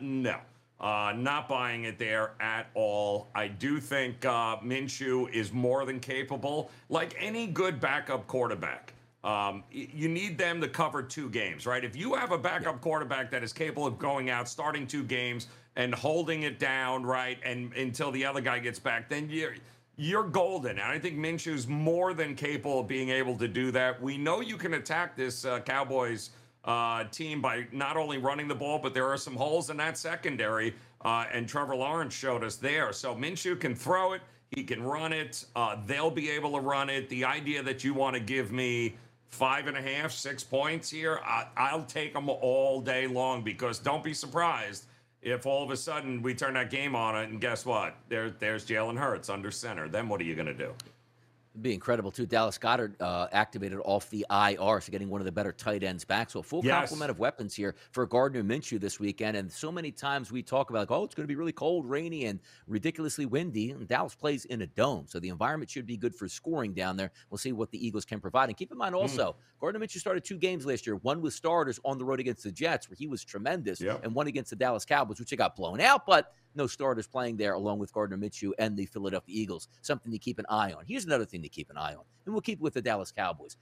no. 0.00 0.38
Uh, 0.84 1.14
not 1.16 1.48
buying 1.48 1.84
it 1.84 1.98
there 1.98 2.32
at 2.40 2.66
all. 2.74 3.28
I 3.34 3.48
do 3.48 3.80
think 3.80 4.22
uh, 4.26 4.58
Minshew 4.58 5.32
is 5.32 5.50
more 5.50 5.86
than 5.86 5.98
capable. 5.98 6.70
Like 6.90 7.16
any 7.18 7.46
good 7.46 7.80
backup 7.80 8.26
quarterback, 8.26 8.92
um, 9.24 9.64
you 9.70 10.10
need 10.10 10.36
them 10.36 10.60
to 10.60 10.68
cover 10.68 11.02
two 11.02 11.30
games, 11.30 11.64
right? 11.64 11.82
If 11.82 11.96
you 11.96 12.14
have 12.14 12.32
a 12.32 12.38
backup 12.38 12.82
quarterback 12.82 13.30
that 13.30 13.42
is 13.42 13.50
capable 13.50 13.86
of 13.86 13.98
going 13.98 14.28
out, 14.28 14.46
starting 14.46 14.86
two 14.86 15.02
games, 15.02 15.46
and 15.76 15.94
holding 15.94 16.42
it 16.42 16.58
down, 16.58 17.02
right, 17.02 17.38
and 17.42 17.72
until 17.72 18.10
the 18.10 18.22
other 18.26 18.42
guy 18.42 18.58
gets 18.58 18.78
back, 18.78 19.08
then 19.08 19.30
you're 19.30 19.54
you're 19.96 20.24
golden. 20.24 20.72
And 20.72 20.82
I 20.82 20.98
think 20.98 21.16
Minshew's 21.16 21.66
more 21.66 22.12
than 22.12 22.34
capable 22.34 22.80
of 22.80 22.88
being 22.88 23.08
able 23.08 23.38
to 23.38 23.48
do 23.48 23.70
that. 23.70 24.02
We 24.02 24.18
know 24.18 24.42
you 24.42 24.58
can 24.58 24.74
attack 24.74 25.16
this 25.16 25.46
uh, 25.46 25.60
Cowboys 25.60 26.30
uh, 26.64 27.04
team 27.04 27.40
by 27.40 27.66
not 27.72 27.96
only 27.96 28.18
running 28.18 28.48
the 28.48 28.54
ball, 28.54 28.78
but 28.78 28.94
there 28.94 29.06
are 29.06 29.16
some 29.16 29.36
holes 29.36 29.70
in 29.70 29.76
that 29.76 29.98
secondary. 29.98 30.74
Uh, 31.04 31.26
and 31.32 31.48
Trevor 31.48 31.76
Lawrence 31.76 32.14
showed 32.14 32.42
us 32.42 32.56
there. 32.56 32.92
So 32.92 33.14
Minshew 33.14 33.60
can 33.60 33.74
throw 33.74 34.14
it, 34.14 34.22
he 34.50 34.64
can 34.64 34.82
run 34.82 35.12
it. 35.12 35.44
Uh, 35.54 35.76
they'll 35.86 36.10
be 36.10 36.30
able 36.30 36.52
to 36.52 36.60
run 36.60 36.88
it. 36.88 37.08
The 37.08 37.24
idea 37.24 37.62
that 37.62 37.84
you 37.84 37.92
want 37.92 38.14
to 38.14 38.20
give 38.20 38.52
me 38.52 38.94
five 39.28 39.66
and 39.66 39.76
a 39.76 39.82
half, 39.82 40.12
six 40.12 40.42
points 40.42 40.88
here, 40.88 41.20
I, 41.24 41.74
will 41.74 41.84
take 41.84 42.14
them 42.14 42.28
all 42.28 42.80
day 42.80 43.06
long 43.06 43.42
because 43.42 43.78
don't 43.78 44.04
be 44.04 44.14
surprised 44.14 44.86
if 45.20 45.44
all 45.44 45.64
of 45.64 45.70
a 45.70 45.76
sudden 45.76 46.22
we 46.22 46.34
turn 46.34 46.54
that 46.54 46.70
game 46.70 46.94
on 46.94 47.16
it 47.16 47.30
and 47.30 47.40
guess 47.40 47.66
what? 47.66 47.96
There, 48.08 48.30
there's 48.30 48.64
Jalen 48.64 48.96
Hurts 48.96 49.28
under 49.28 49.50
center. 49.50 49.88
Then 49.88 50.08
what 50.08 50.20
are 50.20 50.24
you 50.24 50.34
going 50.34 50.46
to 50.46 50.54
do? 50.54 50.72
Be 51.60 51.72
incredible 51.72 52.10
too. 52.10 52.26
Dallas 52.26 52.58
Goedert 52.58 53.00
uh, 53.00 53.28
activated 53.30 53.78
off 53.84 54.10
the 54.10 54.26
IR, 54.28 54.80
so 54.80 54.90
getting 54.90 55.08
one 55.08 55.20
of 55.20 55.24
the 55.24 55.30
better 55.30 55.52
tight 55.52 55.84
ends 55.84 56.04
back. 56.04 56.28
So 56.30 56.40
a 56.40 56.42
full 56.42 56.62
Yes. 56.64 56.88
complement 56.88 57.12
of 57.12 57.20
weapons 57.20 57.54
here 57.54 57.76
for 57.92 58.06
Gardner 58.06 58.42
Minshew 58.42 58.80
this 58.80 58.98
weekend. 58.98 59.36
And 59.36 59.50
so 59.52 59.70
many 59.70 59.92
times 59.92 60.32
we 60.32 60.42
talk 60.42 60.70
about 60.70 60.80
like, 60.80 60.90
oh, 60.90 61.04
it's 61.04 61.14
going 61.14 61.22
to 61.22 61.28
be 61.28 61.36
really 61.36 61.52
cold, 61.52 61.88
rainy, 61.88 62.24
and 62.24 62.40
ridiculously 62.66 63.24
windy. 63.26 63.70
And 63.70 63.86
Dallas 63.86 64.16
plays 64.16 64.46
in 64.46 64.62
a 64.62 64.66
dome, 64.66 65.04
so 65.06 65.20
the 65.20 65.28
environment 65.28 65.70
should 65.70 65.86
be 65.86 65.96
good 65.96 66.12
for 66.16 66.26
scoring 66.28 66.74
down 66.74 66.96
there. 66.96 67.12
We'll 67.30 67.38
see 67.38 67.52
what 67.52 67.70
the 67.70 67.86
Eagles 67.86 68.04
can 68.04 68.18
provide. 68.18 68.48
And 68.48 68.56
keep 68.56 68.72
in 68.72 68.76
Hmm. 68.76 68.80
mind 68.80 68.96
also, 68.96 69.36
Gardner 69.60 69.78
Minshew 69.78 69.98
started 70.00 70.24
two 70.24 70.38
games 70.38 70.66
last 70.66 70.88
year. 70.88 70.96
One 70.96 71.22
with 71.22 71.34
starters 71.34 71.78
on 71.84 71.98
the 71.98 72.04
road 72.04 72.18
against 72.18 72.42
the 72.42 72.50
Jets, 72.50 72.90
where 72.90 72.96
he 72.96 73.06
was 73.06 73.24
tremendous, 73.24 73.80
Yep. 73.80 74.00
and 74.04 74.12
one 74.12 74.26
against 74.26 74.50
the 74.50 74.56
Dallas 74.56 74.84
Cowboys, 74.84 75.20
which 75.20 75.30
they 75.30 75.36
got 75.36 75.54
blown 75.54 75.80
out, 75.80 76.04
but 76.04 76.32
no 76.54 76.66
starters 76.66 77.06
playing 77.06 77.36
there 77.36 77.54
along 77.54 77.78
with 77.78 77.92
Gardner 77.92 78.16
Minshew 78.16 78.52
and 78.58 78.76
the 78.76 78.86
Philadelphia 78.86 79.34
Eagles. 79.36 79.68
Something 79.82 80.12
to 80.12 80.18
keep 80.18 80.38
an 80.38 80.46
eye 80.48 80.72
on. 80.72 80.84
Here's 80.86 81.04
another 81.04 81.24
thing 81.24 81.42
to 81.42 81.48
keep 81.48 81.70
an 81.70 81.76
eye 81.76 81.94
on, 81.94 82.04
and 82.24 82.34
we'll 82.34 82.42
keep 82.42 82.58
it 82.58 82.62
with 82.62 82.74
the 82.74 82.82
Dallas 82.82 83.12
Cowboys. 83.12 83.56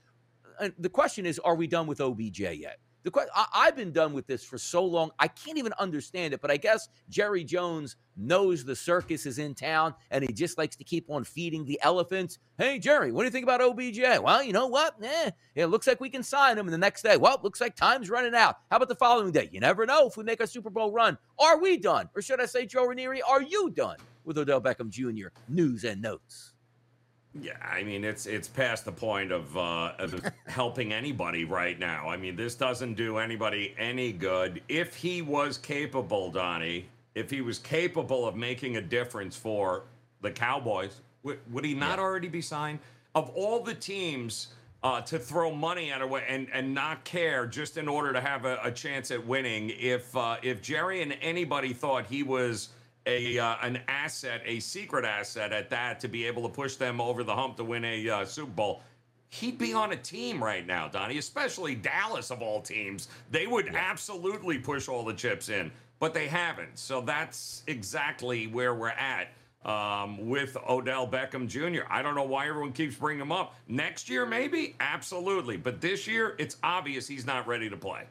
Uh, 0.59 0.69
the 0.77 0.89
question 0.89 1.25
is, 1.25 1.39
are 1.39 1.55
we 1.55 1.67
done 1.67 1.87
with 1.87 1.99
OBJ 1.99 2.39
yet? 2.39 2.79
The 3.03 3.11
question 3.11 3.31
I, 3.35 3.45
I've 3.53 3.75
been 3.75 3.91
done 3.91 4.13
with 4.13 4.27
this 4.27 4.43
for 4.43 4.57
so 4.57 4.83
long, 4.83 5.11
I 5.19 5.27
can't 5.27 5.57
even 5.57 5.73
understand 5.77 6.33
it. 6.33 6.41
But 6.41 6.51
I 6.51 6.57
guess 6.57 6.87
Jerry 7.09 7.43
Jones 7.43 7.97
knows 8.15 8.63
the 8.63 8.75
circus 8.75 9.25
is 9.25 9.39
in 9.39 9.55
town, 9.55 9.93
and 10.09 10.23
he 10.23 10.31
just 10.31 10.57
likes 10.57 10.75
to 10.77 10.83
keep 10.83 11.09
on 11.09 11.23
feeding 11.23 11.65
the 11.65 11.79
elephants. 11.83 12.39
Hey, 12.57 12.79
Jerry, 12.79 13.11
what 13.11 13.23
do 13.23 13.25
you 13.25 13.31
think 13.31 13.43
about 13.43 13.61
OBJ? 13.61 13.99
Well, 14.21 14.41
you 14.41 14.53
know 14.53 14.67
what? 14.67 14.95
Eh, 15.03 15.31
it 15.55 15.65
looks 15.65 15.85
like 15.87 15.99
we 15.99 16.09
can 16.09 16.23
sign 16.23 16.57
him. 16.57 16.65
And 16.65 16.73
the 16.73 16.77
next 16.77 17.01
day, 17.01 17.17
well, 17.17 17.39
looks 17.43 17.59
like 17.59 17.75
time's 17.75 18.09
running 18.09 18.35
out. 18.35 18.55
How 18.71 18.77
about 18.77 18.89
the 18.89 18.95
following 18.95 19.31
day? 19.31 19.49
You 19.51 19.59
never 19.59 19.85
know 19.85 20.07
if 20.07 20.15
we 20.15 20.23
make 20.23 20.39
a 20.39 20.47
Super 20.47 20.69
Bowl 20.69 20.91
run. 20.91 21.17
Are 21.39 21.59
we 21.59 21.77
done? 21.77 22.09
Or 22.15 22.21
should 22.21 22.41
I 22.41 22.45
say, 22.45 22.65
Joe 22.65 22.85
Ranieri, 22.85 23.21
are 23.21 23.41
you 23.41 23.69
done 23.71 23.97
with 24.23 24.37
Odell 24.37 24.61
Beckham 24.61 24.89
Jr. 24.89 25.27
news 25.49 25.83
and 25.83 26.01
notes? 26.01 26.52
Yeah, 27.39 27.53
I 27.61 27.83
mean 27.83 28.03
it's 28.03 28.27
it's 28.27 28.47
past 28.47 28.85
the 28.85 28.91
point 28.91 29.31
of 29.31 29.57
uh, 29.57 29.93
of 29.97 30.23
helping 30.45 30.93
anybody 30.93 31.45
right 31.45 31.79
now. 31.79 32.07
I 32.07 32.17
mean 32.17 32.35
this 32.35 32.53
doesn't 32.53 32.93
do 32.93 33.17
anybody 33.17 33.73
any 33.77 34.11
good. 34.11 34.61
If 34.69 34.95
he 34.95 35.21
was 35.21 35.57
capable, 35.57 36.29
Donnie, 36.29 36.85
if 37.15 37.31
he 37.31 37.41
was 37.41 37.57
capable 37.57 38.27
of 38.27 38.35
making 38.35 38.77
a 38.77 38.81
difference 38.81 39.35
for 39.35 39.83
the 40.21 40.29
Cowboys, 40.29 41.01
would, 41.23 41.39
would 41.51 41.65
he 41.65 41.73
not 41.73 41.97
already 41.97 42.27
be 42.27 42.41
signed? 42.41 42.79
Of 43.15 43.29
all 43.31 43.61
the 43.61 43.73
teams 43.73 44.49
uh, 44.83 45.01
to 45.01 45.17
throw 45.17 45.51
money 45.51 45.91
at 45.91 46.03
away 46.03 46.23
and 46.29 46.47
and 46.53 46.71
not 46.71 47.03
care 47.03 47.47
just 47.47 47.77
in 47.77 47.87
order 47.87 48.13
to 48.13 48.21
have 48.21 48.45
a, 48.45 48.59
a 48.63 48.71
chance 48.71 49.09
at 49.09 49.25
winning, 49.25 49.71
if 49.79 50.15
uh, 50.15 50.37
if 50.43 50.61
Jerry 50.61 51.01
and 51.01 51.17
anybody 51.19 51.73
thought 51.73 52.05
he 52.05 52.21
was 52.21 52.69
a 53.05 53.37
uh, 53.37 53.55
an 53.61 53.79
asset, 53.87 54.41
a 54.45 54.59
secret 54.59 55.05
asset 55.05 55.51
at 55.51 55.69
that, 55.69 55.99
to 56.01 56.07
be 56.07 56.25
able 56.25 56.43
to 56.43 56.49
push 56.49 56.75
them 56.75 57.01
over 57.01 57.23
the 57.23 57.35
hump 57.35 57.57
to 57.57 57.63
win 57.63 57.83
a 57.85 58.09
uh, 58.09 58.25
Super 58.25 58.51
Bowl. 58.51 58.81
He'd 59.29 59.57
be 59.57 59.73
on 59.73 59.91
a 59.93 59.95
team 59.95 60.43
right 60.43 60.65
now, 60.65 60.87
Donnie, 60.87 61.17
especially 61.17 61.73
Dallas 61.73 62.29
of 62.29 62.41
all 62.41 62.61
teams. 62.61 63.07
They 63.31 63.47
would 63.47 63.73
absolutely 63.75 64.59
push 64.59 64.87
all 64.87 65.03
the 65.03 65.13
chips 65.13 65.49
in, 65.49 65.71
but 65.99 66.13
they 66.13 66.27
haven't. 66.27 66.77
So 66.77 67.01
that's 67.01 67.63
exactly 67.65 68.45
where 68.45 68.75
we're 68.75 68.89
at 68.89 69.29
um, 69.65 70.29
with 70.29 70.55
Odell 70.69 71.07
Beckham 71.07 71.47
Jr. 71.47 71.83
I 71.89 72.01
don't 72.01 72.15
know 72.15 72.23
why 72.23 72.47
everyone 72.47 72.73
keeps 72.73 72.95
bringing 72.95 73.21
him 73.21 73.31
up. 73.31 73.55
Next 73.67 74.09
year, 74.09 74.25
maybe? 74.25 74.75
Absolutely. 74.79 75.57
But 75.57 75.81
this 75.81 76.07
year, 76.07 76.35
it's 76.37 76.57
obvious 76.63 77.07
he's 77.07 77.25
not 77.25 77.47
ready 77.47 77.69
to 77.69 77.77
play. 77.77 78.03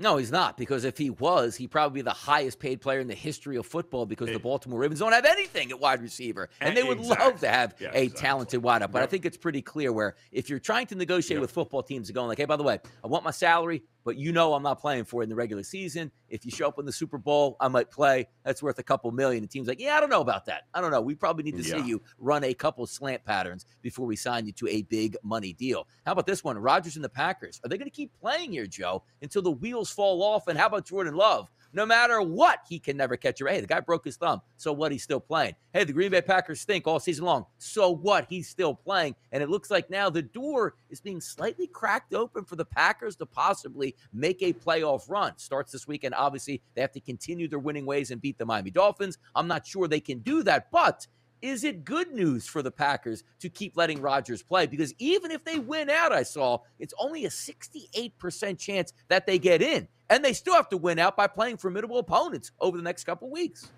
No, 0.00 0.16
he's 0.16 0.32
not. 0.32 0.56
Because 0.56 0.84
if 0.84 0.96
he 0.98 1.10
was, 1.10 1.56
he'd 1.56 1.70
probably 1.70 1.98
be 1.98 2.02
the 2.02 2.10
highest 2.10 2.58
paid 2.58 2.80
player 2.80 3.00
in 3.00 3.06
the 3.06 3.14
history 3.14 3.56
of 3.56 3.66
football 3.66 4.06
because 4.06 4.30
the 4.30 4.38
Baltimore 4.38 4.80
Ravens 4.80 4.98
don't 5.00 5.12
have 5.12 5.26
anything 5.26 5.70
at 5.70 5.78
wide 5.78 6.00
receiver. 6.00 6.48
And 6.60 6.70
eh, 6.70 6.74
they 6.80 6.88
would 6.88 6.98
love 6.98 7.38
to 7.40 7.48
have 7.48 7.74
Yeah, 7.78 7.90
a 7.94 8.04
exactly. 8.04 8.08
talented 8.20 8.62
wideout. 8.62 8.90
But 8.92 9.02
I 9.02 9.06
think 9.06 9.26
it's 9.26 9.36
pretty 9.36 9.60
clear 9.62 9.92
where 9.92 10.16
if 10.32 10.48
you're 10.48 10.58
trying 10.58 10.86
to 10.88 10.94
negotiate 10.94 11.36
Yep. 11.36 11.42
with 11.42 11.50
football 11.52 11.82
teams 11.82 12.08
and 12.08 12.14
going 12.14 12.28
like, 12.28 12.38
hey, 12.38 12.46
by 12.46 12.56
the 12.56 12.62
way, 12.62 12.80
I 13.04 13.06
want 13.08 13.24
my 13.24 13.30
salary, 13.30 13.82
but 14.04 14.16
you 14.16 14.32
know 14.32 14.54
I'm 14.54 14.62
not 14.62 14.80
playing 14.80 15.04
for 15.04 15.20
it 15.22 15.24
in 15.24 15.30
the 15.30 15.36
regular 15.36 15.62
season. 15.62 16.10
If 16.28 16.44
you 16.44 16.50
show 16.50 16.68
up 16.68 16.78
in 16.78 16.86
the 16.86 16.92
Super 16.92 17.18
Bowl, 17.18 17.56
I 17.60 17.68
might 17.68 17.90
play. 17.90 18.28
That's 18.44 18.62
worth 18.62 18.78
a 18.78 18.82
couple 18.82 19.10
million. 19.10 19.42
The 19.42 19.48
team's 19.48 19.68
like, 19.68 19.80
yeah, 19.80 19.96
I 19.96 20.00
don't 20.00 20.10
know 20.10 20.20
about 20.20 20.44
that. 20.46 20.62
I 20.74 20.80
don't 20.80 20.90
know. 20.90 21.00
We 21.00 21.14
probably 21.14 21.44
need 21.44 21.56
to 21.56 21.62
Yeah. 21.62 21.82
see 21.82 21.88
you 21.88 22.02
run 22.18 22.44
a 22.44 22.54
couple 22.54 22.86
slant 22.86 23.24
patterns 23.24 23.66
before 23.82 24.06
we 24.06 24.16
sign 24.16 24.46
you 24.46 24.52
to 24.52 24.68
a 24.68 24.82
big 24.82 25.16
money 25.22 25.52
deal. 25.52 25.86
How 26.06 26.12
about 26.12 26.26
this 26.26 26.42
one? 26.44 26.56
Rodgers 26.58 26.96
and 26.96 27.04
the 27.04 27.08
Packers. 27.08 27.60
Are 27.64 27.68
they 27.68 27.76
going 27.78 27.90
to 27.90 27.94
keep 27.94 28.12
playing 28.20 28.52
here, 28.52 28.66
Joe, 28.66 29.02
until 29.22 29.42
the 29.42 29.50
wheels 29.50 29.90
fall 29.90 30.22
off? 30.22 30.46
And 30.48 30.58
how 30.58 30.66
about 30.66 30.86
Jordan 30.86 31.14
Love? 31.14 31.50
No 31.72 31.86
matter 31.86 32.20
what, 32.20 32.60
he 32.68 32.78
can 32.78 32.96
never 32.96 33.16
catch 33.16 33.40
a 33.40 33.48
Hey, 33.48 33.60
the 33.60 33.66
guy 33.66 33.80
broke 33.80 34.04
his 34.04 34.16
thumb. 34.16 34.40
So 34.56 34.72
what? 34.72 34.92
He's 34.92 35.02
still 35.02 35.20
playing. 35.20 35.54
Hey, 35.72 35.84
the 35.84 35.92
Green 35.92 36.10
Bay 36.10 36.20
Packers 36.20 36.60
stink 36.60 36.86
all 36.86 37.00
season 37.00 37.24
long. 37.24 37.46
So 37.58 37.90
what? 37.90 38.26
He's 38.28 38.48
still 38.48 38.74
playing. 38.74 39.14
And 39.32 39.42
it 39.42 39.48
looks 39.48 39.70
like 39.70 39.90
now 39.90 40.10
the 40.10 40.22
door 40.22 40.74
is 40.90 41.00
being 41.00 41.20
slightly 41.20 41.66
cracked 41.66 42.14
open 42.14 42.44
for 42.44 42.56
the 42.56 42.64
Packers 42.64 43.16
to 43.16 43.26
possibly 43.26 43.94
make 44.12 44.42
a 44.42 44.52
playoff 44.52 45.08
run. 45.08 45.36
Starts 45.36 45.72
this 45.72 45.86
weekend. 45.86 46.14
Obviously, 46.14 46.62
they 46.74 46.80
have 46.80 46.92
to 46.92 47.00
continue 47.00 47.48
their 47.48 47.58
winning 47.58 47.86
ways 47.86 48.10
and 48.10 48.20
beat 48.20 48.38
the 48.38 48.46
Miami 48.46 48.70
Dolphins. 48.70 49.18
I'm 49.34 49.46
not 49.46 49.66
sure 49.66 49.86
they 49.86 50.00
can 50.00 50.18
do 50.20 50.42
that, 50.42 50.70
but 50.72 51.06
is 51.42 51.64
it 51.64 51.84
good 51.84 52.12
news 52.12 52.46
for 52.46 52.62
the 52.62 52.70
Packers 52.70 53.24
to 53.40 53.48
keep 53.48 53.76
letting 53.76 54.00
Rodgers 54.00 54.42
play? 54.42 54.66
Because 54.66 54.92
even 54.98 55.30
if 55.30 55.44
they 55.44 55.58
win 55.58 55.88
out, 55.88 56.12
I 56.12 56.22
saw 56.22 56.58
it's 56.78 56.94
only 56.98 57.24
a 57.24 57.30
68% 57.30 58.58
chance 58.58 58.92
that 59.08 59.26
they 59.26 59.38
get 59.38 59.62
in. 59.62 59.88
And 60.10 60.24
they 60.24 60.32
still 60.32 60.54
have 60.54 60.68
to 60.70 60.76
win 60.76 60.98
out 60.98 61.16
by 61.16 61.26
playing 61.28 61.56
formidable 61.56 61.98
opponents 61.98 62.50
over 62.60 62.76
the 62.76 62.82
next 62.82 63.04
couple 63.04 63.30
weeks. 63.30 63.70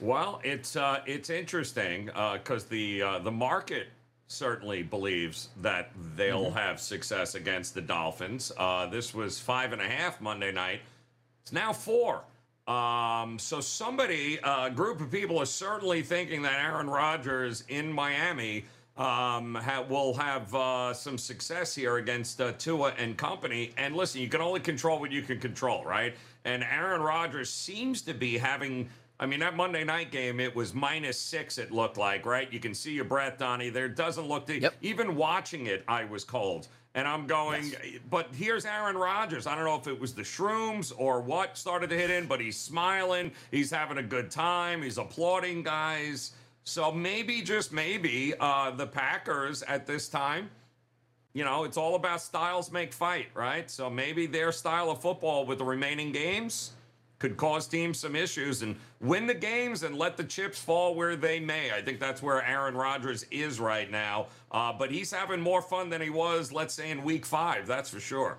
Well, 0.00 0.40
it's 0.42 0.76
uh, 0.76 1.00
it's 1.06 1.30
interesting 1.30 2.06
because 2.06 2.64
the 2.64 3.02
uh, 3.02 3.18
the 3.20 3.30
market 3.30 3.88
certainly 4.26 4.82
believes 4.82 5.48
that 5.60 5.90
they'll 6.16 6.50
have 6.50 6.80
success 6.80 7.34
against 7.34 7.74
the 7.74 7.80
Dolphins. 7.80 8.52
Uh, 8.56 8.86
this 8.86 9.12
was 9.12 9.40
five 9.40 9.72
and 9.72 9.82
a 9.82 9.88
half 9.88 10.20
Monday 10.20 10.52
night. 10.52 10.80
It's 11.42 11.52
now 11.52 11.72
four. 11.72 12.22
Um, 12.68 13.38
so 13.40 13.60
somebody, 13.60 14.38
a 14.44 14.70
group 14.70 15.00
of 15.00 15.10
people, 15.10 15.38
are 15.38 15.46
certainly 15.46 16.02
thinking 16.02 16.42
that 16.42 16.60
Aaron 16.60 16.88
Rodgers 16.88 17.64
in 17.68 17.92
Miami 17.92 18.66
um, 19.00 19.54
ha- 19.54 19.84
will 19.88 20.12
have 20.14 20.54
uh, 20.54 20.92
some 20.92 21.16
success 21.16 21.74
here 21.74 21.96
against 21.96 22.40
uh, 22.40 22.52
Tua 22.52 22.92
and 22.98 23.16
company. 23.16 23.72
And 23.78 23.96
listen, 23.96 24.20
you 24.20 24.28
can 24.28 24.42
only 24.42 24.60
control 24.60 25.00
what 25.00 25.10
you 25.10 25.22
can 25.22 25.40
control, 25.40 25.84
right? 25.84 26.14
And 26.44 26.62
Aaron 26.62 27.00
Rodgers 27.00 27.50
seems 27.50 28.02
to 28.02 28.14
be 28.14 28.36
having. 28.38 28.88
I 29.18 29.26
mean, 29.26 29.40
that 29.40 29.54
Monday 29.56 29.84
night 29.84 30.10
game, 30.10 30.40
it 30.40 30.54
was 30.54 30.72
minus 30.72 31.18
six, 31.18 31.58
it 31.58 31.70
looked 31.72 31.98
like, 31.98 32.24
right? 32.24 32.50
You 32.50 32.58
can 32.60 32.74
see 32.74 32.92
your 32.92 33.04
breath, 33.04 33.36
Donnie. 33.38 33.68
There 33.68 33.86
doesn't 33.88 34.26
look 34.26 34.46
to, 34.46 34.58
Yep. 34.58 34.74
even 34.80 35.14
watching 35.14 35.66
it, 35.66 35.84
I 35.88 36.04
was 36.04 36.24
cold. 36.24 36.68
And 36.94 37.06
I'm 37.06 37.26
going, 37.26 37.74
but 38.08 38.28
here's 38.34 38.64
Aaron 38.64 38.96
Rodgers. 38.96 39.46
I 39.46 39.54
don't 39.54 39.64
know 39.64 39.76
if 39.76 39.86
it 39.86 40.00
was 40.00 40.14
the 40.14 40.22
shrooms 40.22 40.90
or 40.96 41.20
what 41.20 41.58
started 41.58 41.90
to 41.90 41.96
hit 41.98 42.08
in, 42.10 42.26
but 42.26 42.40
he's 42.40 42.56
smiling. 42.58 43.30
He's 43.50 43.70
having 43.70 43.98
a 43.98 44.02
good 44.02 44.30
time. 44.30 44.80
He's 44.82 44.96
applauding 44.98 45.62
guys. 45.64 46.32
So 46.64 46.92
maybe, 46.92 47.42
just 47.42 47.72
maybe, 47.72 48.34
uh, 48.38 48.70
the 48.72 48.86
Packers 48.86 49.62
at 49.62 49.86
this 49.86 50.08
time, 50.08 50.50
you 51.32 51.44
know, 51.44 51.64
it's 51.64 51.76
all 51.76 51.94
about 51.94 52.20
styles 52.20 52.72
make 52.72 52.92
fight, 52.92 53.28
right? 53.34 53.70
So 53.70 53.88
maybe 53.88 54.26
their 54.26 54.52
style 54.52 54.90
of 54.90 55.00
football 55.00 55.46
with 55.46 55.58
the 55.58 55.64
remaining 55.64 56.12
games 56.12 56.72
could 57.20 57.36
cause 57.36 57.68
teams 57.68 57.98
some 57.98 58.16
issues 58.16 58.62
and 58.62 58.74
win 59.00 59.26
the 59.26 59.34
games 59.34 59.82
and 59.82 59.96
let 59.96 60.16
the 60.16 60.24
chips 60.24 60.58
fall 60.58 60.94
where 60.94 61.16
they 61.16 61.38
may. 61.38 61.70
I 61.70 61.82
think 61.82 62.00
that's 62.00 62.22
where 62.22 62.42
Aaron 62.42 62.74
Rodgers 62.74 63.24
is 63.30 63.60
right 63.60 63.90
now. 63.90 64.26
Uh, 64.50 64.72
but 64.72 64.90
he's 64.90 65.12
having 65.12 65.40
more 65.40 65.62
fun 65.62 65.90
than 65.90 66.00
he 66.00 66.10
was, 66.10 66.50
let's 66.50 66.74
say, 66.74 66.90
in 66.90 67.02
week 67.04 67.26
five. 67.26 67.66
That's 67.66 67.90
for 67.90 68.00
sure. 68.00 68.38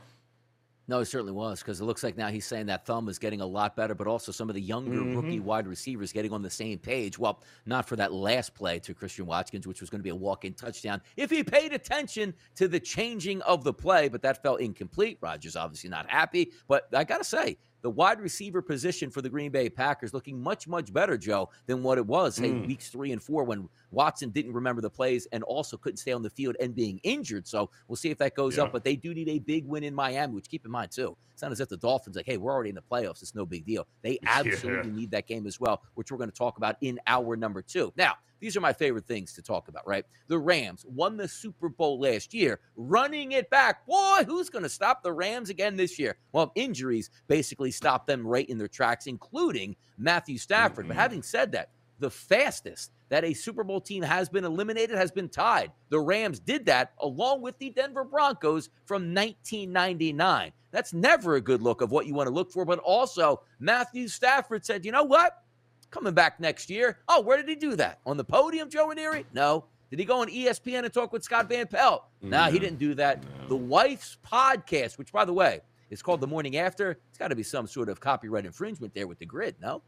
No, 0.92 1.00
it 1.00 1.06
certainly 1.06 1.32
was 1.32 1.60
because 1.60 1.80
it 1.80 1.86
looks 1.86 2.04
like 2.04 2.18
now 2.18 2.28
he's 2.28 2.46
saying 2.46 2.66
that 2.66 2.86
thumb 2.86 3.08
is 3.08 3.18
getting 3.18 3.40
a 3.40 3.46
lot 3.46 3.78
better, 3.78 3.96
but 3.96 4.08
also 4.08 4.34
some 4.34 4.50
of 4.50 4.56
the 4.56 4.62
younger 4.62 5.02
rookie 5.02 5.38
mm-hmm. 5.38 5.46
wide 5.46 5.66
receivers 5.66 6.12
getting 6.12 6.34
on 6.34 6.42
the 6.42 6.50
same 6.50 6.80
page. 6.80 7.18
Well, 7.18 7.40
not 7.66 7.88
for 7.88 7.96
that 7.96 8.12
last 8.12 8.54
play 8.54 8.78
to 8.80 8.94
Christian 8.94 9.26
Watkins, 9.26 9.66
which 9.66 9.80
was 9.80 9.90
going 9.90 10.00
to 10.00 10.04
be 10.04 10.10
a 10.10 10.16
walk 10.16 10.44
in 10.44 10.54
touchdown 10.54 11.02
if 11.16 11.30
he 11.30 11.46
paid 11.46 11.72
attention 11.72 12.34
to 12.56 12.68
the 12.68 12.78
changing 12.78 13.42
of 13.44 13.64
the 13.64 13.72
play, 13.72 14.10
but 14.10 14.22
that 14.24 14.44
felt 14.44 14.60
incomplete. 14.60 15.18
Rodgers 15.22 15.56
obviously 15.56 15.90
not 15.90 16.10
happy, 16.10 16.52
but 16.68 16.94
I 16.94 17.06
got 17.06 17.20
to 17.20 17.24
say, 17.24 17.58
the 17.82 17.90
wide 17.90 18.20
receiver 18.20 18.62
position 18.62 19.10
for 19.10 19.22
the 19.22 19.30
Green 19.30 19.52
Bay 19.52 19.70
Packers 19.70 20.14
looking 20.14 20.42
much, 20.42 20.68
much 20.68 20.94
better, 20.94 21.18
Joe, 21.18 21.50
than 21.66 21.84
what 21.84 21.98
it 21.98 22.06
was, 22.06 22.36
say, 22.36 22.50
mm. 22.50 22.68
weeks 22.68 22.90
three 22.90 23.12
and 23.12 23.22
four 23.22 23.44
when 23.44 23.68
Watson 23.92 24.30
didn't 24.30 24.54
remember 24.54 24.82
the 24.82 24.90
plays 24.90 25.28
and 25.32 25.44
also 25.44 25.78
couldn't 25.78 25.98
stay 25.98 26.12
on 26.12 26.22
the 26.22 26.30
field 26.30 26.56
and 26.60 26.74
being 26.74 27.00
injured. 27.04 27.48
So 27.48 27.70
we'll 27.88 27.96
see 27.96 28.10
if 28.10 28.18
that 28.20 28.36
goes 28.36 28.58
Yeah. 28.58 28.64
up. 28.64 28.72
But 28.72 28.84
they 28.84 28.96
do 28.96 29.14
need 29.14 29.30
a 29.30 29.40
big 29.40 29.66
win 29.66 29.84
in 29.84 29.94
Miami, 29.94 30.34
which 30.34 30.50
keep 30.50 30.66
in 30.66 30.72
mind, 30.72 30.92
too. 30.92 31.16
It's 31.34 31.42
not 31.42 31.52
as 31.52 31.60
if 31.60 31.70
the 31.70 31.78
Dolphins, 31.78 32.16
like, 32.16 32.26
hey, 32.26 32.38
we're 32.38 32.52
already 32.52 32.70
in 32.70 32.76
the 32.76 32.82
playoffs. 32.82 33.22
It's 33.22 33.36
no 33.36 33.46
big 33.46 33.66
deal. 33.66 33.88
They 34.02 34.20
absolutely 34.26 34.92
need 34.92 35.12
that 35.12 35.28
game 35.28 35.46
as 35.48 35.60
well, 35.60 35.82
which 35.96 36.12
we're 36.12 36.18
going 36.18 36.32
to 36.32 36.36
talk 36.36 36.58
about 36.58 36.78
in 36.82 37.00
hour 37.08 37.36
number 37.36 37.62
two. 37.62 37.92
Now, 37.96 38.16
these 38.40 38.58
are 38.58 38.62
my 38.62 38.74
favorite 38.74 39.06
things 39.06 39.34
to 39.34 39.42
talk 39.44 39.68
about, 39.68 39.88
right? 39.88 40.04
The 40.28 40.40
Rams 40.40 40.84
won 40.88 41.16
the 41.16 41.28
Super 41.28 41.70
Bowl 41.70 42.00
last 42.00 42.34
year, 42.34 42.60
running 42.76 43.34
it 43.34 43.50
back. 43.52 43.86
Boy, 43.86 44.24
who's 44.26 44.50
going 44.50 44.64
to 44.64 44.70
stop 44.70 45.04
the 45.04 45.14
Rams 45.14 45.50
again 45.50 45.78
this 45.78 46.00
year? 46.00 46.18
Well, 46.32 46.52
injuries 46.56 47.12
basically 47.28 47.70
stopped 47.70 48.08
them 48.08 48.26
right 48.28 48.50
in 48.50 48.58
their 48.58 48.68
tracks, 48.68 49.06
including 49.06 49.76
Matthew 49.98 50.40
Stafford. 50.40 50.88
But 50.88 50.94
mm-hmm. 50.94 51.02
having 51.02 51.22
said 51.22 51.52
that, 51.52 51.70
the 52.00 52.10
fastest 52.10 52.92
that 53.12 53.26
a 53.26 53.34
Super 53.34 53.66
Bowl 53.66 53.82
team 53.82 54.02
has 54.02 54.30
been 54.30 54.46
eliminated, 54.46 54.98
has 54.98 55.12
been 55.12 55.28
tied. 55.28 55.70
The 55.90 56.00
Rams 56.00 56.40
did 56.40 56.66
that 56.68 56.94
along 57.00 57.42
with 57.42 57.60
the 57.60 57.70
Denver 57.70 58.06
Broncos 58.06 58.70
from 58.86 59.14
1999. 59.14 60.54
That's 60.72 60.94
never 60.94 61.36
a 61.36 61.42
good 61.42 61.62
look 61.62 61.82
of 61.82 61.92
what 61.92 62.08
you 62.08 62.14
want 62.14 62.28
to 62.28 62.34
look 62.34 62.54
for. 62.54 62.64
But 62.64 62.80
also, 62.80 63.42
Matthew 63.60 64.08
Stafford 64.08 64.66
said, 64.66 64.86
you 64.86 64.94
know 64.94 65.04
what? 65.04 65.44
Coming 65.90 66.14
back 66.14 66.40
next 66.40 66.70
year. 66.70 67.00
Oh, 67.10 67.20
where 67.20 67.36
did 67.36 67.50
he 67.50 67.56
do 67.56 67.76
that? 67.76 68.00
On 68.06 68.16
the 68.16 68.24
podium, 68.24 68.70
Joe 68.70 68.88
Ranieri? 68.88 69.26
No. 69.34 69.66
Did 69.90 70.00
he 70.00 70.06
go 70.06 70.22
on 70.22 70.30
ESPN 70.30 70.86
and 70.86 70.94
talk 70.94 71.12
with 71.12 71.22
Scott 71.22 71.50
Van 71.50 71.68
Pelt? 71.68 72.06
No, 72.22 72.30
nah, 72.30 72.50
he 72.50 72.60
didn't 72.60 72.80
do 72.80 72.94
that. 72.96 73.22
No. 73.42 73.50
The 73.50 73.58
wife's 73.58 74.18
podcast, 74.26 74.98
which, 74.98 75.12
by 75.12 75.26
the 75.26 75.34
way, 75.34 75.60
is 75.90 76.02
called 76.02 76.22
The 76.22 76.28
Morning 76.28 76.56
After. 76.56 76.92
It's 77.10 77.18
got 77.18 77.28
to 77.28 77.36
be 77.36 77.44
some 77.44 77.68
sort 77.68 77.90
of 77.90 78.00
copyright 78.00 78.46
infringement 78.46 78.94
there 78.94 79.06
with 79.06 79.20
the 79.20 79.26
grid, 79.26 79.56
no? 79.62 79.82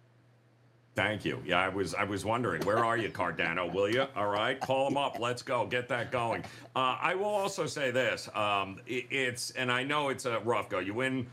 Thank 0.96 1.26
you. 1.26 1.42
Yeah, 1.44 1.60
I 1.60 1.70
was 1.70 1.96
I 1.96 2.04
was 2.04 2.24
wondering 2.24 2.62
where 2.66 2.86
are 2.86 2.98
you, 2.98 3.10
Cardano? 3.10 3.72
Will 3.74 3.90
you? 3.90 4.06
All 4.16 4.28
right, 4.28 4.60
call 4.60 4.88
him 4.88 4.98
up. 4.98 5.18
Let's 5.20 5.42
go. 5.42 5.66
Get 5.66 5.88
that 5.88 6.12
going. 6.12 6.44
Uh, 6.76 6.98
I 7.02 7.16
will 7.16 7.26
also 7.26 7.66
say 7.66 7.90
this. 7.90 8.30
Um, 8.36 8.80
it, 8.86 9.08
it's 9.10 9.52
and 9.52 9.72
I 9.72 9.84
know 9.84 10.10
it's 10.10 10.26
a 10.26 10.40
rough 10.42 10.70
go. 10.70 10.78
You 10.78 10.94
win, 10.94 11.26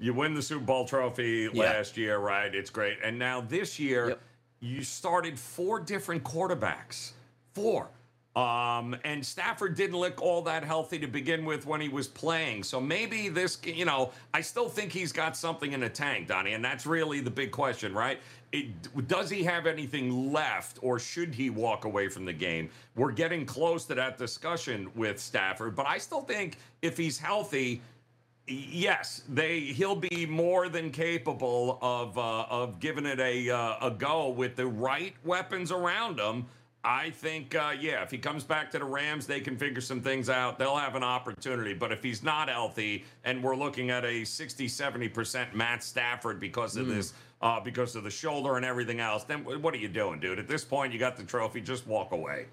you 0.00 0.14
win 0.14 0.34
the 0.34 0.42
Super 0.42 0.64
Bowl 0.64 0.84
trophy 0.84 1.48
yeah. 1.52 1.62
last 1.62 1.96
year, 1.96 2.18
right? 2.18 2.52
It's 2.52 2.70
great. 2.70 2.98
And 3.04 3.16
now 3.16 3.40
this 3.40 3.78
year, 3.78 4.10
yep. 4.10 4.20
you 4.58 4.82
started 4.82 5.38
four 5.38 5.78
different 5.78 6.24
quarterbacks. 6.24 7.12
Four. 7.52 7.90
Um, 8.36 8.96
and 9.04 9.24
Stafford 9.24 9.76
didn't 9.76 9.96
look 9.96 10.20
all 10.20 10.42
that 10.42 10.64
healthy 10.64 10.98
to 10.98 11.06
begin 11.06 11.44
with 11.44 11.66
when 11.66 11.80
he 11.80 11.88
was 11.88 12.08
playing. 12.08 12.64
So 12.64 12.80
maybe 12.80 13.28
this, 13.28 13.58
you 13.64 13.84
know, 13.84 14.10
I 14.32 14.40
still 14.40 14.68
think 14.68 14.90
he's 14.90 15.12
got 15.12 15.36
something 15.36 15.72
in 15.72 15.80
the 15.80 15.88
tank, 15.88 16.26
Donnie. 16.26 16.54
And 16.54 16.64
that's 16.64 16.84
really 16.84 17.20
the 17.20 17.30
big 17.30 17.52
question, 17.52 17.94
right? 17.94 18.18
It, 18.54 19.08
does 19.08 19.28
he 19.28 19.42
have 19.42 19.66
anything 19.66 20.32
left 20.32 20.78
or 20.80 21.00
should 21.00 21.34
he 21.34 21.50
walk 21.50 21.86
away 21.86 22.08
from 22.08 22.24
the 22.24 22.32
game? 22.32 22.70
We're 22.94 23.10
getting 23.10 23.44
close 23.44 23.84
to 23.86 23.96
that 23.96 24.16
discussion 24.16 24.88
with 24.94 25.18
Stafford, 25.18 25.74
but 25.74 25.86
I 25.86 25.98
still 25.98 26.20
think 26.20 26.58
if 26.80 26.96
he's 26.96 27.18
healthy, 27.18 27.82
yes, 28.46 29.24
they 29.28 29.58
he'll 29.58 29.96
be 29.96 30.24
more 30.24 30.68
than 30.68 30.92
capable 30.92 31.80
of 31.82 32.16
uh, 32.16 32.46
of 32.48 32.78
giving 32.78 33.06
it 33.06 33.18
a 33.18 33.50
uh, 33.50 33.88
a 33.88 33.90
go 33.90 34.28
with 34.28 34.54
the 34.54 34.66
right 34.66 35.14
weapons 35.24 35.72
around 35.72 36.20
him. 36.20 36.46
I 36.84 37.10
think, 37.10 37.54
uh, 37.54 37.72
yeah, 37.80 38.02
if 38.02 38.10
he 38.10 38.18
comes 38.18 38.44
back 38.44 38.70
to 38.72 38.78
the 38.78 38.84
Rams, 38.84 39.26
they 39.26 39.40
can 39.40 39.56
figure 39.56 39.80
some 39.80 40.02
things 40.02 40.28
out. 40.28 40.58
They'll 40.58 40.76
have 40.76 40.96
an 40.96 41.02
opportunity. 41.02 41.72
But 41.72 41.92
if 41.92 42.02
he's 42.02 42.22
not 42.22 42.50
healthy 42.50 43.06
and 43.24 43.42
we're 43.42 43.56
looking 43.56 43.90
at 43.90 44.04
a 44.04 44.22
60, 44.22 44.68
70% 44.68 45.54
Matt 45.54 45.82
Stafford 45.82 46.38
because 46.38 46.76
of 46.76 46.86
mm. 46.86 46.96
this, 46.96 47.14
uh, 47.40 47.58
because 47.58 47.96
of 47.96 48.04
the 48.04 48.10
shoulder 48.10 48.56
and 48.56 48.66
everything 48.66 49.00
else, 49.00 49.24
then 49.24 49.44
what 49.44 49.72
are 49.72 49.78
you 49.78 49.88
doing, 49.88 50.20
dude? 50.20 50.38
At 50.38 50.46
this 50.46 50.62
point, 50.62 50.92
you 50.92 50.98
got 50.98 51.16
the 51.16 51.24
trophy, 51.24 51.62
just 51.62 51.86
walk 51.86 52.12
away. 52.12 52.46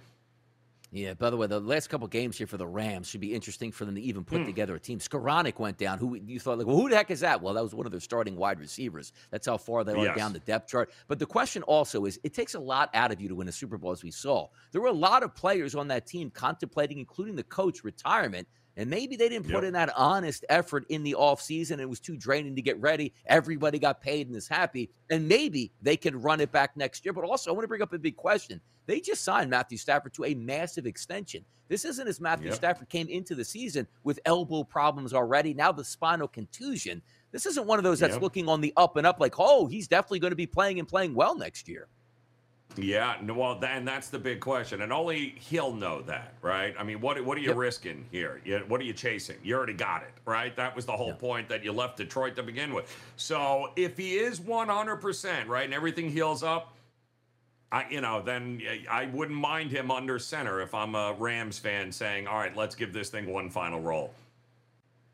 Yeah, 0.93 1.13
by 1.13 1.29
the 1.29 1.37
way, 1.37 1.47
the 1.47 1.61
last 1.61 1.87
couple 1.87 2.05
games 2.09 2.37
here 2.37 2.47
for 2.47 2.57
the 2.57 2.67
Rams 2.67 3.07
should 3.07 3.21
be 3.21 3.33
interesting 3.33 3.71
for 3.71 3.85
them 3.85 3.95
to 3.95 4.01
even 4.01 4.25
put 4.25 4.41
mm. 4.41 4.45
together 4.45 4.75
a 4.75 4.79
team. 4.79 4.99
Skowronek 4.99 5.57
went 5.57 5.77
down. 5.77 5.97
Who 5.99 6.15
you 6.15 6.37
thought 6.37 6.57
like, 6.57 6.67
well, 6.67 6.75
who 6.75 6.89
the 6.89 6.97
heck 6.97 7.09
is 7.09 7.21
that? 7.21 7.41
Well, 7.41 7.53
that 7.53 7.63
was 7.63 7.73
one 7.73 7.85
of 7.85 7.93
their 7.93 8.01
starting 8.01 8.35
wide 8.35 8.59
receivers. 8.59 9.13
That's 9.29 9.47
how 9.47 9.55
far 9.55 9.85
they 9.85 9.93
are 9.93 10.13
down 10.13 10.33
the 10.33 10.39
depth 10.39 10.69
chart. 10.69 10.91
But 11.07 11.17
the 11.17 11.25
question 11.25 11.63
also 11.63 12.03
is, 12.03 12.19
it 12.25 12.33
takes 12.33 12.55
a 12.55 12.59
lot 12.59 12.89
out 12.93 13.13
of 13.13 13.21
you 13.21 13.29
to 13.29 13.35
win 13.35 13.47
a 13.47 13.53
Super 13.53 13.77
Bowl, 13.77 13.91
as 13.91 14.03
we 14.03 14.11
saw. 14.11 14.49
There 14.73 14.81
were 14.81 14.89
a 14.89 14.93
lot 14.93 15.23
of 15.23 15.33
players 15.33 15.75
on 15.75 15.87
that 15.87 16.07
team 16.07 16.29
contemplating, 16.29 16.99
including 16.99 17.37
the 17.37 17.43
coach, 17.43 17.85
retirement. 17.85 18.49
And 18.77 18.89
maybe 18.89 19.15
they 19.15 19.27
didn't 19.27 19.47
put 19.47 19.55
yep. 19.55 19.63
in 19.65 19.73
that 19.73 19.91
honest 19.97 20.45
effort 20.49 20.85
in 20.89 21.03
the 21.03 21.15
offseason. 21.19 21.79
It 21.79 21.89
was 21.89 21.99
too 21.99 22.15
draining 22.15 22.55
to 22.55 22.61
get 22.61 22.79
ready. 22.79 23.13
Everybody 23.25 23.79
got 23.79 24.01
paid 24.01 24.27
and 24.27 24.35
is 24.35 24.47
happy. 24.47 24.89
And 25.09 25.27
maybe 25.27 25.71
they 25.81 25.97
can 25.97 26.21
run 26.21 26.39
it 26.39 26.51
back 26.51 26.77
next 26.77 27.03
year. 27.03 27.13
But 27.13 27.25
also, 27.25 27.51
I 27.51 27.53
want 27.53 27.65
to 27.65 27.67
bring 27.67 27.81
up 27.81 27.91
a 27.93 27.99
big 27.99 28.15
question. 28.15 28.61
They 28.85 28.99
just 28.99 29.23
signed 29.23 29.49
Matthew 29.49 29.77
Stafford 29.77 30.13
to 30.15 30.25
a 30.25 30.33
massive 30.35 30.85
extension. 30.85 31.43
This 31.67 31.85
isn't 31.85 32.07
as 32.07 32.19
Matthew 32.19 32.47
yep. 32.47 32.55
Stafford 32.55 32.89
came 32.89 33.07
into 33.07 33.35
the 33.35 33.45
season 33.45 33.87
with 34.03 34.19
elbow 34.25 34.63
problems 34.63 35.13
already. 35.13 35.53
Now 35.53 35.71
the 35.71 35.85
spinal 35.85 36.27
contusion. 36.27 37.01
This 37.31 37.45
isn't 37.45 37.65
one 37.65 37.77
of 37.77 37.83
those 37.83 37.99
that's 37.99 38.15
yep. 38.15 38.21
looking 38.21 38.49
on 38.49 38.59
the 38.59 38.73
up 38.75 38.97
and 38.97 39.07
up 39.07 39.19
like, 39.19 39.35
oh, 39.37 39.67
he's 39.67 39.87
definitely 39.87 40.19
going 40.19 40.31
to 40.31 40.35
be 40.37 40.47
playing 40.47 40.79
and 40.79 40.87
playing 40.87 41.13
well 41.13 41.37
next 41.37 41.67
year. 41.69 41.87
Yeah, 42.77 43.21
well, 43.31 43.59
and 43.63 43.87
that's 43.87 44.09
the 44.09 44.19
big 44.19 44.39
question, 44.39 44.81
and 44.81 44.93
only 44.93 45.35
he'll 45.37 45.73
know 45.73 46.01
that, 46.03 46.35
right? 46.41 46.73
I 46.79 46.83
mean, 46.83 47.01
what 47.01 47.23
what 47.25 47.37
are 47.37 47.41
you 47.41 47.49
yep. 47.49 47.57
risking 47.57 48.05
here? 48.11 48.41
You, 48.45 48.59
what 48.67 48.79
are 48.79 48.85
you 48.85 48.93
chasing? 48.93 49.37
You 49.43 49.55
already 49.55 49.73
got 49.73 50.03
it, 50.03 50.13
right? 50.25 50.55
That 50.55 50.75
was 50.75 50.85
the 50.85 50.93
whole 50.93 51.13
point 51.13 51.49
that 51.49 51.63
you 51.63 51.73
left 51.73 51.97
Detroit 51.97 52.35
to 52.37 52.43
begin 52.43 52.73
with. 52.73 52.95
So 53.17 53.71
if 53.75 53.97
he 53.97 54.15
is 54.15 54.39
one 54.39 54.69
hundred 54.69 54.97
percent 54.97 55.49
right, 55.49 55.65
and 55.65 55.73
everything 55.73 56.09
heals 56.09 56.43
up, 56.43 56.73
I 57.71 57.87
you 57.89 58.01
know 58.01 58.21
then 58.21 58.61
eh, 58.65 58.79
I 58.89 59.07
wouldn't 59.07 59.37
mind 59.37 59.71
him 59.71 59.91
under 59.91 60.17
center 60.17 60.61
if 60.61 60.73
I'm 60.73 60.95
a 60.95 61.13
Rams 61.19 61.59
fan 61.59 61.91
saying, 61.91 62.27
all 62.27 62.37
right, 62.37 62.55
let's 62.55 62.75
give 62.75 62.93
this 62.93 63.09
thing 63.09 63.27
one 63.27 63.49
final 63.49 63.81
roll. 63.81 64.13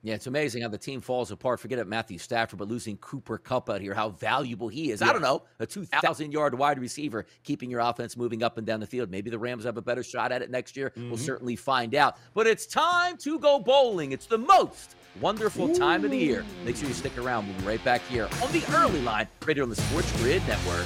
Yeah, 0.03 0.13
it's 0.13 0.27
amazing 0.27 0.61
how 0.61 0.69
the 0.69 0.77
team 0.77 1.01
falls 1.01 1.31
apart. 1.31 1.59
Forget 1.59 1.79
it, 1.79 1.87
Matthew 1.87 2.17
Stafford, 2.17 2.59
but 2.59 2.67
losing 2.67 2.97
Cooper 2.97 3.37
Kupp 3.37 3.69
out 3.69 3.81
here, 3.81 3.93
how 3.93 4.09
valuable 4.09 4.67
he 4.67 4.91
is. 4.91 5.01
Yeah. 5.01 5.09
I 5.09 5.13
don't 5.13 5.21
know, 5.21 5.43
a 5.59 5.65
2,000 5.65 6.31
yard 6.31 6.57
wide 6.57 6.79
receiver, 6.79 7.25
keeping 7.43 7.69
your 7.69 7.79
offense 7.79 8.15
moving 8.15 8.43
up 8.43 8.57
and 8.57 8.67
down 8.67 8.79
the 8.79 8.87
field. 8.87 9.09
Maybe 9.09 9.29
the 9.29 9.39
Rams 9.39 9.63
have 9.63 9.77
a 9.77 9.81
better 9.81 10.03
shot 10.03 10.31
at 10.31 10.41
it 10.41 10.51
next 10.51 10.77
year. 10.77 10.91
Mm-hmm. 10.91 11.09
We'll 11.09 11.17
certainly 11.17 11.55
find 11.55 11.95
out. 11.95 12.17
But 12.33 12.47
it's 12.47 12.65
time 12.65 13.17
to 13.17 13.39
go 13.39 13.59
bowling. 13.59 14.11
It's 14.11 14.27
the 14.27 14.37
most 14.37 14.95
wonderful 15.19 15.71
Ooh. 15.71 15.75
time 15.75 16.05
of 16.05 16.11
the 16.11 16.17
year. 16.17 16.45
Make 16.63 16.75
sure 16.75 16.87
you 16.87 16.93
stick 16.93 17.17
around. 17.17 17.47
We'll 17.47 17.57
be 17.57 17.65
right 17.65 17.83
back 17.83 18.01
here 18.03 18.29
on 18.43 18.51
the 18.51 18.63
early 18.75 19.01
line, 19.01 19.27
right 19.45 19.57
here 19.57 19.63
on 19.63 19.69
the 19.69 19.75
Sports 19.75 20.11
Grid 20.21 20.41
Network. 20.47 20.85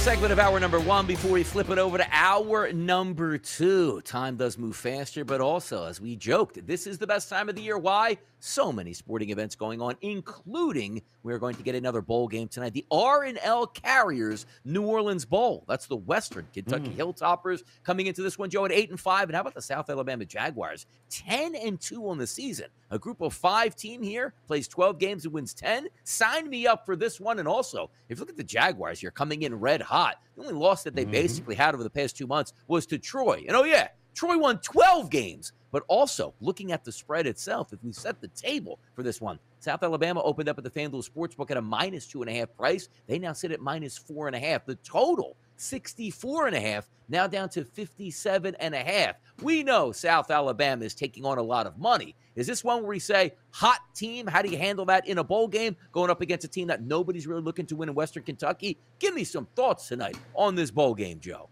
Last 0.00 0.06
segment 0.06 0.32
of 0.32 0.38
hour 0.38 0.58
number 0.58 0.80
one 0.80 1.04
before 1.04 1.32
we 1.32 1.42
flip 1.42 1.68
it 1.68 1.76
over 1.76 1.98
to 1.98 2.06
hour 2.10 2.72
number 2.72 3.36
two. 3.36 4.00
Time 4.00 4.34
does 4.34 4.56
move 4.56 4.74
faster, 4.74 5.26
but 5.26 5.42
also, 5.42 5.84
as 5.84 6.00
we 6.00 6.16
joked, 6.16 6.66
this 6.66 6.86
is 6.86 6.96
the 6.96 7.06
best 7.06 7.28
time 7.28 7.50
of 7.50 7.54
the 7.54 7.60
year. 7.60 7.76
Why? 7.76 8.16
So 8.38 8.72
many 8.72 8.94
sporting 8.94 9.28
events 9.28 9.54
going 9.54 9.82
on, 9.82 9.96
including 10.00 11.02
we're 11.22 11.38
going 11.38 11.54
to 11.56 11.62
get 11.62 11.74
another 11.74 12.00
bowl 12.00 12.26
game 12.26 12.48
tonight. 12.48 12.72
The 12.72 12.86
R&L 12.90 13.66
Carriers 13.66 14.46
New 14.64 14.82
Orleans 14.82 15.26
Bowl. 15.26 15.64
That's 15.68 15.86
the 15.86 15.96
Western 15.96 16.46
Kentucky 16.54 16.88
mm. 16.88 16.96
Hilltoppers 16.96 17.62
coming 17.84 18.06
into 18.06 18.22
this 18.22 18.38
one, 18.38 18.48
Joe, 18.48 18.64
at 18.64 18.72
eight 18.72 18.88
and 18.88 18.98
five. 18.98 19.28
And 19.28 19.34
how 19.34 19.42
about 19.42 19.54
the 19.54 19.60
South 19.60 19.90
Alabama 19.90 20.24
Jaguars? 20.24 20.86
Ten 21.10 21.54
and 21.54 21.78
two 21.78 22.08
on 22.08 22.16
the 22.16 22.26
season. 22.26 22.68
A 22.90 22.98
group 22.98 23.20
of 23.20 23.34
five 23.34 23.76
team 23.76 24.02
here 24.02 24.32
plays 24.46 24.66
12 24.66 24.98
games 24.98 25.24
and 25.26 25.34
wins 25.34 25.52
10. 25.52 25.88
Sign 26.04 26.48
me 26.48 26.66
up 26.66 26.86
for 26.86 26.96
this 26.96 27.20
one. 27.20 27.38
And 27.38 27.46
also, 27.46 27.90
if 28.08 28.18
you 28.18 28.20
look 28.20 28.30
at 28.30 28.38
the 28.38 28.42
Jaguars 28.42 29.00
here 29.00 29.10
coming 29.10 29.42
in 29.42 29.54
red 29.60 29.82
hot, 29.90 30.16
the 30.36 30.42
only 30.42 30.54
loss 30.54 30.84
that 30.84 30.94
they 30.94 31.02
mm-hmm. 31.02 31.12
basically 31.12 31.54
had 31.54 31.74
over 31.74 31.82
the 31.82 31.90
past 31.90 32.16
two 32.16 32.26
months 32.26 32.52
was 32.68 32.86
to 32.86 32.98
Troy. 32.98 33.44
And 33.46 33.56
oh, 33.56 33.64
yeah, 33.64 33.88
Troy 34.14 34.38
won 34.38 34.58
12 34.58 35.10
games. 35.10 35.52
But 35.72 35.84
also, 35.86 36.34
looking 36.40 36.72
at 36.72 36.84
the 36.84 36.90
spread 36.90 37.26
itself, 37.26 37.72
if 37.72 37.82
we 37.84 37.92
set 37.92 38.20
the 38.20 38.28
table 38.28 38.80
for 38.96 39.02
this 39.02 39.20
one, 39.20 39.38
South 39.60 39.82
Alabama 39.82 40.20
opened 40.22 40.48
up 40.48 40.58
at 40.58 40.64
the 40.64 40.70
FanDuel 40.70 41.08
Sportsbook 41.08 41.50
at 41.50 41.56
a 41.56 41.62
minus 41.62 42.06
two 42.06 42.22
and 42.22 42.30
a 42.30 42.34
half 42.34 42.52
price. 42.56 42.88
They 43.06 43.18
now 43.18 43.32
sit 43.32 43.52
at 43.52 43.60
minus 43.60 43.96
four 43.96 44.26
and 44.26 44.34
a 44.34 44.40
half. 44.40 44.66
The 44.66 44.74
total, 44.76 45.36
64 45.60 46.46
and 46.46 46.56
a 46.56 46.60
half, 46.60 46.88
now 47.08 47.26
down 47.26 47.48
to 47.50 47.64
57 47.64 48.54
and 48.58 48.74
a 48.74 48.78
half. 48.78 49.16
We 49.42 49.62
know 49.62 49.92
South 49.92 50.30
Alabama 50.30 50.84
is 50.84 50.94
taking 50.94 51.24
on 51.24 51.38
a 51.38 51.42
lot 51.42 51.66
of 51.66 51.78
money. 51.78 52.14
Is 52.34 52.46
this 52.46 52.64
one 52.64 52.78
where 52.78 52.88
we 52.88 52.98
say, 52.98 53.34
hot 53.50 53.80
team? 53.94 54.26
How 54.26 54.42
do 54.42 54.48
you 54.48 54.56
handle 54.56 54.84
that 54.86 55.06
in 55.06 55.18
a 55.18 55.24
bowl 55.24 55.48
game 55.48 55.76
going 55.92 56.10
up 56.10 56.20
against 56.20 56.44
a 56.44 56.48
team 56.48 56.68
that 56.68 56.82
nobody's 56.82 57.26
really 57.26 57.42
looking 57.42 57.66
to 57.66 57.76
win 57.76 57.88
in 57.88 57.94
Western 57.94 58.22
Kentucky? 58.22 58.78
Give 58.98 59.14
me 59.14 59.24
some 59.24 59.46
thoughts 59.56 59.88
tonight 59.88 60.16
on 60.34 60.54
this 60.54 60.70
bowl 60.70 60.94
game, 60.94 61.20
Joe. 61.20 61.50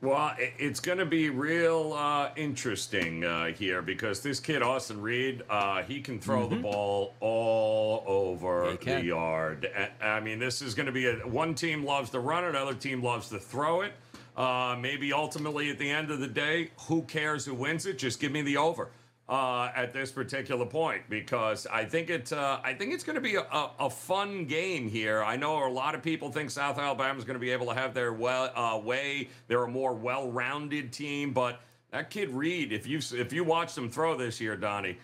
Well, 0.00 0.32
it's 0.38 0.78
going 0.78 0.98
to 0.98 1.06
be 1.06 1.28
real 1.28 1.92
uh, 1.92 2.30
interesting 2.36 3.24
uh, 3.24 3.46
here 3.46 3.82
because 3.82 4.20
this 4.20 4.38
kid 4.38 4.62
Austin 4.62 5.02
Reed, 5.02 5.42
uh, 5.50 5.82
he 5.82 6.00
can 6.00 6.20
throw 6.20 6.46
mm-hmm. 6.46 6.54
the 6.54 6.62
ball 6.62 7.14
all 7.18 8.04
over 8.06 8.78
the 8.80 9.02
yard. 9.02 9.68
I 10.00 10.20
mean, 10.20 10.38
this 10.38 10.62
is 10.62 10.76
going 10.76 10.86
to 10.86 10.92
be 10.92 11.06
a 11.06 11.16
one 11.26 11.52
team 11.52 11.84
loves 11.84 12.10
to 12.10 12.20
run 12.20 12.44
it, 12.44 12.50
another 12.50 12.74
team 12.74 13.02
loves 13.02 13.28
to 13.30 13.40
throw 13.40 13.80
it. 13.80 13.92
Uh, 14.36 14.76
maybe 14.80 15.12
ultimately 15.12 15.68
at 15.68 15.80
the 15.80 15.90
end 15.90 16.12
of 16.12 16.20
the 16.20 16.28
day, 16.28 16.70
who 16.86 17.02
cares 17.02 17.44
who 17.44 17.54
wins 17.54 17.84
it? 17.84 17.98
Just 17.98 18.20
give 18.20 18.30
me 18.30 18.42
the 18.42 18.56
over 18.56 18.90
uh, 19.28 19.70
at 19.76 19.92
this 19.92 20.10
particular 20.10 20.64
point 20.64 21.02
because 21.10 21.66
I 21.66 21.84
think 21.84 22.08
it. 22.08 22.32
Uh, 22.32 22.60
I 22.64 22.72
think 22.72 22.94
it's 22.94 23.04
going 23.04 23.16
to 23.16 23.20
be 23.20 23.34
a, 23.34 23.70
a, 23.78 23.90
fun 23.90 24.46
game 24.46 24.88
here. 24.88 25.22
I 25.22 25.36
know 25.36 25.66
a 25.66 25.68
lot 25.68 25.94
of 25.94 26.02
people 26.02 26.32
think 26.32 26.50
South 26.50 26.78
Alabama 26.78 27.18
is 27.18 27.24
going 27.24 27.34
to 27.34 27.40
be 27.40 27.50
able 27.50 27.66
to 27.66 27.74
have 27.74 27.92
their 27.92 28.12
well, 28.12 28.50
uh, 28.54 28.78
way. 28.78 29.28
They're 29.46 29.64
a 29.64 29.68
more 29.68 29.92
well-rounded 29.92 30.92
team, 30.92 31.32
but 31.32 31.60
that 31.90 32.08
kid 32.08 32.30
Reed, 32.30 32.72
if 32.72 32.86
you 32.86 33.00
if 33.12 33.32
you 33.32 33.44
watch 33.44 33.74
them 33.74 33.90
throw 33.90 34.16
this 34.16 34.40
year, 34.40 34.56
Donnie. 34.56 34.96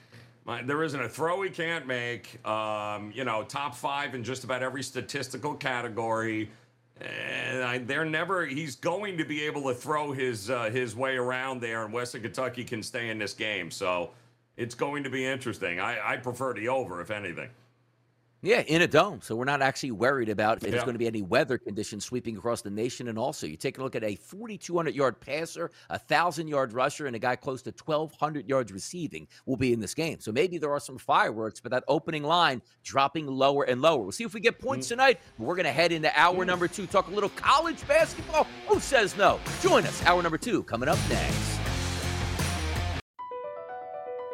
My, 0.47 0.61
there 0.61 0.83
isn't 0.83 1.01
a 1.01 1.09
throw 1.09 1.41
he 1.41 1.49
can't 1.49 1.87
make. 1.87 2.47
Um, 2.47 3.13
you 3.15 3.25
know, 3.25 3.45
top 3.45 3.75
five 3.75 4.15
in 4.15 4.23
just 4.23 4.45
about 4.45 4.63
every 4.63 4.83
statistical 4.83 5.55
category. 5.55 6.51
And 7.01 7.89
they're 7.89 8.05
never. 8.05 8.47
He's 8.47 8.77
going 8.77 9.19
to 9.19 9.25
be 9.25 9.43
able 9.43 9.63
to 9.65 9.75
throw 9.75 10.13
his 10.13 10.49
uh, 10.49 10.71
his 10.71 10.95
way 10.95 11.17
around 11.17 11.61
there, 11.61 11.85
and 11.85 11.93
Western 11.93 12.23
Kentucky 12.23 12.65
can 12.65 12.83
stay 12.83 13.11
in 13.11 13.19
this 13.19 13.33
game. 13.33 13.71
So 13.71 14.11
it's 14.57 14.75
going 14.75 15.03
to 15.03 15.11
be 15.11 15.25
interesting. 15.27 15.81
I, 15.81 16.13
I 16.13 16.17
prefer 16.17 16.55
the 16.55 16.69
over, 16.69 17.01
if 17.01 17.11
anything. 17.11 17.51
Yeah, 18.45 18.61
in 18.61 18.83
a 18.83 18.87
dome. 18.87 19.21
So 19.23 19.35
we're 19.35 19.47
not 19.47 19.63
actually 19.63 19.93
worried 19.93 20.29
about 20.29 20.59
if 20.59 20.65
yeah. 20.65 20.73
there's 20.73 20.85
going 20.85 20.95
to 20.95 20.99
be 20.99 21.07
any 21.07 21.23
weather 21.23 21.57
conditions 21.57 22.05
sweeping 22.05 22.37
across 22.37 22.61
the 22.61 22.71
nation. 22.71 23.09
And 23.09 23.19
also, 23.19 23.47
you 23.47 23.57
take 23.57 23.79
a 23.79 23.83
look 23.83 23.97
at 23.97 24.05
a 24.05 24.17
4,200 24.17 24.95
yard 24.95 25.19
passer, 25.19 25.71
a 25.89 25.95
1,000 25.95 26.47
yard 26.47 26.75
rusher, 26.75 27.07
and 27.07 27.17
a 27.17 27.19
guy 27.19 27.37
close 27.37 27.63
to 27.63 27.71
1,200 27.71 28.47
yards 28.47 28.71
receiving 28.71 29.27
will 29.47 29.57
be 29.57 29.73
in 29.73 29.81
this 29.81 29.95
game. 29.95 30.21
So 30.21 30.31
maybe 30.31 30.59
there 30.59 30.73
are 30.73 30.81
some 30.81 30.99
fireworks, 30.99 31.59
but 31.59 31.73
that 31.73 31.85
opening 31.89 32.23
line 32.23 32.61
dropping 32.83 33.27
lower 33.27 33.65
and 33.65 33.81
lower. 33.81 34.03
We'll 34.03 34.13
see 34.13 34.25
if 34.25 34.35
we 34.35 34.41
get 34.41 34.59
points 34.59 34.89
mm-hmm. 34.89 34.99
tonight. 34.99 35.21
We're 35.39 35.57
going 35.57 35.65
to 35.65 35.73
head 35.73 35.91
into 35.91 36.13
hour 36.15 36.45
number 36.45 36.69
two, 36.69 36.87
talk 36.87 37.09
a 37.09 37.11
little 37.11 37.31
college 37.31 37.87
basketball. 37.89 38.47
Who 38.69 38.79
says 38.79 39.17
no? 39.17 39.41
Join 39.63 39.87
us, 39.87 40.05
hour 40.05 40.23
number 40.23 40.39
two, 40.39 40.65
coming 40.65 40.91
up 40.91 40.99
next. 41.09 41.54